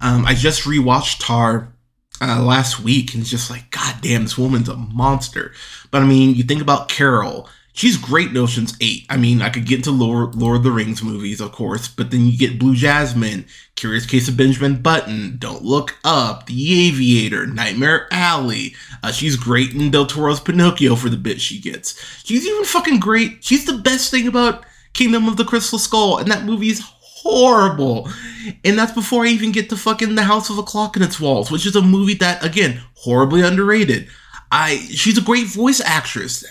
Um, 0.00 0.24
I 0.24 0.34
just 0.34 0.62
rewatched 0.62 1.24
Tar 1.24 1.72
uh, 2.20 2.40
last 2.42 2.80
week 2.80 3.12
and 3.12 3.22
it's 3.22 3.30
just 3.30 3.50
like, 3.50 3.70
God 3.70 3.96
damn, 4.02 4.22
this 4.22 4.38
woman's 4.38 4.68
a 4.68 4.76
monster. 4.76 5.52
But 5.90 6.02
I 6.02 6.06
mean, 6.06 6.36
you 6.36 6.44
think 6.44 6.62
about 6.62 6.88
Carol, 6.88 7.48
she's 7.72 7.96
great 7.96 8.28
in 8.30 8.36
Ocean's 8.36 8.76
Eight. 8.80 9.06
I 9.08 9.16
mean, 9.16 9.42
I 9.42 9.50
could 9.50 9.66
get 9.66 9.78
into 9.78 9.90
Lord, 9.90 10.34
Lord 10.34 10.58
of 10.58 10.62
the 10.62 10.70
Rings 10.70 11.02
movies, 11.02 11.40
of 11.40 11.52
course, 11.52 11.88
but 11.88 12.10
then 12.10 12.26
you 12.26 12.36
get 12.36 12.58
Blue 12.58 12.74
Jasmine, 12.74 13.46
Curious 13.76 14.06
Case 14.06 14.28
of 14.28 14.36
Benjamin 14.36 14.82
Button, 14.82 15.36
Don't 15.38 15.62
Look 15.62 15.98
Up, 16.04 16.46
The 16.46 16.88
Aviator, 16.88 17.46
Nightmare 17.46 18.08
Alley. 18.10 18.74
Uh, 19.02 19.12
she's 19.12 19.36
great 19.36 19.72
in 19.72 19.90
Del 19.90 20.06
Toro's 20.06 20.40
Pinocchio 20.40 20.96
for 20.96 21.08
the 21.08 21.16
bit 21.16 21.40
she 21.40 21.60
gets. 21.60 21.98
She's 22.24 22.46
even 22.46 22.64
fucking 22.64 23.00
great. 23.00 23.44
She's 23.44 23.64
the 23.64 23.78
best 23.78 24.10
thing 24.10 24.26
about 24.26 24.64
Kingdom 24.92 25.28
of 25.28 25.36
the 25.36 25.44
Crystal 25.44 25.78
Skull, 25.78 26.18
and 26.18 26.30
that 26.30 26.44
movie 26.44 26.68
is 26.68 26.82
horrible. 27.22 28.08
And 28.64 28.78
that's 28.78 28.92
before 28.92 29.24
I 29.24 29.28
even 29.28 29.52
get 29.52 29.68
to 29.70 29.76
fucking 29.76 30.14
The 30.14 30.24
House 30.24 30.50
of 30.50 30.58
a 30.58 30.62
Clock 30.62 30.96
in 30.96 31.02
Its 31.02 31.20
Walls, 31.20 31.50
which 31.50 31.66
is 31.66 31.76
a 31.76 31.82
movie 31.82 32.14
that, 32.14 32.44
again, 32.44 32.82
horribly 32.94 33.42
underrated. 33.42 34.08
I 34.50 34.76
she's 34.76 35.18
a 35.18 35.22
great 35.22 35.46
voice 35.46 35.80
actress. 35.80 36.44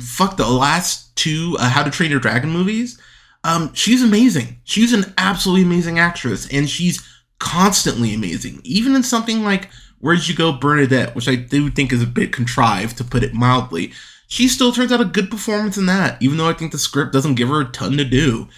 Fuck 0.00 0.36
the 0.36 0.48
last 0.48 1.14
two 1.16 1.56
uh, 1.58 1.68
How 1.68 1.82
to 1.82 1.90
Train 1.90 2.10
Your 2.10 2.20
Dragon 2.20 2.50
movies. 2.50 3.00
Um, 3.44 3.74
she's 3.74 4.02
amazing. 4.02 4.60
She's 4.64 4.92
an 4.92 5.12
absolutely 5.18 5.64
amazing 5.64 5.98
actress, 5.98 6.48
and 6.50 6.68
she's 6.68 7.06
constantly 7.38 8.14
amazing. 8.14 8.60
Even 8.64 8.94
in 8.94 9.02
something 9.02 9.44
like 9.44 9.68
Where'd 10.00 10.26
You 10.26 10.34
Go, 10.34 10.52
Bernadette, 10.52 11.14
which 11.14 11.28
I 11.28 11.34
do 11.34 11.70
think 11.70 11.92
is 11.92 12.02
a 12.02 12.06
bit 12.06 12.32
contrived 12.32 12.96
to 12.98 13.04
put 13.04 13.22
it 13.22 13.34
mildly. 13.34 13.92
She 14.26 14.48
still 14.48 14.72
turns 14.72 14.90
out 14.90 15.02
a 15.02 15.04
good 15.04 15.30
performance 15.30 15.76
in 15.76 15.86
that, 15.86 16.20
even 16.22 16.38
though 16.38 16.48
I 16.48 16.54
think 16.54 16.72
the 16.72 16.78
script 16.78 17.12
doesn't 17.12 17.34
give 17.34 17.48
her 17.48 17.60
a 17.60 17.66
ton 17.66 17.98
to 17.98 18.04
do. 18.04 18.48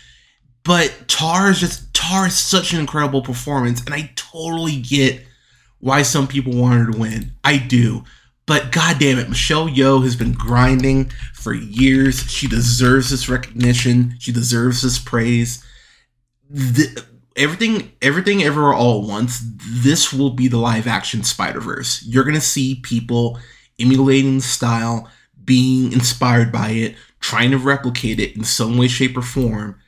But 0.63 1.09
Tar 1.09 1.51
is 1.51 1.61
just 1.61 1.93
Tar 1.93 2.29
is 2.29 2.37
such 2.37 2.73
an 2.73 2.81
incredible 2.81 3.23
performance, 3.23 3.81
and 3.85 3.95
I 3.95 4.13
totally 4.15 4.81
get 4.81 5.25
why 5.81 6.03
some 6.03 6.27
people 6.27 6.57
want 6.57 6.79
her 6.79 6.93
to 6.93 6.99
win. 6.99 7.33
I 7.45 7.59
do. 7.59 8.05
But 8.47 8.73
god 8.73 8.99
damn 9.01 9.19
it, 9.19 9.29
Michelle 9.29 9.69
Yeoh 9.69 10.05
has 10.05 10.17
been 10.17 10.33
grinding 10.33 11.11
for 11.35 11.53
years. 11.53 12.31
She 12.31 12.47
deserves 12.47 13.11
this 13.11 13.29
recognition. 13.29 14.15
She 14.21 14.33
deserves 14.33 14.83
this 14.83 14.99
praise. 14.99 15.65
The, 16.49 17.05
everything, 17.37 17.93
everything, 18.01 18.43
ever, 18.45 18.73
all 18.73 19.03
at 19.03 19.09
once. 19.09 19.41
This 19.83 20.13
will 20.13 20.31
be 20.31 20.49
the 20.49 20.59
live 20.59 20.87
action 20.87 21.25
Spider 21.25 21.61
Verse. 21.61 22.03
You're 22.05 22.25
gonna 22.25 22.41
see 22.41 22.77
people 22.83 23.39
emulating 23.81 24.37
the 24.37 24.43
style, 24.43 25.11
being 25.45 25.93
inspired 25.93 26.53
by 26.53 26.71
it, 26.71 26.95
trying 27.21 27.51
to 27.51 27.59
replicate 27.59 28.21
it 28.21 28.37
in 28.37 28.45
some 28.45 28.79
way, 28.79 28.89
shape, 28.89 29.17
or 29.17 29.23
form. 29.23 29.81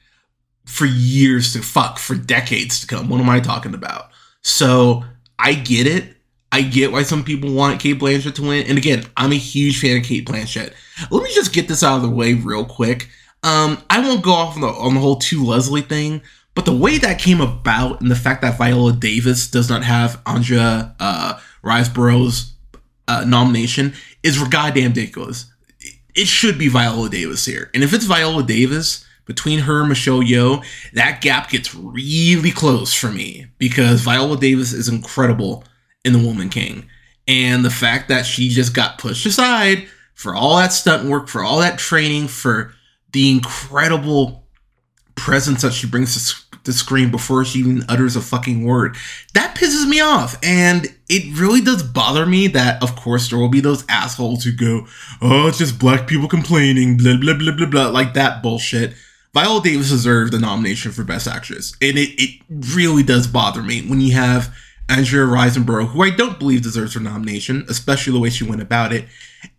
for 0.66 0.86
years 0.86 1.52
to 1.54 1.62
fuck 1.62 1.98
for 1.98 2.14
decades 2.14 2.80
to 2.80 2.86
come. 2.86 3.08
What 3.08 3.20
am 3.20 3.30
I 3.30 3.40
talking 3.40 3.74
about? 3.74 4.10
So 4.42 5.04
I 5.38 5.54
get 5.54 5.86
it. 5.86 6.17
I 6.50 6.62
get 6.62 6.92
why 6.92 7.02
some 7.02 7.24
people 7.24 7.52
want 7.52 7.80
Cate 7.80 7.98
Blanchett 7.98 8.34
to 8.36 8.42
win. 8.42 8.66
And 8.66 8.78
again, 8.78 9.04
I'm 9.16 9.32
a 9.32 9.36
huge 9.36 9.80
fan 9.80 9.98
of 9.98 10.04
Cate 10.04 10.26
Blanchett. 10.26 10.72
Let 11.10 11.22
me 11.22 11.32
just 11.34 11.52
get 11.52 11.68
this 11.68 11.82
out 11.82 11.96
of 11.96 12.02
the 12.02 12.10
way 12.10 12.34
real 12.34 12.64
quick. 12.64 13.08
Um, 13.42 13.82
I 13.90 14.00
won't 14.00 14.22
go 14.22 14.32
off 14.32 14.56
on 14.56 14.62
the, 14.62 14.68
on 14.68 14.94
the 14.94 15.00
whole 15.00 15.16
To 15.16 15.44
Leslie 15.44 15.82
thing, 15.82 16.22
but 16.54 16.64
the 16.64 16.76
way 16.76 16.98
that 16.98 17.20
came 17.20 17.40
about 17.40 18.00
and 18.00 18.10
the 18.10 18.16
fact 18.16 18.42
that 18.42 18.58
Viola 18.58 18.92
Davis 18.92 19.48
does 19.48 19.68
not 19.68 19.84
have 19.84 20.20
Andrea 20.26 20.94
uh, 20.98 21.38
Riseborough's 21.62 22.52
uh, 23.06 23.24
nomination 23.26 23.94
is 24.22 24.42
goddamn 24.48 24.90
ridiculous. 24.90 25.46
It 26.14 26.26
should 26.26 26.58
be 26.58 26.68
Viola 26.68 27.08
Davis 27.08 27.44
here. 27.44 27.70
And 27.74 27.84
if 27.84 27.92
it's 27.92 28.06
Viola 28.06 28.42
Davis, 28.42 29.06
between 29.28 29.60
her 29.60 29.80
and 29.80 29.90
Michelle 29.90 30.22
Yeoh, 30.22 30.64
that 30.94 31.20
gap 31.20 31.50
gets 31.50 31.74
really 31.74 32.50
close 32.50 32.94
for 32.94 33.10
me 33.10 33.46
because 33.58 34.00
Viola 34.00 34.38
Davis 34.38 34.72
is 34.72 34.88
incredible 34.88 35.62
in 36.08 36.20
The 36.20 36.26
Woman 36.26 36.48
King. 36.48 36.88
And 37.28 37.64
the 37.64 37.70
fact 37.70 38.08
that 38.08 38.26
she 38.26 38.48
just 38.48 38.74
got 38.74 38.98
pushed 38.98 39.26
aside 39.26 39.86
for 40.14 40.34
all 40.34 40.56
that 40.56 40.72
stunt 40.72 41.08
work, 41.08 41.28
for 41.28 41.44
all 41.44 41.58
that 41.58 41.78
training, 41.78 42.26
for 42.26 42.72
the 43.12 43.30
incredible 43.30 44.44
presence 45.14 45.62
that 45.62 45.72
she 45.72 45.86
brings 45.86 46.14
to 46.14 46.58
the 46.64 46.72
screen 46.72 47.10
before 47.10 47.44
she 47.44 47.60
even 47.60 47.84
utters 47.88 48.16
a 48.16 48.20
fucking 48.20 48.64
word. 48.64 48.96
That 49.34 49.56
pisses 49.56 49.88
me 49.88 50.00
off. 50.00 50.38
And 50.42 50.86
it 51.08 51.38
really 51.38 51.60
does 51.60 51.82
bother 51.82 52.26
me 52.26 52.46
that, 52.48 52.82
of 52.82 52.96
course, 52.96 53.28
there 53.28 53.38
will 53.38 53.48
be 53.48 53.60
those 53.60 53.84
assholes 53.88 54.44
who 54.44 54.52
go, 54.52 54.86
oh, 55.20 55.48
it's 55.48 55.58
just 55.58 55.78
black 55.78 56.06
people 56.06 56.28
complaining, 56.28 56.96
blah, 56.96 57.16
blah, 57.16 57.34
blah, 57.34 57.52
blah, 57.52 57.66
blah, 57.66 57.88
like 57.88 58.14
that 58.14 58.42
bullshit. 58.42 58.94
Viola 59.34 59.62
Davis 59.62 59.90
deserved 59.90 60.32
the 60.32 60.38
nomination 60.38 60.92
for 60.92 61.04
Best 61.04 61.28
Actress. 61.28 61.74
And 61.82 61.98
it, 61.98 62.10
it 62.20 62.40
really 62.74 63.02
does 63.02 63.26
bother 63.26 63.62
me 63.62 63.82
when 63.82 64.00
you 64.00 64.14
have 64.14 64.54
Andrea 64.88 65.26
Riseborough, 65.26 65.88
who 65.88 66.02
I 66.02 66.10
don't 66.10 66.38
believe 66.38 66.62
deserves 66.62 66.94
her 66.94 67.00
nomination, 67.00 67.66
especially 67.68 68.12
the 68.12 68.18
way 68.18 68.30
she 68.30 68.44
went 68.44 68.62
about 68.62 68.92
it. 68.92 69.06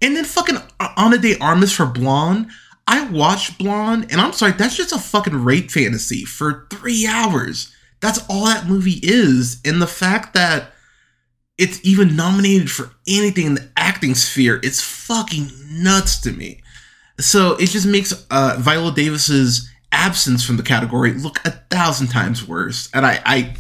And 0.02 0.16
then 0.16 0.26
fucking 0.26 0.58
Ana 0.98 1.18
de 1.18 1.38
Armas 1.40 1.72
for 1.72 1.86
Blonde. 1.86 2.50
I 2.88 3.08
watched 3.10 3.60
Blonde, 3.60 4.08
and 4.10 4.20
I'm 4.20 4.34
sorry, 4.34 4.54
that's 4.54 4.76
just 4.76 4.92
a 4.92 4.98
fucking 4.98 5.44
rape 5.44 5.70
fantasy 5.70 6.26
for 6.26 6.68
three 6.72 7.06
hours. 7.06 7.72
That's 8.02 8.26
all 8.28 8.46
that 8.46 8.68
movie 8.68 9.00
is. 9.04 9.62
And 9.64 9.82
the 9.82 9.88
fact 9.88 10.34
that 10.34 10.72
it's 11.60 11.80
even 11.86 12.16
nominated 12.16 12.72
for 12.72 12.90
anything 13.08 13.46
in 13.46 13.56
the 13.56 13.70
acting 13.78 14.16
sphere, 14.16 14.60
it's 14.64 14.82
fucking 14.82 15.52
nuts 15.70 16.20
to 16.22 16.32
me. 16.32 16.62
So 17.20 17.56
it 17.58 17.68
just 17.68 17.86
makes 17.86 18.26
uh, 18.32 18.56
Viola 18.60 18.94
Davis's 18.94 19.70
absence 19.92 20.44
from 20.44 20.58
the 20.58 20.64
category 20.64 21.14
look 21.14 21.40
a 21.46 21.52
thousand 21.52 22.08
times 22.08 22.48
worse. 22.48 22.90
And 22.94 23.06
I, 23.06 23.22
I, 23.26 23.56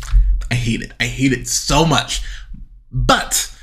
I 0.51 0.55
hate 0.55 0.81
it. 0.81 0.93
I 0.99 1.05
hate 1.05 1.33
it 1.33 1.47
so 1.47 1.85
much. 1.85 2.21
But 2.91 3.55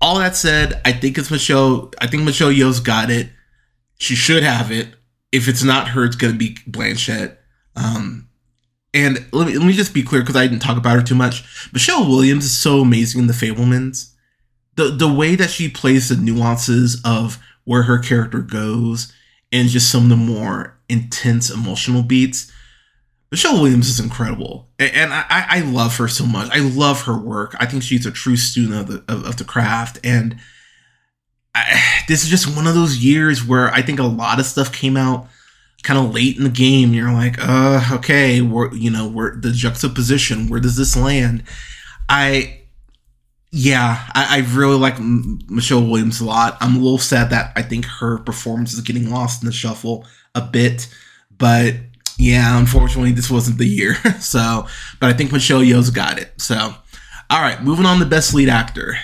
all 0.00 0.18
that 0.18 0.36
said, 0.36 0.80
I 0.84 0.92
think 0.92 1.18
it's 1.18 1.30
Michelle. 1.30 1.92
I 2.00 2.06
think 2.06 2.24
Michelle 2.24 2.50
Yeoh's 2.50 2.80
got 2.80 3.10
it. 3.10 3.30
She 3.98 4.16
should 4.16 4.42
have 4.42 4.72
it 4.72 4.94
if 5.32 5.48
it's 5.48 5.64
not 5.64 5.88
her, 5.88 6.04
it's 6.04 6.16
gonna 6.16 6.34
be 6.34 6.54
Blanchett. 6.68 7.38
Um, 7.74 8.28
and 8.94 9.26
let 9.32 9.46
me 9.46 9.56
let 9.56 9.66
me 9.66 9.72
just 9.72 9.94
be 9.94 10.02
clear 10.02 10.20
because 10.20 10.36
I 10.36 10.46
didn't 10.46 10.62
talk 10.62 10.76
about 10.76 10.96
her 10.96 11.02
too 11.02 11.14
much. 11.14 11.42
Michelle 11.72 12.08
Williams 12.08 12.44
is 12.44 12.56
so 12.56 12.80
amazing 12.80 13.22
in 13.22 13.26
The 13.26 13.32
Fabelmans. 13.32 14.12
The 14.76 14.90
the 14.90 15.12
way 15.12 15.34
that 15.34 15.50
she 15.50 15.68
plays 15.70 16.10
the 16.10 16.16
nuances 16.16 17.00
of 17.04 17.38
where 17.64 17.84
her 17.84 17.98
character 17.98 18.40
goes 18.40 19.12
and 19.50 19.68
just 19.68 19.90
some 19.90 20.04
of 20.04 20.08
the 20.10 20.16
more 20.16 20.78
intense 20.88 21.50
emotional 21.50 22.02
beats. 22.02 22.52
Michelle 23.32 23.62
Williams 23.62 23.88
is 23.88 23.98
incredible, 23.98 24.68
and, 24.78 24.94
and 24.94 25.12
I, 25.14 25.24
I 25.30 25.60
love 25.60 25.96
her 25.96 26.06
so 26.06 26.26
much. 26.26 26.50
I 26.52 26.58
love 26.58 27.04
her 27.04 27.18
work. 27.18 27.56
I 27.58 27.64
think 27.64 27.82
she's 27.82 28.04
a 28.04 28.10
true 28.10 28.36
student 28.36 28.78
of 28.78 28.86
the 28.88 29.12
of, 29.12 29.24
of 29.24 29.36
the 29.38 29.44
craft, 29.44 29.98
and 30.04 30.36
I, 31.54 31.80
this 32.08 32.24
is 32.24 32.28
just 32.28 32.54
one 32.54 32.66
of 32.66 32.74
those 32.74 32.98
years 32.98 33.42
where 33.42 33.72
I 33.72 33.80
think 33.80 33.98
a 33.98 34.04
lot 34.04 34.38
of 34.38 34.44
stuff 34.44 34.70
came 34.70 34.98
out 34.98 35.28
kind 35.82 35.98
of 35.98 36.14
late 36.14 36.36
in 36.36 36.44
the 36.44 36.50
game. 36.50 36.92
You're 36.92 37.10
like, 37.10 37.36
uh, 37.40 37.82
okay, 37.92 38.42
we're 38.42 38.70
you 38.74 38.90
know, 38.90 39.08
we're 39.08 39.34
the 39.34 39.50
juxtaposition. 39.50 40.48
Where 40.48 40.60
does 40.60 40.76
this 40.76 40.94
land? 40.94 41.44
I, 42.10 42.64
yeah, 43.50 44.10
I, 44.14 44.40
I 44.40 44.54
really 44.54 44.76
like 44.76 44.96
M- 44.96 45.40
Michelle 45.48 45.86
Williams 45.86 46.20
a 46.20 46.26
lot. 46.26 46.58
I'm 46.60 46.76
a 46.76 46.80
little 46.80 46.98
sad 46.98 47.30
that 47.30 47.54
I 47.56 47.62
think 47.62 47.86
her 47.86 48.18
performance 48.18 48.74
is 48.74 48.82
getting 48.82 49.10
lost 49.10 49.42
in 49.42 49.46
the 49.46 49.52
shuffle 49.52 50.06
a 50.34 50.42
bit, 50.42 50.86
but 51.38 51.76
yeah, 52.18 52.58
unfortunately, 52.58 53.12
this 53.12 53.30
wasn't 53.30 53.58
the 53.58 53.66
year. 53.66 53.94
so, 54.20 54.66
but 55.00 55.10
I 55.10 55.12
think 55.12 55.32
Michelle 55.32 55.60
Yeoh's 55.60 55.90
got 55.90 56.18
it. 56.18 56.32
So, 56.40 56.74
all 57.30 57.40
right, 57.40 57.62
moving 57.62 57.86
on 57.86 57.98
to 57.98 58.06
best 58.06 58.34
lead 58.34 58.48
actor. 58.48 58.96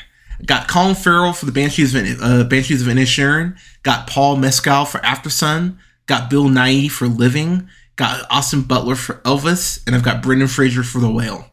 Got 0.45 0.69
Colin 0.69 0.95
Farrell 0.95 1.33
for 1.33 1.47
the 1.47 1.53
Banshees 1.53 1.95
of, 1.95 2.23
uh, 2.23 2.45
Banshees 2.45 2.83
of 2.83 2.89
Inisherin. 2.89 3.59
Got 3.83 4.07
Paul 4.07 4.37
Mescal 4.37 4.85
for 4.85 4.99
Aftersun. 4.99 5.79
Got 6.07 6.31
Bill 6.31 6.45
Nighy 6.45 6.91
for 6.91 7.09
Living. 7.09 7.69
Got 7.97 8.25
Austin 8.31 8.63
Butler 8.63 8.95
for 8.95 9.15
Elvis. 9.25 9.83
And 9.87 9.97
I've 9.97 10.05
got 10.05 10.23
Brendan 10.23 10.49
Fraser 10.49 10.85
for 10.85 11.01
The 11.01 11.11
Whale. 11.11 11.51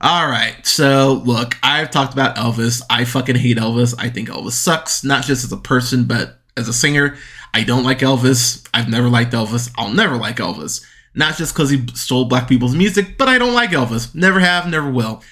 All 0.00 0.28
right. 0.28 0.64
So, 0.64 1.22
look, 1.24 1.56
I've 1.62 1.90
talked 1.90 2.12
about 2.12 2.36
Elvis. 2.36 2.82
I 2.88 3.04
fucking 3.04 3.36
hate 3.36 3.58
Elvis. 3.58 3.94
I 3.98 4.08
think 4.08 4.28
Elvis 4.28 4.52
sucks, 4.52 5.02
not 5.02 5.24
just 5.24 5.44
as 5.44 5.52
a 5.52 5.56
person, 5.56 6.04
but 6.04 6.38
as 6.56 6.68
a 6.68 6.72
singer. 6.72 7.16
I 7.52 7.64
don't 7.64 7.84
like 7.84 7.98
Elvis. 7.98 8.66
I've 8.72 8.88
never 8.88 9.08
liked 9.08 9.32
Elvis. 9.32 9.72
I'll 9.76 9.92
never 9.92 10.16
like 10.16 10.36
Elvis. 10.36 10.84
Not 11.14 11.36
just 11.36 11.52
because 11.52 11.70
he 11.70 11.86
stole 11.94 12.26
black 12.26 12.48
people's 12.48 12.74
music, 12.74 13.18
but 13.18 13.28
I 13.28 13.38
don't 13.38 13.54
like 13.54 13.70
Elvis. 13.70 14.14
Never 14.14 14.40
have, 14.40 14.68
never 14.68 14.90
will. 14.90 15.22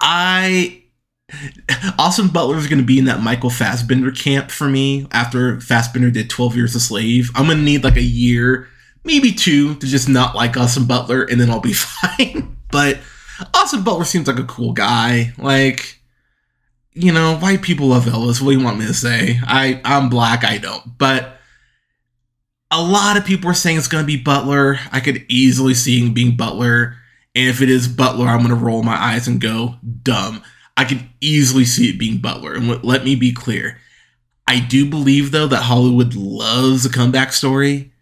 I 0.00 0.82
Austin 1.98 2.28
Butler 2.28 2.56
is 2.56 2.68
going 2.68 2.78
to 2.78 2.84
be 2.84 2.98
in 2.98 3.06
that 3.06 3.22
Michael 3.22 3.50
Fassbender 3.50 4.12
camp 4.12 4.50
for 4.50 4.68
me 4.68 5.06
after 5.10 5.60
Fassbender 5.60 6.10
did 6.10 6.30
12 6.30 6.56
Years 6.56 6.74
a 6.74 6.80
Slave. 6.80 7.30
I'm 7.34 7.46
going 7.46 7.58
to 7.58 7.64
need 7.64 7.82
like 7.82 7.96
a 7.96 8.02
year, 8.02 8.68
maybe 9.04 9.32
two, 9.32 9.74
to 9.76 9.86
just 9.86 10.08
not 10.08 10.36
like 10.36 10.56
Austin 10.56 10.86
Butler, 10.86 11.24
and 11.24 11.40
then 11.40 11.50
I'll 11.50 11.60
be 11.60 11.72
fine. 11.72 12.56
but 12.70 12.98
Austin 13.54 13.82
Butler 13.82 14.04
seems 14.04 14.28
like 14.28 14.38
a 14.38 14.44
cool 14.44 14.72
guy. 14.72 15.32
Like, 15.36 15.98
you 16.92 17.12
know, 17.12 17.36
white 17.38 17.62
people 17.62 17.88
love 17.88 18.04
Elvis. 18.04 18.40
What 18.40 18.52
do 18.52 18.58
you 18.58 18.64
want 18.64 18.78
me 18.78 18.86
to 18.86 18.94
say? 18.94 19.40
I, 19.42 19.80
I'm 19.84 20.08
black, 20.08 20.44
I 20.44 20.58
don't. 20.58 20.96
But 20.96 21.35
a 22.70 22.82
lot 22.82 23.16
of 23.16 23.24
people 23.24 23.50
are 23.50 23.54
saying 23.54 23.78
it's 23.78 23.88
going 23.88 24.02
to 24.02 24.06
be 24.06 24.16
Butler. 24.16 24.78
I 24.92 25.00
could 25.00 25.24
easily 25.28 25.74
see 25.74 26.00
him 26.00 26.14
being 26.14 26.36
Butler. 26.36 26.96
And 27.34 27.48
if 27.48 27.60
it 27.60 27.68
is 27.68 27.86
Butler, 27.86 28.26
I'm 28.26 28.38
going 28.38 28.48
to 28.48 28.64
roll 28.64 28.82
my 28.82 28.96
eyes 28.96 29.28
and 29.28 29.40
go, 29.40 29.76
dumb. 30.02 30.42
I 30.76 30.84
can 30.84 31.08
easily 31.20 31.64
see 31.64 31.90
it 31.90 31.98
being 31.98 32.18
Butler. 32.18 32.54
And 32.54 32.82
let 32.82 33.04
me 33.04 33.14
be 33.14 33.32
clear. 33.32 33.78
I 34.48 34.60
do 34.60 34.88
believe 34.88 35.32
though 35.32 35.46
that 35.46 35.64
Hollywood 35.64 36.14
loves 36.14 36.84
a 36.84 36.90
comeback 36.90 37.32
story. 37.32 37.92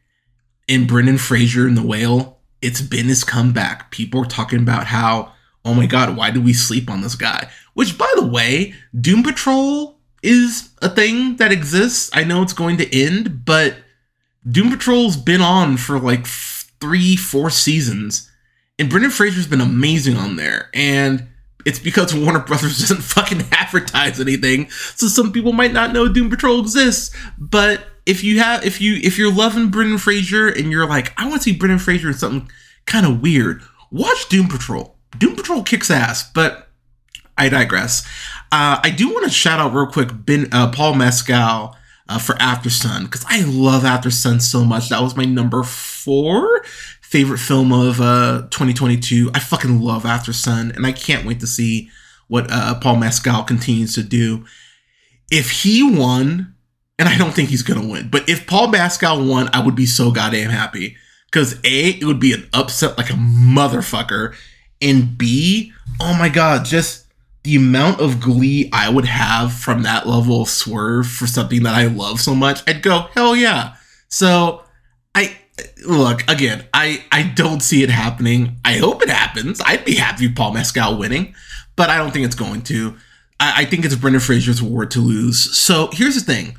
And 0.68 0.88
Brendan 0.88 1.18
Fraser 1.18 1.66
and 1.66 1.76
The 1.76 1.86
Whale, 1.86 2.38
it's 2.62 2.80
been 2.80 3.06
his 3.06 3.22
comeback. 3.22 3.90
People 3.90 4.22
are 4.22 4.26
talking 4.26 4.60
about 4.60 4.86
how, 4.86 5.32
oh 5.62 5.74
my 5.74 5.84
god, 5.84 6.16
why 6.16 6.30
did 6.30 6.42
we 6.42 6.54
sleep 6.54 6.90
on 6.90 7.02
this 7.02 7.16
guy? 7.16 7.50
Which, 7.74 7.98
by 7.98 8.10
the 8.16 8.26
way, 8.26 8.72
Doom 8.98 9.22
Patrol 9.22 9.98
is 10.22 10.70
a 10.80 10.88
thing 10.88 11.36
that 11.36 11.52
exists. 11.52 12.10
I 12.14 12.24
know 12.24 12.40
it's 12.40 12.54
going 12.54 12.78
to 12.78 12.98
end, 12.98 13.44
but 13.44 13.76
Doom 14.51 14.70
Patrol's 14.70 15.16
been 15.16 15.40
on 15.40 15.76
for 15.76 15.99
like 15.99 16.26
three, 16.26 17.16
four 17.16 17.51
seasons, 17.51 18.30
and 18.78 18.90
Brendan 18.90 19.11
Fraser's 19.11 19.47
been 19.47 19.61
amazing 19.61 20.16
on 20.16 20.36
there. 20.36 20.68
And 20.74 21.28
it's 21.64 21.78
because 21.78 22.14
Warner 22.14 22.40
Brothers 22.40 22.78
doesn't 22.80 23.03
fucking 23.03 23.42
advertise 23.53 24.20
anything. 24.20 24.68
So 24.70 25.09
some 25.09 25.32
people 25.32 25.53
might 25.53 25.72
not 25.72 25.92
know 25.92 26.09
Doom 26.09 26.30
Patrol 26.30 26.61
exists. 26.61 27.14
But 27.38 27.84
if 28.07 28.22
you 28.22 28.40
have 28.40 28.64
if 28.64 28.80
you 28.80 28.97
if 29.03 29.18
you're 29.18 29.32
loving 29.32 29.70
Brendan 29.70 29.99
Fraser 29.99 30.49
and 30.49 30.70
you're 30.70 30.86
like, 30.86 31.12
I 31.18 31.26
want 31.28 31.42
to 31.42 31.51
see 31.51 31.57
Brendan 31.57 31.78
Fraser 31.78 32.09
in 32.09 32.14
something 32.14 32.51
kind 32.86 33.07
of 33.07 33.22
weird, 33.22 33.62
watch 33.90 34.28
Doom 34.28 34.49
Patrol. 34.49 34.97
Doom 35.18 35.36
Patrol 35.36 35.62
kicks 35.62 35.90
ass, 35.90 36.30
but 36.32 36.68
I 37.38 37.49
digress. 37.49 38.07
Uh, 38.53 38.78
I 38.82 38.90
do 38.90 39.09
want 39.09 39.24
to 39.24 39.30
shout 39.30 39.61
out 39.61 39.72
real 39.72 39.86
quick 39.86 40.11
Ben 40.12 40.49
uh, 40.53 40.70
Paul 40.70 40.95
Mescal 40.95 41.76
uh, 42.09 42.18
for 42.18 42.34
Aftersun 42.34 43.05
because 43.05 43.24
I 43.28 43.42
love 43.42 43.82
Aftersun 43.82 44.40
so 44.40 44.64
much. 44.64 44.88
That 44.88 45.02
was 45.02 45.16
my 45.16 45.24
number 45.24 45.62
four 45.62 46.62
favorite 47.00 47.38
film 47.38 47.72
of 47.72 48.00
uh, 48.00 48.42
2022. 48.50 49.30
I 49.34 49.38
fucking 49.38 49.80
love 49.80 50.02
Aftersun, 50.02 50.74
and 50.74 50.86
I 50.86 50.92
can't 50.92 51.26
wait 51.26 51.40
to 51.40 51.46
see 51.46 51.90
what 52.28 52.50
uh, 52.50 52.74
Paul 52.80 52.96
Mescal 52.96 53.44
continues 53.44 53.94
to 53.94 54.02
do. 54.02 54.44
If 55.30 55.62
he 55.62 55.82
won, 55.82 56.55
and 56.98 57.09
I 57.09 57.16
don't 57.16 57.32
think 57.32 57.50
he's 57.50 57.62
gonna 57.62 57.86
win, 57.86 58.09
but 58.09 58.28
if 58.28 58.46
Paul 58.46 58.68
Mescal 58.68 59.24
won, 59.24 59.48
I 59.52 59.64
would 59.64 59.76
be 59.76 59.86
so 59.86 60.11
goddamn 60.11 60.50
happy. 60.50 60.96
Because 61.26 61.55
A, 61.64 61.90
it 61.90 62.05
would 62.05 62.20
be 62.20 62.32
an 62.32 62.48
upset 62.52 62.96
like 62.96 63.11
a 63.11 63.14
motherfucker, 63.14 64.34
and 64.80 65.16
B, 65.16 65.72
oh 66.00 66.16
my 66.18 66.28
god, 66.28 66.64
just 66.64 67.03
the 67.45 67.57
amount 67.57 68.01
of 68.01 68.20
glee 68.20 68.70
I 68.72 68.88
would 68.88 69.05
have 69.05 69.53
from 69.53 69.82
that 69.82 70.07
level 70.07 70.42
of 70.42 70.49
swerve 70.49 71.07
for 71.07 71.26
something 71.26 71.62
that 71.62 71.74
I 71.74 71.86
love 71.86 72.20
so 72.20 72.34
much, 72.34 72.62
I'd 72.66 72.82
go, 72.82 73.07
hell 73.14 73.36
yeah. 73.36 73.76
So 74.09 74.64
I 75.14 75.36
look 75.86 76.28
again. 76.28 76.64
I 76.72 77.05
I 77.12 77.22
don't 77.22 77.61
see 77.61 77.82
it 77.82 77.90
happening. 77.90 78.57
I 78.64 78.78
hope 78.78 79.03
it 79.03 79.11
happens. 79.11 79.61
I'd 79.64 79.84
be 79.84 79.95
happy 79.95 80.26
with 80.26 80.36
Paul 80.36 80.55
Mescal 80.55 80.99
winning, 80.99 81.34
but 81.76 81.90
I 81.90 81.99
don't 81.99 82.12
think 82.12 82.24
it's 82.24 82.34
going 82.34 82.62
to. 82.62 82.97
I, 83.38 83.62
I 83.62 83.64
think 83.66 83.84
it's 83.84 83.95
Brendan 83.95 84.20
Fraser's 84.20 84.61
award 84.61 84.90
to 84.92 85.01
lose. 85.01 85.57
So 85.57 85.90
here's 85.92 86.14
the 86.14 86.20
thing. 86.32 86.57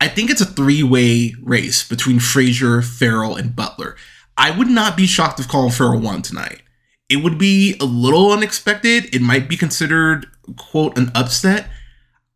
I 0.00 0.08
think 0.08 0.30
it's 0.30 0.40
a 0.40 0.46
three 0.46 0.82
way 0.82 1.34
race 1.40 1.86
between 1.86 2.18
Fraser, 2.18 2.82
Farrell, 2.82 3.36
and 3.36 3.54
Butler. 3.54 3.96
I 4.36 4.50
would 4.50 4.68
not 4.68 4.96
be 4.96 5.06
shocked 5.06 5.38
if 5.38 5.48
Colin 5.48 5.70
Farrell 5.70 6.00
won 6.00 6.22
tonight. 6.22 6.62
It 7.10 7.16
would 7.16 7.38
be 7.38 7.76
a 7.80 7.84
little 7.84 8.32
unexpected. 8.32 9.14
It 9.14 9.20
might 9.20 9.48
be 9.48 9.56
considered, 9.56 10.26
quote, 10.56 10.96
an 10.96 11.10
upset. 11.14 11.68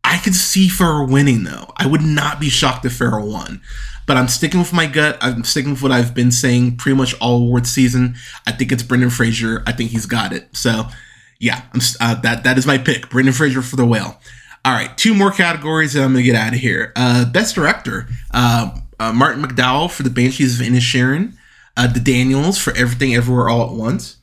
I 0.03 0.17
could 0.19 0.35
see 0.35 0.69
Farrell 0.69 1.07
winning 1.07 1.45
though. 1.45 1.71
I 1.77 1.87
would 1.87 2.03
not 2.03 2.39
be 2.39 2.49
shocked 2.49 2.85
if 2.85 2.93
Farrell 2.93 3.27
won. 3.27 3.61
But 4.05 4.17
I'm 4.17 4.27
sticking 4.27 4.59
with 4.59 4.71
my 4.71 4.85
gut. 4.85 5.17
I'm 5.19 5.43
sticking 5.43 5.71
with 5.71 5.81
what 5.81 5.91
I've 5.91 6.13
been 6.13 6.31
saying 6.31 6.77
pretty 6.77 6.95
much 6.95 7.19
all 7.19 7.37
award 7.37 7.65
season. 7.65 8.15
I 8.45 8.51
think 8.51 8.71
it's 8.71 8.83
Brendan 8.83 9.09
Fraser. 9.09 9.63
I 9.65 9.71
think 9.71 9.89
he's 9.89 10.05
got 10.05 10.31
it. 10.31 10.55
So, 10.55 10.85
yeah, 11.39 11.63
uh, 11.99 12.15
that 12.21 12.43
that 12.43 12.57
is 12.57 12.67
my 12.67 12.77
pick. 12.77 13.09
Brendan 13.09 13.33
Fraser 13.33 13.63
for 13.63 13.77
the 13.77 13.85
whale. 13.85 14.19
All 14.63 14.73
right, 14.73 14.95
two 14.97 15.13
more 15.13 15.31
categories, 15.31 15.95
and 15.95 16.03
I'm 16.03 16.11
gonna 16.11 16.23
get 16.23 16.35
out 16.35 16.53
of 16.53 16.59
here. 16.59 16.91
Uh, 16.95 17.25
Best 17.25 17.55
Director: 17.55 18.07
uh, 18.31 18.77
uh 18.99 19.11
Martin 19.11 19.43
McDonagh 19.43 19.91
for 19.91 20.03
The 20.03 20.09
Banshees 20.11 20.59
of 20.59 20.65
Inisherin, 20.65 21.33
uh, 21.75 21.87
The 21.87 21.99
Daniels 21.99 22.57
for 22.57 22.75
Everything 22.75 23.15
Everywhere 23.15 23.49
All 23.49 23.69
at 23.69 23.75
Once, 23.75 24.17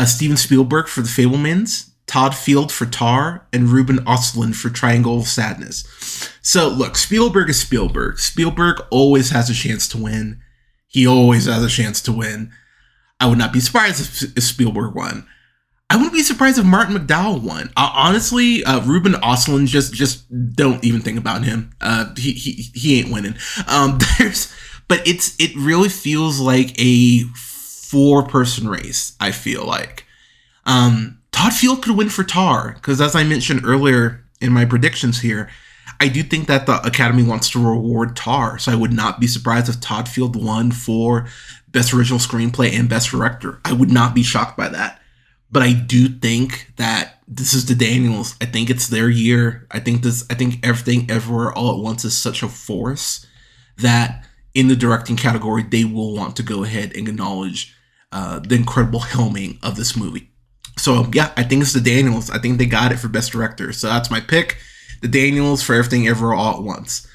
uh, 0.00 0.06
Steven 0.06 0.36
Spielberg 0.38 0.88
for 0.88 1.02
The 1.02 1.08
Fabelmans, 1.08 1.90
Todd 2.06 2.34
Field 2.34 2.72
for 2.72 2.86
Tar, 2.86 3.46
and 3.52 3.68
Ruben 3.68 3.98
Östlund 4.06 4.54
for 4.54 4.70
Triangle 4.70 5.18
of 5.18 5.26
Sadness. 5.26 5.84
So, 6.40 6.68
look, 6.68 6.96
Spielberg 6.96 7.50
is 7.50 7.60
Spielberg. 7.60 8.18
Spielberg 8.18 8.80
always 8.90 9.28
has 9.30 9.50
a 9.50 9.54
chance 9.54 9.86
to 9.88 9.98
win. 9.98 10.40
He 10.88 11.06
always 11.06 11.44
has 11.44 11.62
a 11.62 11.68
chance 11.68 12.00
to 12.02 12.12
win. 12.12 12.50
I 13.20 13.26
would 13.26 13.36
not 13.36 13.52
be 13.52 13.60
surprised 13.60 14.00
if, 14.00 14.36
if 14.38 14.42
Spielberg 14.42 14.94
won. 14.94 15.28
I 15.90 15.96
wouldn't 15.96 16.14
be 16.14 16.22
surprised 16.22 16.58
if 16.58 16.64
Martin 16.64 16.96
McDonagh 16.96 17.42
won. 17.42 17.70
Uh, 17.76 17.90
honestly, 17.94 18.64
uh, 18.64 18.80
Ruben 18.80 19.12
Östlund 19.14 19.66
just 19.66 19.92
just 19.92 20.24
don't 20.54 20.82
even 20.82 21.02
think 21.02 21.18
about 21.18 21.44
him. 21.44 21.72
Uh, 21.80 22.14
he 22.16 22.32
he 22.32 22.52
he 22.74 23.00
ain't 23.00 23.12
winning. 23.12 23.34
Um, 23.66 23.98
there's, 24.18 24.50
but 24.88 25.06
it's 25.06 25.36
it 25.38 25.54
really 25.56 25.88
feels 25.90 26.40
like 26.40 26.80
a 26.80 27.24
four 27.90 28.22
person 28.22 28.68
race. 28.68 29.16
I 29.20 29.32
feel 29.32 29.64
like. 29.64 30.06
Um, 30.66 31.20
Todd 31.32 31.52
Field 31.52 31.82
could 31.82 31.96
win 31.96 32.08
for 32.08 32.24
Tar 32.24 32.74
because, 32.74 33.00
as 33.00 33.14
I 33.14 33.24
mentioned 33.24 33.64
earlier 33.64 34.24
in 34.40 34.52
my 34.52 34.64
predictions 34.64 35.20
here, 35.20 35.48
I 36.00 36.08
do 36.08 36.22
think 36.22 36.46
that 36.48 36.66
the 36.66 36.84
Academy 36.86 37.22
wants 37.22 37.50
to 37.50 37.64
reward 37.64 38.16
Tar. 38.16 38.58
So 38.58 38.72
I 38.72 38.76
would 38.76 38.92
not 38.92 39.20
be 39.20 39.26
surprised 39.26 39.68
if 39.68 39.80
Todd 39.80 40.08
Field 40.08 40.36
won 40.36 40.70
for 40.70 41.26
Best 41.68 41.92
Original 41.92 42.18
Screenplay 42.18 42.72
and 42.72 42.88
Best 42.88 43.10
Director. 43.10 43.60
I 43.64 43.72
would 43.72 43.90
not 43.90 44.14
be 44.14 44.22
shocked 44.22 44.56
by 44.56 44.68
that. 44.68 45.00
But 45.52 45.62
I 45.62 45.72
do 45.72 46.08
think 46.08 46.72
that 46.76 47.18
this 47.26 47.54
is 47.54 47.66
the 47.66 47.74
Daniels. 47.74 48.36
I 48.40 48.44
think 48.44 48.70
it's 48.70 48.86
their 48.86 49.08
year. 49.08 49.66
I 49.70 49.80
think 49.80 50.02
this. 50.02 50.24
I 50.30 50.34
think 50.34 50.64
everything, 50.64 51.10
everywhere, 51.10 51.52
all 51.52 51.76
at 51.76 51.82
once 51.82 52.04
is 52.04 52.16
such 52.16 52.42
a 52.42 52.48
force 52.48 53.26
that 53.78 54.24
in 54.54 54.68
the 54.68 54.76
directing 54.76 55.16
category 55.16 55.62
they 55.62 55.84
will 55.84 56.14
want 56.14 56.36
to 56.36 56.42
go 56.42 56.64
ahead 56.64 56.92
and 56.94 57.08
acknowledge 57.08 57.74
uh, 58.12 58.38
the 58.40 58.54
incredible 58.54 59.00
helming 59.00 59.58
of 59.62 59.76
this 59.76 59.96
movie. 59.96 60.30
So 60.78 61.06
yeah, 61.12 61.32
I 61.36 61.42
think 61.42 61.62
it's 61.62 61.72
the 61.72 61.80
Daniels. 61.80 62.30
I 62.30 62.38
think 62.38 62.58
they 62.58 62.66
got 62.66 62.92
it 62.92 62.98
for 62.98 63.08
best 63.08 63.32
director. 63.32 63.72
So 63.72 63.88
that's 63.88 64.10
my 64.10 64.20
pick. 64.20 64.58
The 65.02 65.08
Daniels 65.08 65.62
for 65.62 65.74
everything 65.74 66.08
ever 66.08 66.34
all 66.34 66.56
at 66.56 66.62
once. 66.62 67.06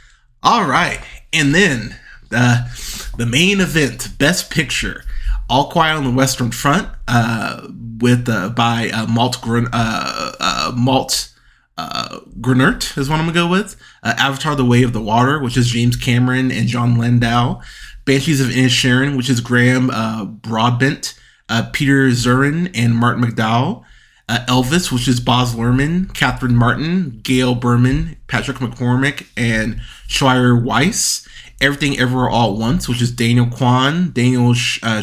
All 0.43 0.65
right, 0.67 0.99
and 1.33 1.55
then 1.55 1.95
the 2.29 3.11
the 3.17 3.25
main 3.25 3.59
event, 3.61 4.17
best 4.17 4.51
picture, 4.51 5.03
All 5.49 5.69
Quiet 5.71 5.97
on 5.97 6.03
the 6.03 6.11
Western 6.11 6.51
Front, 6.51 6.89
uh, 7.07 7.67
with 7.99 8.29
uh, 8.29 8.49
by 8.49 8.89
uh, 8.89 9.07
Malt 9.07 9.41
Grun, 9.41 9.67
uh, 9.73 10.31
uh, 10.39 10.71
Malt 10.75 11.31
uh, 11.77 12.19
Grunert 12.39 12.97
is 12.97 13.09
what 13.09 13.19
I'm 13.19 13.25
gonna 13.25 13.33
go 13.33 13.47
with. 13.47 13.75
Uh, 14.03 14.13
Avatar: 14.17 14.55
The 14.55 14.65
Way 14.65 14.83
of 14.83 14.93
the 14.93 15.01
Water, 15.01 15.39
which 15.39 15.57
is 15.57 15.67
James 15.67 15.95
Cameron 15.95 16.51
and 16.51 16.67
Jon 16.67 16.97
Landau. 16.97 17.61
Banshees 18.05 18.39
of 18.39 18.47
Inisherin, 18.47 19.17
which 19.17 19.29
is 19.29 19.41
Graham 19.41 19.89
uh, 19.89 20.25
Broadbent 20.25 21.19
uh, 21.49 21.69
Peter 21.73 22.09
Zurin 22.09 22.71
and 22.73 22.95
Martin 22.95 23.23
McDonagh. 23.23 23.83
Uh, 24.27 24.43
Elvis, 24.47 24.91
which 24.91 25.07
is 25.07 25.19
Baz 25.19 25.53
Luhrmann, 25.53 26.11
Catherine 26.15 26.55
Martin, 26.55 27.19
Gail 27.21 27.53
Berman, 27.53 28.15
Patrick 28.27 28.57
McCormick, 28.57 29.27
and 29.37 29.79
Shire 30.07 30.55
Weiss. 30.55 31.27
Everything 31.61 31.99
Everywhere 31.99 32.29
All 32.29 32.53
at 32.53 32.59
Once, 32.59 32.89
which 32.89 33.01
is 33.03 33.11
Daniel 33.11 33.45
Kwan, 33.45 34.11
Daniel 34.11 34.55
Sch- 34.55 34.79
uh, 34.83 35.01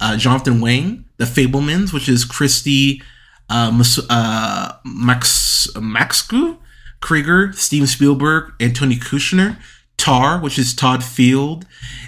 uh, 0.00 0.16
Jonathan 0.16 0.60
Wang. 0.60 1.04
The 1.18 1.26
Fabelmans, 1.26 1.92
which 1.92 2.08
is 2.08 2.24
Kristie 2.24 3.02
uh, 3.50 3.70
Mas- 3.70 4.00
uh, 4.08 4.76
Max 4.86 5.68
Maxku, 5.74 6.56
Krieger, 7.00 7.52
Steven 7.52 7.86
Spielberg, 7.86 8.52
and 8.58 8.74
Tony 8.74 8.96
Kushner. 8.96 9.58
Tar, 9.98 10.40
which 10.40 10.58
is 10.58 10.74
Todd 10.74 11.04
Field, 11.04 11.66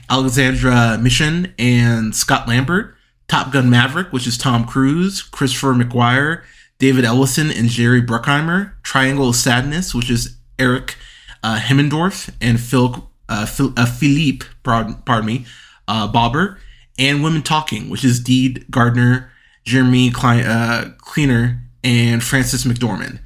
Alexandra 0.09 0.97
Milchan, 0.99 1.53
and 1.59 2.15
Scott 2.15 2.49
Lambert. 2.49 2.97
Top 3.29 3.53
Gun 3.53 3.71
Maverick, 3.71 4.13
which 4.13 4.27
is 4.27 4.37
Tom 4.37 4.65
Cruise, 4.65 5.23
Christopher 5.23 5.75
McQuarrie, 5.75 6.43
David 6.79 7.05
Ellison, 7.05 7.51
and 7.51 7.69
Jerry 7.69 8.03
Bruckheimer. 8.03 8.73
Triangle 8.83 9.29
of 9.29 9.37
Sadness, 9.37 9.95
which 9.95 10.11
is 10.11 10.37
Eric 10.59 10.97
uh, 11.43 11.61
Hemmendorff 11.61 12.35
and 12.41 12.59
Phil, 12.59 13.11
uh, 13.29 13.47
Phil 13.47 13.73
uh, 13.77 13.87
Philippe, 13.87 14.47
pardon, 14.63 15.25
me, 15.25 15.47
uh, 15.87 16.09
Bober. 16.09 16.59
And 16.99 17.23
Women 17.23 17.43
Talking, 17.43 17.89
which 17.89 18.05
is 18.05 18.21
Dede 18.21 18.71
Gardner, 18.71 19.31
Jeremy 19.65 20.13
uh, 20.15 20.91
Kleiner, 20.99 21.63
and 21.85 22.23
Frances 22.23 22.65
McDormand. 22.65 23.21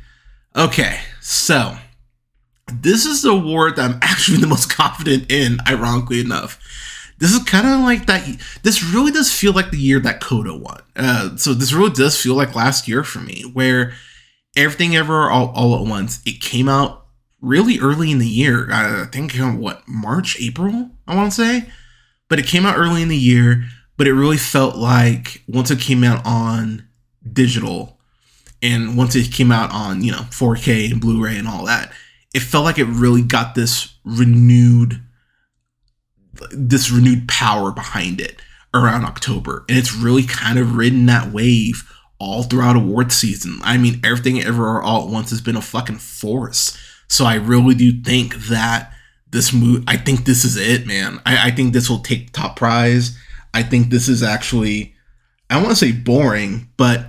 Okay, 0.54 1.00
so 1.20 1.76
this 2.72 3.06
is 3.06 3.22
the 3.22 3.30
award 3.30 3.76
that 3.76 3.90
I'm 3.90 3.98
actually 4.02 4.38
the 4.38 4.46
most 4.46 4.70
confident 4.70 5.30
in, 5.30 5.58
ironically 5.68 6.20
enough. 6.20 6.60
This 7.18 7.32
is 7.32 7.42
kind 7.44 7.66
of 7.66 7.80
like 7.80 8.06
that. 8.06 8.24
This 8.62 8.82
really 8.82 9.12
does 9.12 9.32
feel 9.32 9.52
like 9.52 9.70
the 9.70 9.78
year 9.78 10.00
that 10.00 10.20
Coda 10.20 10.54
won. 10.54 10.82
Uh, 10.96 11.36
so 11.36 11.54
this 11.54 11.72
really 11.72 11.92
does 11.92 12.20
feel 12.20 12.34
like 12.34 12.54
last 12.54 12.88
year 12.88 13.04
for 13.04 13.20
me, 13.20 13.42
where 13.52 13.94
everything 14.56 14.96
ever 14.96 15.30
all, 15.30 15.52
all 15.54 15.76
at 15.76 15.88
once. 15.88 16.20
It 16.26 16.40
came 16.40 16.68
out 16.68 17.06
really 17.40 17.78
early 17.78 18.10
in 18.10 18.18
the 18.18 18.26
year. 18.26 18.68
I 18.72 19.06
think 19.06 19.34
what 19.36 19.86
March, 19.86 20.40
April, 20.40 20.90
I 21.06 21.14
want 21.14 21.32
to 21.32 21.36
say, 21.36 21.68
but 22.28 22.38
it 22.38 22.46
came 22.46 22.66
out 22.66 22.78
early 22.78 23.02
in 23.02 23.08
the 23.08 23.16
year. 23.16 23.64
But 23.96 24.08
it 24.08 24.14
really 24.14 24.38
felt 24.38 24.74
like 24.74 25.44
once 25.46 25.70
it 25.70 25.78
came 25.78 26.02
out 26.02 26.20
on 26.26 26.88
digital, 27.32 28.00
and 28.60 28.96
once 28.96 29.14
it 29.14 29.30
came 29.30 29.52
out 29.52 29.70
on 29.70 30.02
you 30.02 30.10
know 30.10 30.26
4K 30.30 30.90
and 30.90 31.00
Blu-ray 31.00 31.38
and 31.38 31.46
all 31.46 31.64
that, 31.66 31.92
it 32.34 32.40
felt 32.40 32.64
like 32.64 32.78
it 32.78 32.84
really 32.84 33.22
got 33.22 33.54
this 33.54 33.94
renewed 34.04 35.00
this 36.50 36.90
renewed 36.90 37.28
power 37.28 37.70
behind 37.70 38.20
it 38.20 38.42
around 38.74 39.04
October. 39.04 39.64
And 39.68 39.78
it's 39.78 39.94
really 39.94 40.24
kind 40.24 40.58
of 40.58 40.76
ridden 40.76 41.06
that 41.06 41.32
wave 41.32 41.88
all 42.18 42.42
throughout 42.42 42.74
award 42.74 43.12
season. 43.12 43.60
I 43.62 43.78
mean, 43.78 44.00
everything 44.02 44.42
ever 44.42 44.82
all 44.82 45.04
at 45.04 45.12
once 45.12 45.30
has 45.30 45.40
been 45.40 45.56
a 45.56 45.62
fucking 45.62 45.98
force. 45.98 46.76
So 47.06 47.24
I 47.24 47.36
really 47.36 47.76
do 47.76 48.02
think 48.02 48.34
that 48.46 48.92
this 49.30 49.52
move 49.52 49.84
I 49.86 49.96
think 49.96 50.24
this 50.24 50.44
is 50.44 50.56
it, 50.56 50.86
man. 50.86 51.20
I, 51.24 51.48
I 51.48 51.50
think 51.52 51.72
this 51.72 51.88
will 51.88 52.00
take 52.00 52.32
top 52.32 52.56
prize. 52.56 53.16
I 53.52 53.62
think 53.62 53.90
this 53.90 54.08
is 54.08 54.22
actually 54.22 54.94
I 55.48 55.58
want 55.58 55.68
to 55.70 55.76
say 55.76 55.92
boring, 55.92 56.68
but 56.76 57.06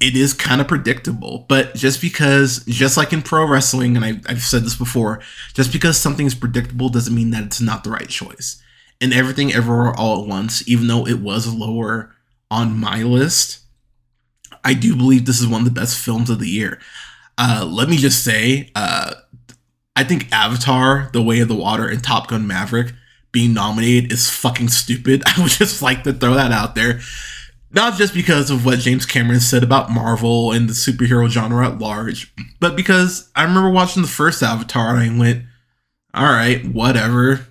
it 0.00 0.16
is 0.16 0.32
kind 0.32 0.60
of 0.60 0.68
predictable. 0.68 1.44
But 1.48 1.74
just 1.74 2.00
because, 2.00 2.64
just 2.66 2.96
like 2.96 3.12
in 3.12 3.22
pro 3.22 3.46
wrestling, 3.46 3.96
and 3.96 4.04
I, 4.04 4.20
I've 4.28 4.42
said 4.42 4.62
this 4.62 4.76
before, 4.76 5.20
just 5.54 5.72
because 5.72 5.96
something 5.96 6.26
is 6.26 6.34
predictable 6.34 6.88
doesn't 6.88 7.14
mean 7.14 7.30
that 7.30 7.44
it's 7.44 7.60
not 7.60 7.84
the 7.84 7.90
right 7.90 8.08
choice. 8.08 8.62
And 9.00 9.12
everything 9.12 9.52
everywhere 9.52 9.94
all 9.94 10.22
at 10.22 10.28
once, 10.28 10.66
even 10.68 10.86
though 10.86 11.06
it 11.06 11.20
was 11.20 11.52
lower 11.52 12.14
on 12.50 12.78
my 12.78 13.02
list, 13.02 13.60
I 14.64 14.74
do 14.74 14.96
believe 14.96 15.24
this 15.24 15.40
is 15.40 15.46
one 15.46 15.60
of 15.60 15.64
the 15.64 15.80
best 15.80 15.98
films 15.98 16.30
of 16.30 16.40
the 16.40 16.48
year. 16.48 16.80
Uh, 17.36 17.68
let 17.68 17.88
me 17.88 17.96
just 17.96 18.24
say, 18.24 18.70
uh, 18.74 19.14
I 19.94 20.04
think 20.04 20.32
Avatar, 20.32 21.10
The 21.12 21.22
Way 21.22 21.40
of 21.40 21.48
the 21.48 21.54
Water, 21.54 21.88
and 21.88 22.02
Top 22.02 22.28
Gun 22.28 22.46
Maverick 22.46 22.92
being 23.30 23.54
nominated 23.54 24.12
is 24.12 24.30
fucking 24.30 24.68
stupid. 24.68 25.22
I 25.26 25.40
would 25.40 25.50
just 25.50 25.82
like 25.82 26.04
to 26.04 26.12
throw 26.12 26.34
that 26.34 26.52
out 26.52 26.74
there 26.74 27.00
not 27.70 27.94
just 27.98 28.14
because 28.14 28.50
of 28.50 28.64
what 28.64 28.78
James 28.78 29.04
Cameron 29.04 29.40
said 29.40 29.62
about 29.62 29.90
Marvel 29.90 30.52
and 30.52 30.68
the 30.68 30.72
superhero 30.72 31.28
genre 31.28 31.66
at 31.66 31.78
large, 31.78 32.32
but 32.60 32.76
because 32.76 33.30
I 33.36 33.44
remember 33.44 33.70
watching 33.70 34.02
the 34.02 34.08
first 34.08 34.42
Avatar 34.42 34.96
and 34.96 35.14
I 35.14 35.18
went, 35.18 35.44
all 36.14 36.24
right, 36.24 36.64
whatever. 36.64 37.46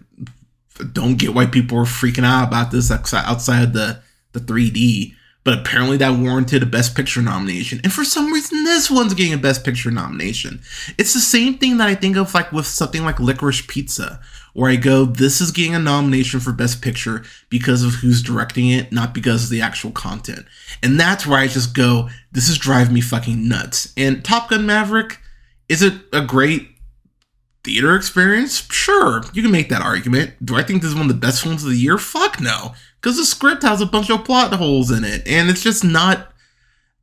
Don't 0.91 1.18
get 1.18 1.34
why 1.34 1.45
people 1.45 1.78
were 1.78 1.86
freaking 1.86 2.26
out 2.26 2.47
about 2.47 2.72
this 2.72 2.91
outside 2.91 3.74
the, 3.74 4.01
the 4.34 4.39
3D. 4.39 5.13
But 5.43 5.59
apparently 5.59 5.95
that 5.97 6.20
warranted 6.20 6.61
a 6.61 6.65
Best 6.65 6.93
Picture 6.93 7.22
nomination. 7.22 7.80
And 7.84 7.93
for 7.93 8.03
some 8.03 8.34
reason, 8.34 8.65
this 8.65 8.91
one's 8.91 9.13
getting 9.13 9.34
a 9.34 9.38
Best 9.38 9.63
Picture 9.63 9.91
nomination. 9.91 10.61
It's 10.97 11.13
the 11.13 11.22
same 11.22 11.57
thing 11.57 11.78
that 11.78 11.88
I 11.88 11.95
think 11.95 12.18
of 12.18 12.34
like 12.34 12.51
with 12.51 12.68
something 12.68 13.03
like 13.03 13.20
Licorice 13.20 13.65
Pizza, 13.65 14.20
where 14.58 14.72
I 14.72 14.76
go, 14.76 15.05
this 15.05 15.39
is 15.39 15.51
getting 15.51 15.76
a 15.76 15.80
nomination 15.80 16.39
for 16.39 16.51
Best 16.51 16.82
Picture 16.82 17.24
because 17.47 17.84
of 17.84 17.93
who's 17.93 18.24
directing 18.24 18.72
it, 18.72 18.91
not 18.91 19.14
because 19.14 19.43
of 19.43 19.49
the 19.51 19.62
actual 19.62 19.91
content. 19.91 20.47
And 20.82 20.99
that's 20.99 21.28
where 21.28 21.38
I 21.38 21.45
just 21.45 21.76
go, 21.76 22.10
this 22.32 22.49
is 22.49 22.58
driving 22.58 22.95
me 22.95 23.01
fucking 23.01 23.47
nuts. 23.47 23.93
And 23.95 24.26
Top 24.26 24.49
Gun 24.49 24.66
Maverick, 24.66 25.20
is 25.70 25.84
it 25.84 25.93
a 26.12 26.26
great 26.26 26.70
theater 27.64 27.95
experience? 27.95 28.68
Sure, 28.72 29.24
you 29.32 29.43
can 29.43 29.51
make 29.51 29.70
that 29.70 29.84
argument. 29.84 30.43
Do 30.43 30.55
I 30.55 30.64
think 30.64 30.82
this 30.82 30.89
is 30.89 30.95
one 30.95 31.08
of 31.08 31.14
the 31.14 31.22
best 31.28 31.43
films 31.43 31.64
of 31.64 31.70
the 31.70 31.78
year? 31.78 31.99
Fuck 31.99 32.41
no. 32.41 32.74
Because 32.99 33.18
the 33.18 33.26
script 33.26 33.62
has 33.62 33.80
a 33.80 33.86
bunch 33.86 34.10
of 34.10 34.26
plot 34.26 34.51
holes 34.55 34.89
in 34.89 35.03
it, 35.03 35.22
and 35.28 35.51
it's 35.51 35.62
just 35.62 35.84
not 35.84 36.34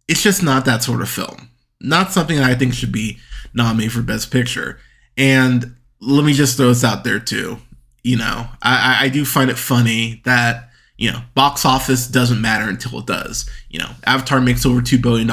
it's 0.08 0.24
just 0.24 0.42
not 0.42 0.64
that 0.64 0.82
sort 0.82 1.02
of 1.02 1.08
film. 1.08 1.50
Not 1.80 2.10
something 2.10 2.36
that 2.36 2.50
I 2.50 2.56
think 2.56 2.74
should 2.74 2.90
be 2.90 3.18
nominated 3.54 3.92
for 3.92 4.02
Best 4.02 4.32
Picture. 4.32 4.80
And 5.16 5.76
let 6.00 6.24
me 6.24 6.32
just 6.32 6.56
throw 6.56 6.68
this 6.68 6.84
out 6.84 7.04
there 7.04 7.18
too. 7.18 7.58
You 8.02 8.18
know, 8.18 8.46
I, 8.62 8.98
I 9.02 9.08
do 9.08 9.24
find 9.24 9.50
it 9.50 9.58
funny 9.58 10.20
that, 10.24 10.68
you 10.98 11.10
know, 11.10 11.22
box 11.34 11.64
office 11.64 12.06
doesn't 12.06 12.40
matter 12.40 12.68
until 12.68 12.98
it 12.98 13.06
does. 13.06 13.48
You 13.70 13.78
know, 13.78 13.90
Avatar 14.04 14.40
makes 14.40 14.66
over 14.66 14.80
$2 14.80 15.00
billion. 15.00 15.26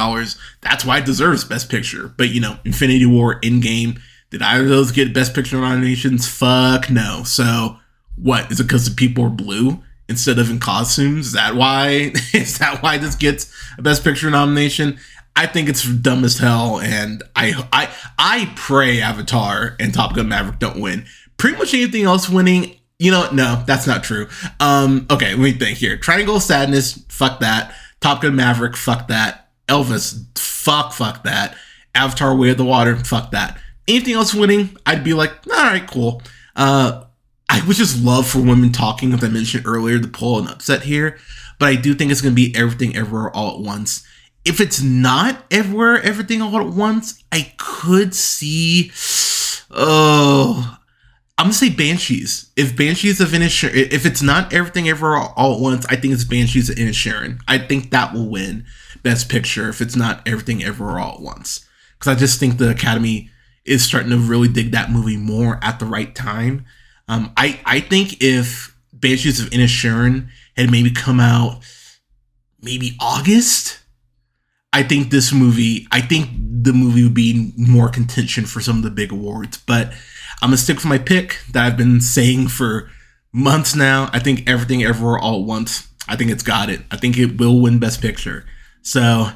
That's 0.62 0.86
why 0.86 0.99
it 0.99 1.05
deserves 1.05 1.43
Best 1.43 1.70
Picture. 1.70 2.14
But, 2.18 2.30
you 2.30 2.39
know, 2.39 2.57
Infinity 2.64 3.05
War, 3.05 3.41
Endgame, 3.41 3.99
did 4.30 4.41
either 4.41 4.64
of 4.64 4.70
those 4.70 4.93
get 4.93 5.14
Best 5.14 5.36
Picture 5.36 5.59
nominations? 5.59 6.28
Fuck 6.28 6.89
no. 6.89 7.24
So, 7.26 7.78
what? 8.16 8.49
Is 8.51 8.59
it 8.62 8.64
because 8.64 8.88
the 8.88 8.95
people 8.95 9.26
are 9.26 9.30
blue 9.30 9.84
instead 10.07 10.39
of 10.39 10.49
in 10.49 10.59
costumes? 10.59 11.28
Is 11.28 11.34
that 11.34 11.55
why? 11.55 12.14
is 12.34 12.57
that 12.59 12.82
why 12.82 12.97
this 12.97 13.16
gets 13.16 13.53
a 13.78 13.82
Best 13.82 14.03
Picture 14.03 14.30
nomination? 14.30 14.97
I 15.41 15.47
think 15.47 15.69
it's 15.69 15.83
dumb 15.83 16.23
as 16.23 16.37
hell, 16.37 16.79
and 16.79 17.23
I 17.35 17.67
I 17.73 17.89
I 18.19 18.53
pray 18.55 19.01
Avatar 19.01 19.75
and 19.79 19.91
Top 19.91 20.13
Gun 20.13 20.29
Maverick 20.29 20.59
don't 20.59 20.79
win. 20.79 21.05
Pretty 21.37 21.57
much 21.57 21.73
anything 21.73 22.03
else 22.03 22.29
winning, 22.29 22.75
you 22.99 23.09
know, 23.09 23.27
no, 23.31 23.63
that's 23.65 23.87
not 23.87 24.03
true. 24.03 24.27
Um, 24.59 25.07
okay, 25.09 25.31
let 25.31 25.39
me 25.39 25.53
think 25.53 25.79
here. 25.79 25.97
Triangle 25.97 26.39
Sadness, 26.39 27.03
fuck 27.09 27.39
that. 27.39 27.73
Top 28.01 28.21
Gun 28.21 28.35
Maverick, 28.35 28.77
fuck 28.77 29.07
that. 29.07 29.49
Elvis, 29.67 30.37
fuck, 30.37 30.93
fuck 30.93 31.23
that. 31.23 31.55
Avatar 31.95 32.35
Way 32.35 32.51
of 32.51 32.57
the 32.57 32.63
Water, 32.63 32.95
fuck 32.97 33.31
that. 33.31 33.59
Anything 33.87 34.13
else 34.13 34.35
winning, 34.35 34.77
I'd 34.85 35.03
be 35.03 35.15
like, 35.15 35.31
all 35.47 35.57
right, 35.57 35.87
cool. 35.87 36.21
Uh, 36.55 37.05
I 37.49 37.65
would 37.65 37.77
just 37.77 38.03
love 38.03 38.27
for 38.27 38.41
women 38.41 38.71
talking, 38.71 39.11
as 39.11 39.23
I 39.23 39.27
mentioned 39.27 39.65
earlier, 39.65 39.97
to 39.97 40.07
pull 40.07 40.37
an 40.37 40.47
upset 40.47 40.83
here. 40.83 41.17
But 41.57 41.69
I 41.69 41.75
do 41.77 41.95
think 41.95 42.11
it's 42.11 42.21
going 42.21 42.35
to 42.35 42.35
be 42.35 42.55
everything 42.55 42.95
everywhere 42.95 43.35
all 43.35 43.55
at 43.55 43.61
once 43.61 44.05
if 44.45 44.59
it's 44.59 44.81
not 44.81 45.43
everywhere, 45.51 46.01
everything 46.01 46.41
all 46.41 46.59
at 46.59 46.67
once, 46.67 47.23
I 47.31 47.53
could 47.57 48.15
see. 48.15 48.91
Oh, 49.69 50.77
I'm 51.37 51.45
gonna 51.45 51.53
say 51.53 51.69
Banshees. 51.69 52.51
If 52.55 52.75
Banshees 52.75 53.21
of 53.21 53.29
Inisherin, 53.29 53.91
if 53.91 54.05
it's 54.05 54.21
not 54.21 54.53
everything 54.53 54.89
everywhere 54.89 55.17
all 55.17 55.55
at 55.55 55.61
once, 55.61 55.85
I 55.89 55.95
think 55.95 56.13
it's 56.13 56.23
Banshees 56.23 56.69
of 56.69 56.75
Inisherin. 56.75 57.39
I 57.47 57.57
think 57.57 57.91
that 57.91 58.13
will 58.13 58.29
win 58.29 58.65
Best 59.03 59.29
Picture 59.29 59.69
if 59.69 59.81
it's 59.81 59.95
not 59.95 60.27
everything 60.27 60.63
everywhere 60.63 60.99
all 60.99 61.15
at 61.15 61.21
once. 61.21 61.65
Because 61.97 62.15
I 62.15 62.19
just 62.19 62.39
think 62.39 62.57
the 62.57 62.69
Academy 62.69 63.29
is 63.65 63.83
starting 63.83 64.09
to 64.09 64.17
really 64.17 64.47
dig 64.47 64.71
that 64.71 64.91
movie 64.91 65.17
more 65.17 65.59
at 65.61 65.79
the 65.79 65.85
right 65.85 66.13
time. 66.15 66.65
Um, 67.07 67.31
I 67.37 67.59
I 67.65 67.79
think 67.79 68.21
if 68.21 68.75
Banshees 68.93 69.39
of 69.39 69.49
Inisherin 69.51 70.29
had 70.57 70.71
maybe 70.71 70.91
come 70.91 71.19
out 71.19 71.61
maybe 72.61 72.95
August 72.99 73.79
I 74.74 74.84
think 74.84 75.09
this 75.09 75.34
movie, 75.34 75.88
I 75.91 76.01
think 76.01 76.30
the 76.63 76.74
movie 76.74 77.03
would 77.03 77.13
be 77.13 77.53
more 77.57 77.89
contention 77.89 78.45
for 78.45 78.61
some 78.61 78.78
of 78.78 78.84
the 78.84 78.89
big 78.89 79.11
awards, 79.11 79.57
but 79.57 79.91
I'm 80.41 80.49
gonna 80.49 80.57
stick 80.57 80.78
with 80.78 80.86
my 80.86 80.97
pick 80.97 81.39
that 81.51 81.65
I've 81.65 81.78
been 81.78 82.01
saying 82.01 82.47
for 82.47 82.89
months 83.34 83.76
now. 83.76 84.09
I 84.13 84.19
think 84.19 84.49
everything 84.49 84.84
everywhere 84.84 85.19
all 85.19 85.41
at 85.41 85.45
once. 85.45 85.88
I 86.07 86.15
think 86.15 86.32
it's 86.32 86.43
got 86.43 86.69
it. 86.69 86.82
I 86.89 86.97
think 86.97 87.17
it 87.17 87.38
will 87.38 87.61
win 87.61 87.80
Best 87.80 88.01
Picture. 88.01 88.45
So, 88.82 89.32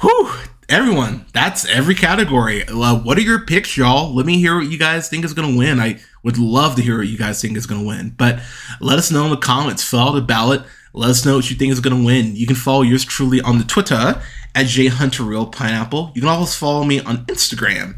whew, 0.00 0.30
everyone, 0.68 1.26
that's 1.32 1.66
every 1.66 1.94
category. 1.94 2.64
Uh, 2.64 2.98
what 2.98 3.18
are 3.18 3.22
your 3.22 3.44
picks, 3.44 3.76
y'all? 3.76 4.14
Let 4.14 4.26
me 4.26 4.38
hear 4.38 4.56
what 4.56 4.70
you 4.70 4.78
guys 4.78 5.08
think 5.08 5.24
is 5.24 5.32
gonna 5.32 5.56
win. 5.56 5.80
I 5.80 6.00
would 6.22 6.38
love 6.38 6.76
to 6.76 6.82
hear 6.82 6.98
what 6.98 7.08
you 7.08 7.18
guys 7.18 7.40
think 7.40 7.56
is 7.56 7.66
gonna 7.66 7.84
win. 7.84 8.14
But 8.16 8.40
let 8.80 8.98
us 8.98 9.10
know 9.10 9.24
in 9.24 9.30
the 9.30 9.36
comments. 9.36 9.82
Fill 9.82 10.00
out 10.00 10.12
the 10.12 10.20
ballot. 10.20 10.62
Let 10.96 11.10
us 11.10 11.26
know 11.26 11.36
what 11.36 11.50
you 11.50 11.56
think 11.56 11.72
is 11.72 11.80
gonna 11.80 12.02
win. 12.02 12.36
You 12.36 12.46
can 12.46 12.56
follow 12.56 12.80
yours 12.80 13.04
truly 13.04 13.42
on 13.42 13.58
the 13.58 13.64
Twitter 13.64 14.22
at 14.54 14.66
J 14.66 14.86
Hunter 14.86 15.24
Reel 15.24 15.46
Pineapple. 15.46 16.10
You 16.14 16.22
can 16.22 16.30
always 16.30 16.54
follow 16.54 16.84
me 16.84 17.00
on 17.00 17.26
Instagram 17.26 17.96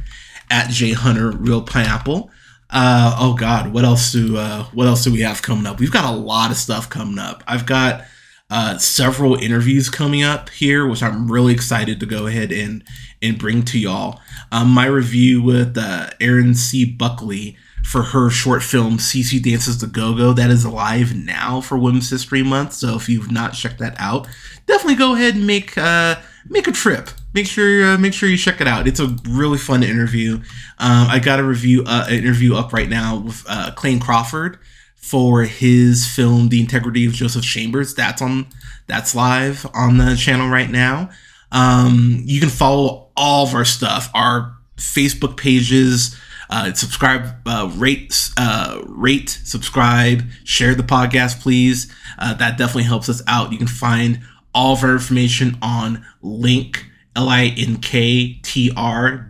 at 0.50 0.68
J 0.70 0.94
Hunter 0.94 1.30
Reel 1.30 1.62
Pineapple. 1.62 2.28
Uh, 2.70 3.16
oh 3.20 3.34
God, 3.34 3.72
what 3.72 3.84
else 3.84 4.10
do 4.10 4.36
uh, 4.36 4.64
what 4.72 4.88
else 4.88 5.04
do 5.04 5.12
we 5.12 5.20
have 5.20 5.42
coming 5.42 5.64
up? 5.64 5.78
We've 5.78 5.92
got 5.92 6.12
a 6.12 6.16
lot 6.16 6.50
of 6.50 6.56
stuff 6.56 6.90
coming 6.90 7.20
up. 7.20 7.44
I've 7.46 7.66
got 7.66 8.04
uh, 8.50 8.78
several 8.78 9.36
interviews 9.36 9.88
coming 9.88 10.24
up 10.24 10.50
here, 10.50 10.84
which 10.86 11.02
I'm 11.02 11.30
really 11.30 11.52
excited 11.52 12.00
to 12.00 12.06
go 12.06 12.26
ahead 12.26 12.50
and 12.50 12.82
and 13.22 13.38
bring 13.38 13.62
to 13.66 13.78
y'all. 13.78 14.20
Um, 14.50 14.70
my 14.70 14.86
review 14.86 15.40
with 15.40 15.78
uh, 15.78 16.10
Erin 16.20 16.56
C. 16.56 16.84
Buckley 16.84 17.56
for 17.88 18.02
her 18.02 18.28
short 18.28 18.62
film 18.62 18.98
CC 18.98 19.42
Dances 19.42 19.78
the 19.78 19.86
Go 19.86 20.14
Go 20.14 20.34
that 20.34 20.50
is 20.50 20.66
live 20.66 21.16
now 21.16 21.62
for 21.62 21.78
Women's 21.78 22.10
History 22.10 22.42
Month. 22.42 22.74
So 22.74 22.96
if 22.96 23.08
you've 23.08 23.32
not 23.32 23.54
checked 23.54 23.78
that 23.78 23.96
out, 23.98 24.28
definitely 24.66 24.96
go 24.96 25.14
ahead 25.14 25.36
and 25.36 25.46
make 25.46 25.78
uh, 25.78 26.16
make 26.50 26.68
a 26.68 26.72
trip. 26.72 27.08
Make 27.32 27.46
sure 27.46 27.86
uh, 27.86 27.96
make 27.96 28.12
sure 28.12 28.28
you 28.28 28.36
check 28.36 28.60
it 28.60 28.68
out. 28.68 28.86
It's 28.86 29.00
a 29.00 29.16
really 29.26 29.56
fun 29.56 29.82
interview. 29.82 30.34
Um, 30.78 31.08
I 31.08 31.18
got 31.18 31.40
a 31.40 31.42
review 31.42 31.82
uh, 31.86 32.06
interview 32.10 32.54
up 32.56 32.74
right 32.74 32.90
now 32.90 33.20
with 33.20 33.42
uh, 33.48 33.70
Clayne 33.74 34.00
Crawford 34.00 34.58
for 34.94 35.44
his 35.44 36.06
film 36.06 36.50
The 36.50 36.60
Integrity 36.60 37.06
of 37.06 37.14
Joseph 37.14 37.44
Chambers. 37.44 37.94
That's 37.94 38.20
on 38.20 38.48
that's 38.86 39.14
live 39.14 39.64
on 39.72 39.96
the 39.96 40.14
channel 40.14 40.50
right 40.50 40.68
now. 40.68 41.08
Um, 41.52 42.20
you 42.26 42.38
can 42.38 42.50
follow 42.50 43.08
all 43.16 43.46
of 43.46 43.54
our 43.54 43.64
stuff, 43.64 44.10
our 44.12 44.54
Facebook 44.76 45.38
pages. 45.38 46.14
Uh, 46.50 46.72
subscribe, 46.72 47.28
uh, 47.46 47.70
rate, 47.76 48.30
uh, 48.36 48.80
rate, 48.86 49.28
subscribe, 49.44 50.22
share 50.44 50.74
the 50.74 50.82
podcast, 50.82 51.40
please. 51.40 51.92
Uh, 52.18 52.34
that 52.34 52.56
definitely 52.58 52.84
helps 52.84 53.08
us 53.08 53.22
out. 53.26 53.52
You 53.52 53.58
can 53.58 53.66
find 53.66 54.20
all 54.54 54.72
of 54.74 54.82
our 54.82 54.92
information 54.92 55.58
on 55.60 56.04
link 56.22 56.86
l-i-n-k-t-r 57.16 57.72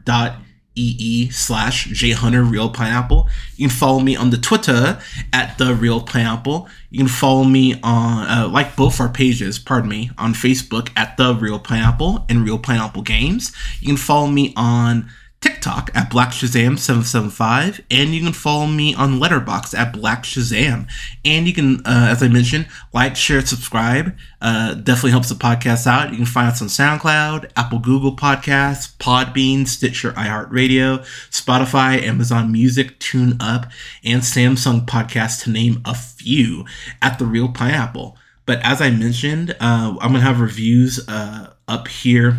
dot 0.05 0.37
e 0.79 1.29
slash 1.31 1.87
j 1.87 2.13
hunter 2.13 2.43
reel 2.43 2.71
pineapple 2.71 3.29
you 3.57 3.69
can 3.69 3.77
follow 3.77 3.99
me 3.99 4.15
on 4.15 4.31
the 4.31 4.37
twitter 4.37 5.01
at 5.33 5.59
the 5.59 5.75
reel 5.75 6.01
pineapple 6.01 6.69
you 6.91 6.99
can 6.99 7.09
follow 7.09 7.43
me 7.45 7.75
on 7.83 8.27
uh, 8.29 8.49
like 8.49 8.77
both 8.77 9.01
our 9.01 9.09
pages 9.09 9.59
pardon 9.59 9.91
me 9.91 10.11
on 10.19 10.33
facebook 10.33 10.91
at 10.97 11.17
the 11.17 11.35
reel 11.35 11.59
pineapple 11.59 12.25
and 12.29 12.45
reel 12.45 12.59
pineapple 12.59 13.03
games 13.03 13.53
you 13.81 13.89
can 13.89 13.97
follow 13.97 14.29
me 14.29 14.53
on 14.57 15.09
TikTok 15.41 15.91
at 15.95 16.11
Black 16.11 16.31
Shazam775, 16.31 17.85
and 17.91 18.13
you 18.13 18.23
can 18.23 18.33
follow 18.33 18.67
me 18.67 18.93
on 18.95 19.21
Letterboxd 19.21 19.79
at 19.79 19.93
Black 19.93 20.25
Shazam. 20.25 20.89
And 21.25 21.47
you 21.47 21.55
can, 21.55 21.77
uh, 21.87 22.09
as 22.11 22.23
I 22.23 22.29
mentioned, 22.29 22.67
like, 22.93 23.15
share, 23.15 23.41
subscribe. 23.47 24.17
Uh, 24.43 24.75
definitely 24.75 25.13
helps 25.13 25.29
the 25.29 25.37
podcast 25.37 25.87
out. 25.87 26.11
You 26.11 26.17
can 26.17 26.27
find 26.27 26.49
us 26.49 26.61
on 26.61 26.69
SoundCloud, 26.69 27.51
Apple, 27.57 27.79
Google 27.79 28.17
Podcasts, 28.17 28.97
Podbean, 28.97 29.69
Stitcher, 29.69 30.11
iHeartRadio, 30.13 31.05
Spotify, 31.31 32.03
Amazon 32.03 32.51
Music, 32.51 32.99
TuneUp, 32.99 33.71
and 34.05 34.23
Samsung 34.23 34.87
Podcasts, 34.87 35.45
to 35.45 35.51
name 35.51 35.81
a 35.85 35.95
few, 35.95 36.65
at 37.01 37.21
The 37.21 37.27
Reel 37.27 37.49
Pineapple. 37.49 38.17
But 38.45 38.61
as 38.65 38.81
I 38.81 38.91
mentioned, 38.91 39.53
uh, 39.61 39.97
I'm 40.01 40.11
going 40.11 40.15
to 40.15 40.21
have 40.21 40.41
reviews 40.41 41.07
uh, 41.07 41.53
up 41.69 41.87
here 41.87 42.39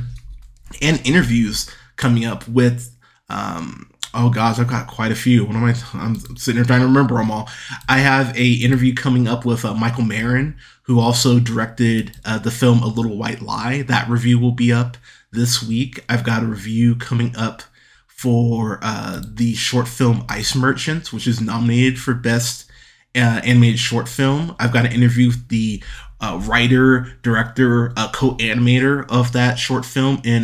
and 0.82 1.02
interviews 1.06 1.70
coming 2.00 2.26
up 2.26 2.48
with 2.48 2.96
um, 3.30 3.92
oh 4.14 4.30
gosh, 4.30 4.60
I've 4.60 4.68
got 4.68 4.88
quite 4.88 5.12
a 5.12 5.16
few. 5.16 5.46
What 5.46 5.56
am 5.56 5.64
I? 5.64 5.76
I'm 5.94 6.16
sitting 6.36 6.58
here 6.58 6.66
trying 6.66 6.82
to 6.82 6.88
remember 6.88 7.16
them 7.16 7.32
all. 7.32 7.50
I 7.88 8.00
have 8.00 8.36
a 8.36 8.54
interview 8.54 8.94
coming 8.94 9.28
up 9.28 9.46
with 9.46 9.64
uh, 9.64 9.74
Michael 9.74 10.04
Marin, 10.04 10.58
who 10.84 11.00
also 11.00 11.40
directed 11.40 12.18
uh, 12.26 12.40
the 12.40 12.52
film 12.52 12.82
A 12.82 12.88
Little 12.88 13.18
White 13.18 13.42
Lie. 13.42 13.84
That 13.84 14.10
review 14.10 14.40
will 14.40 14.52
be 14.52 14.74
up 14.74 14.98
this 15.32 15.62
week. 15.62 16.04
I've 16.10 16.24
got 16.24 16.44
a 16.44 16.48
review 16.48 16.96
coming 16.96 17.36
up 17.36 17.62
for 18.08 18.80
uh, 18.82 19.22
the 19.26 19.54
short 19.54 19.88
film 19.88 20.26
Ice 20.28 20.56
Merchants, 20.56 21.14
which 21.14 21.28
is 21.28 21.40
nominated 21.40 22.00
for 22.00 22.14
best 22.14 22.70
uh, 23.16 23.42
animated 23.44 23.80
short 23.80 24.10
film. 24.10 24.56
I've 24.60 24.74
got 24.74 24.86
an 24.86 24.92
interview 24.92 25.28
with 25.28 25.48
the 25.50 25.84
uh, 26.20 26.42
writer, 26.44 27.18
director, 27.22 27.94
uh, 27.96 28.12
co-animator 28.12 29.06
of 29.10 29.32
that 29.34 29.58
short 29.58 29.86
film 29.86 30.22
in 30.26 30.44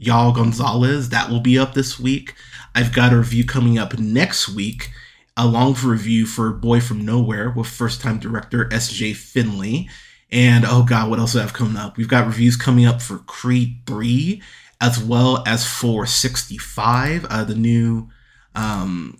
João 0.00 0.34
Gonzalez. 0.34 1.08
That 1.10 1.30
will 1.30 1.40
be 1.40 1.58
up 1.58 1.74
this 1.74 1.98
week. 1.98 2.34
I've 2.74 2.92
got 2.92 3.12
a 3.12 3.18
review 3.18 3.44
coming 3.44 3.78
up 3.78 3.98
next 3.98 4.48
week, 4.48 4.90
a 5.36 5.46
long 5.46 5.74
review 5.82 6.26
for 6.26 6.52
Boy 6.52 6.80
from 6.80 7.04
Nowhere 7.04 7.50
with 7.50 7.66
first 7.66 8.00
time 8.00 8.18
director 8.18 8.72
S.J. 8.72 9.14
Finley. 9.14 9.88
And 10.30 10.64
oh 10.66 10.82
god, 10.82 11.10
what 11.10 11.18
else 11.18 11.32
do 11.32 11.38
I 11.38 11.42
have 11.42 11.54
coming 11.54 11.76
up? 11.76 11.96
We've 11.96 12.08
got 12.08 12.26
reviews 12.26 12.56
coming 12.56 12.86
up 12.86 13.00
for 13.00 13.18
Creed 13.18 13.80
3 13.86 14.42
as 14.80 15.02
well 15.02 15.42
as 15.46 15.66
for 15.66 16.06
65, 16.06 17.24
uh, 17.24 17.44
the 17.44 17.54
new 17.54 18.08
um, 18.54 19.18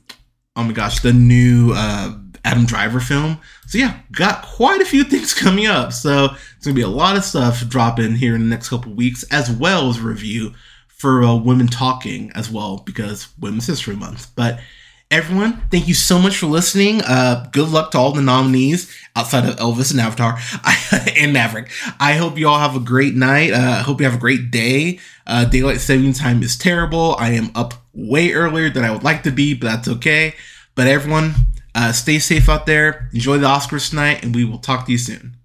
oh 0.57 0.65
my 0.65 0.73
gosh, 0.73 1.01
the 1.01 1.13
new 1.13 1.73
uh, 1.75 2.17
Adam 2.45 2.67
Driver 2.67 3.01
film. 3.01 3.39
So 3.67 3.79
yeah, 3.79 4.01
got 4.13 4.43
quite 4.43 4.81
a 4.81 4.85
few 4.85 5.05
things 5.05 5.33
coming 5.33 5.67
up. 5.67 5.93
So 5.93 6.31
it's 6.57 6.67
gonna 6.67 6.75
be 6.75 6.83
a 6.83 6.89
lot 6.89 7.17
of 7.17 7.25
stuff 7.25 7.67
dropping 7.69 8.17
here 8.17 8.35
in 8.35 8.41
the 8.43 8.49
next 8.49 8.69
couple 8.69 8.93
weeks, 8.93 9.25
as 9.31 9.51
well 9.51 9.89
as 9.89 10.01
review 10.01 10.53
for 10.99 11.23
uh, 11.23 11.35
Women 11.37 11.69
Talking 11.69 12.33
as 12.35 12.51
well 12.51 12.79
because 12.79 13.29
Women's 13.39 13.67
History 13.67 13.95
Month. 13.95 14.35
But 14.35 14.59
everyone, 15.11 15.63
thank 15.71 15.87
you 15.87 15.95
so 15.95 16.19
much 16.19 16.37
for 16.37 16.47
listening. 16.47 17.03
Uh, 17.03 17.49
good 17.53 17.69
luck 17.69 17.93
to 17.93 17.99
all 17.99 18.13
the 18.13 18.21
nominees 18.21 18.95
outside 19.15 19.49
of 19.49 19.57
Elvis 19.57 19.93
and 19.93 20.01
Avatar 20.01 20.39
and 21.17 21.33
Maverick. 21.33 21.71
I 22.01 22.15
hope 22.15 22.37
you 22.37 22.49
all 22.49 22.59
have 22.59 22.77
a 22.77 22.81
great 22.81 23.15
night. 23.15 23.53
Uh, 23.53 23.77
I 23.79 23.83
hope 23.83 24.01
you 24.01 24.07
have 24.07 24.17
a 24.17 24.21
great 24.21 24.51
day. 24.51 24.99
Uh, 25.27 25.45
daylight 25.45 25.81
saving 25.81 26.15
time 26.15 26.43
is 26.43 26.59
terrible. 26.59 27.15
I 27.19 27.31
am 27.31 27.51
up 27.55 27.75
way 27.95 28.33
earlier 28.33 28.69
than 28.69 28.85
I 28.85 28.91
would 28.91 29.05
like 29.05 29.23
to 29.23 29.31
be, 29.31 29.55
but 29.55 29.69
that's 29.69 29.89
okay. 29.89 30.35
But 30.75 30.89
everyone, 30.89 31.35
uh, 31.75 31.93
stay 31.93 32.19
safe 32.19 32.49
out 32.49 32.67
there. 32.67 33.09
Enjoy 33.13 33.39
the 33.39 33.47
Oscars 33.47 33.91
tonight, 33.91 34.25
and 34.25 34.35
we 34.35 34.45
will 34.45 34.59
talk 34.59 34.87
to 34.87 34.93
you 34.93 34.99
soon. 34.99 35.38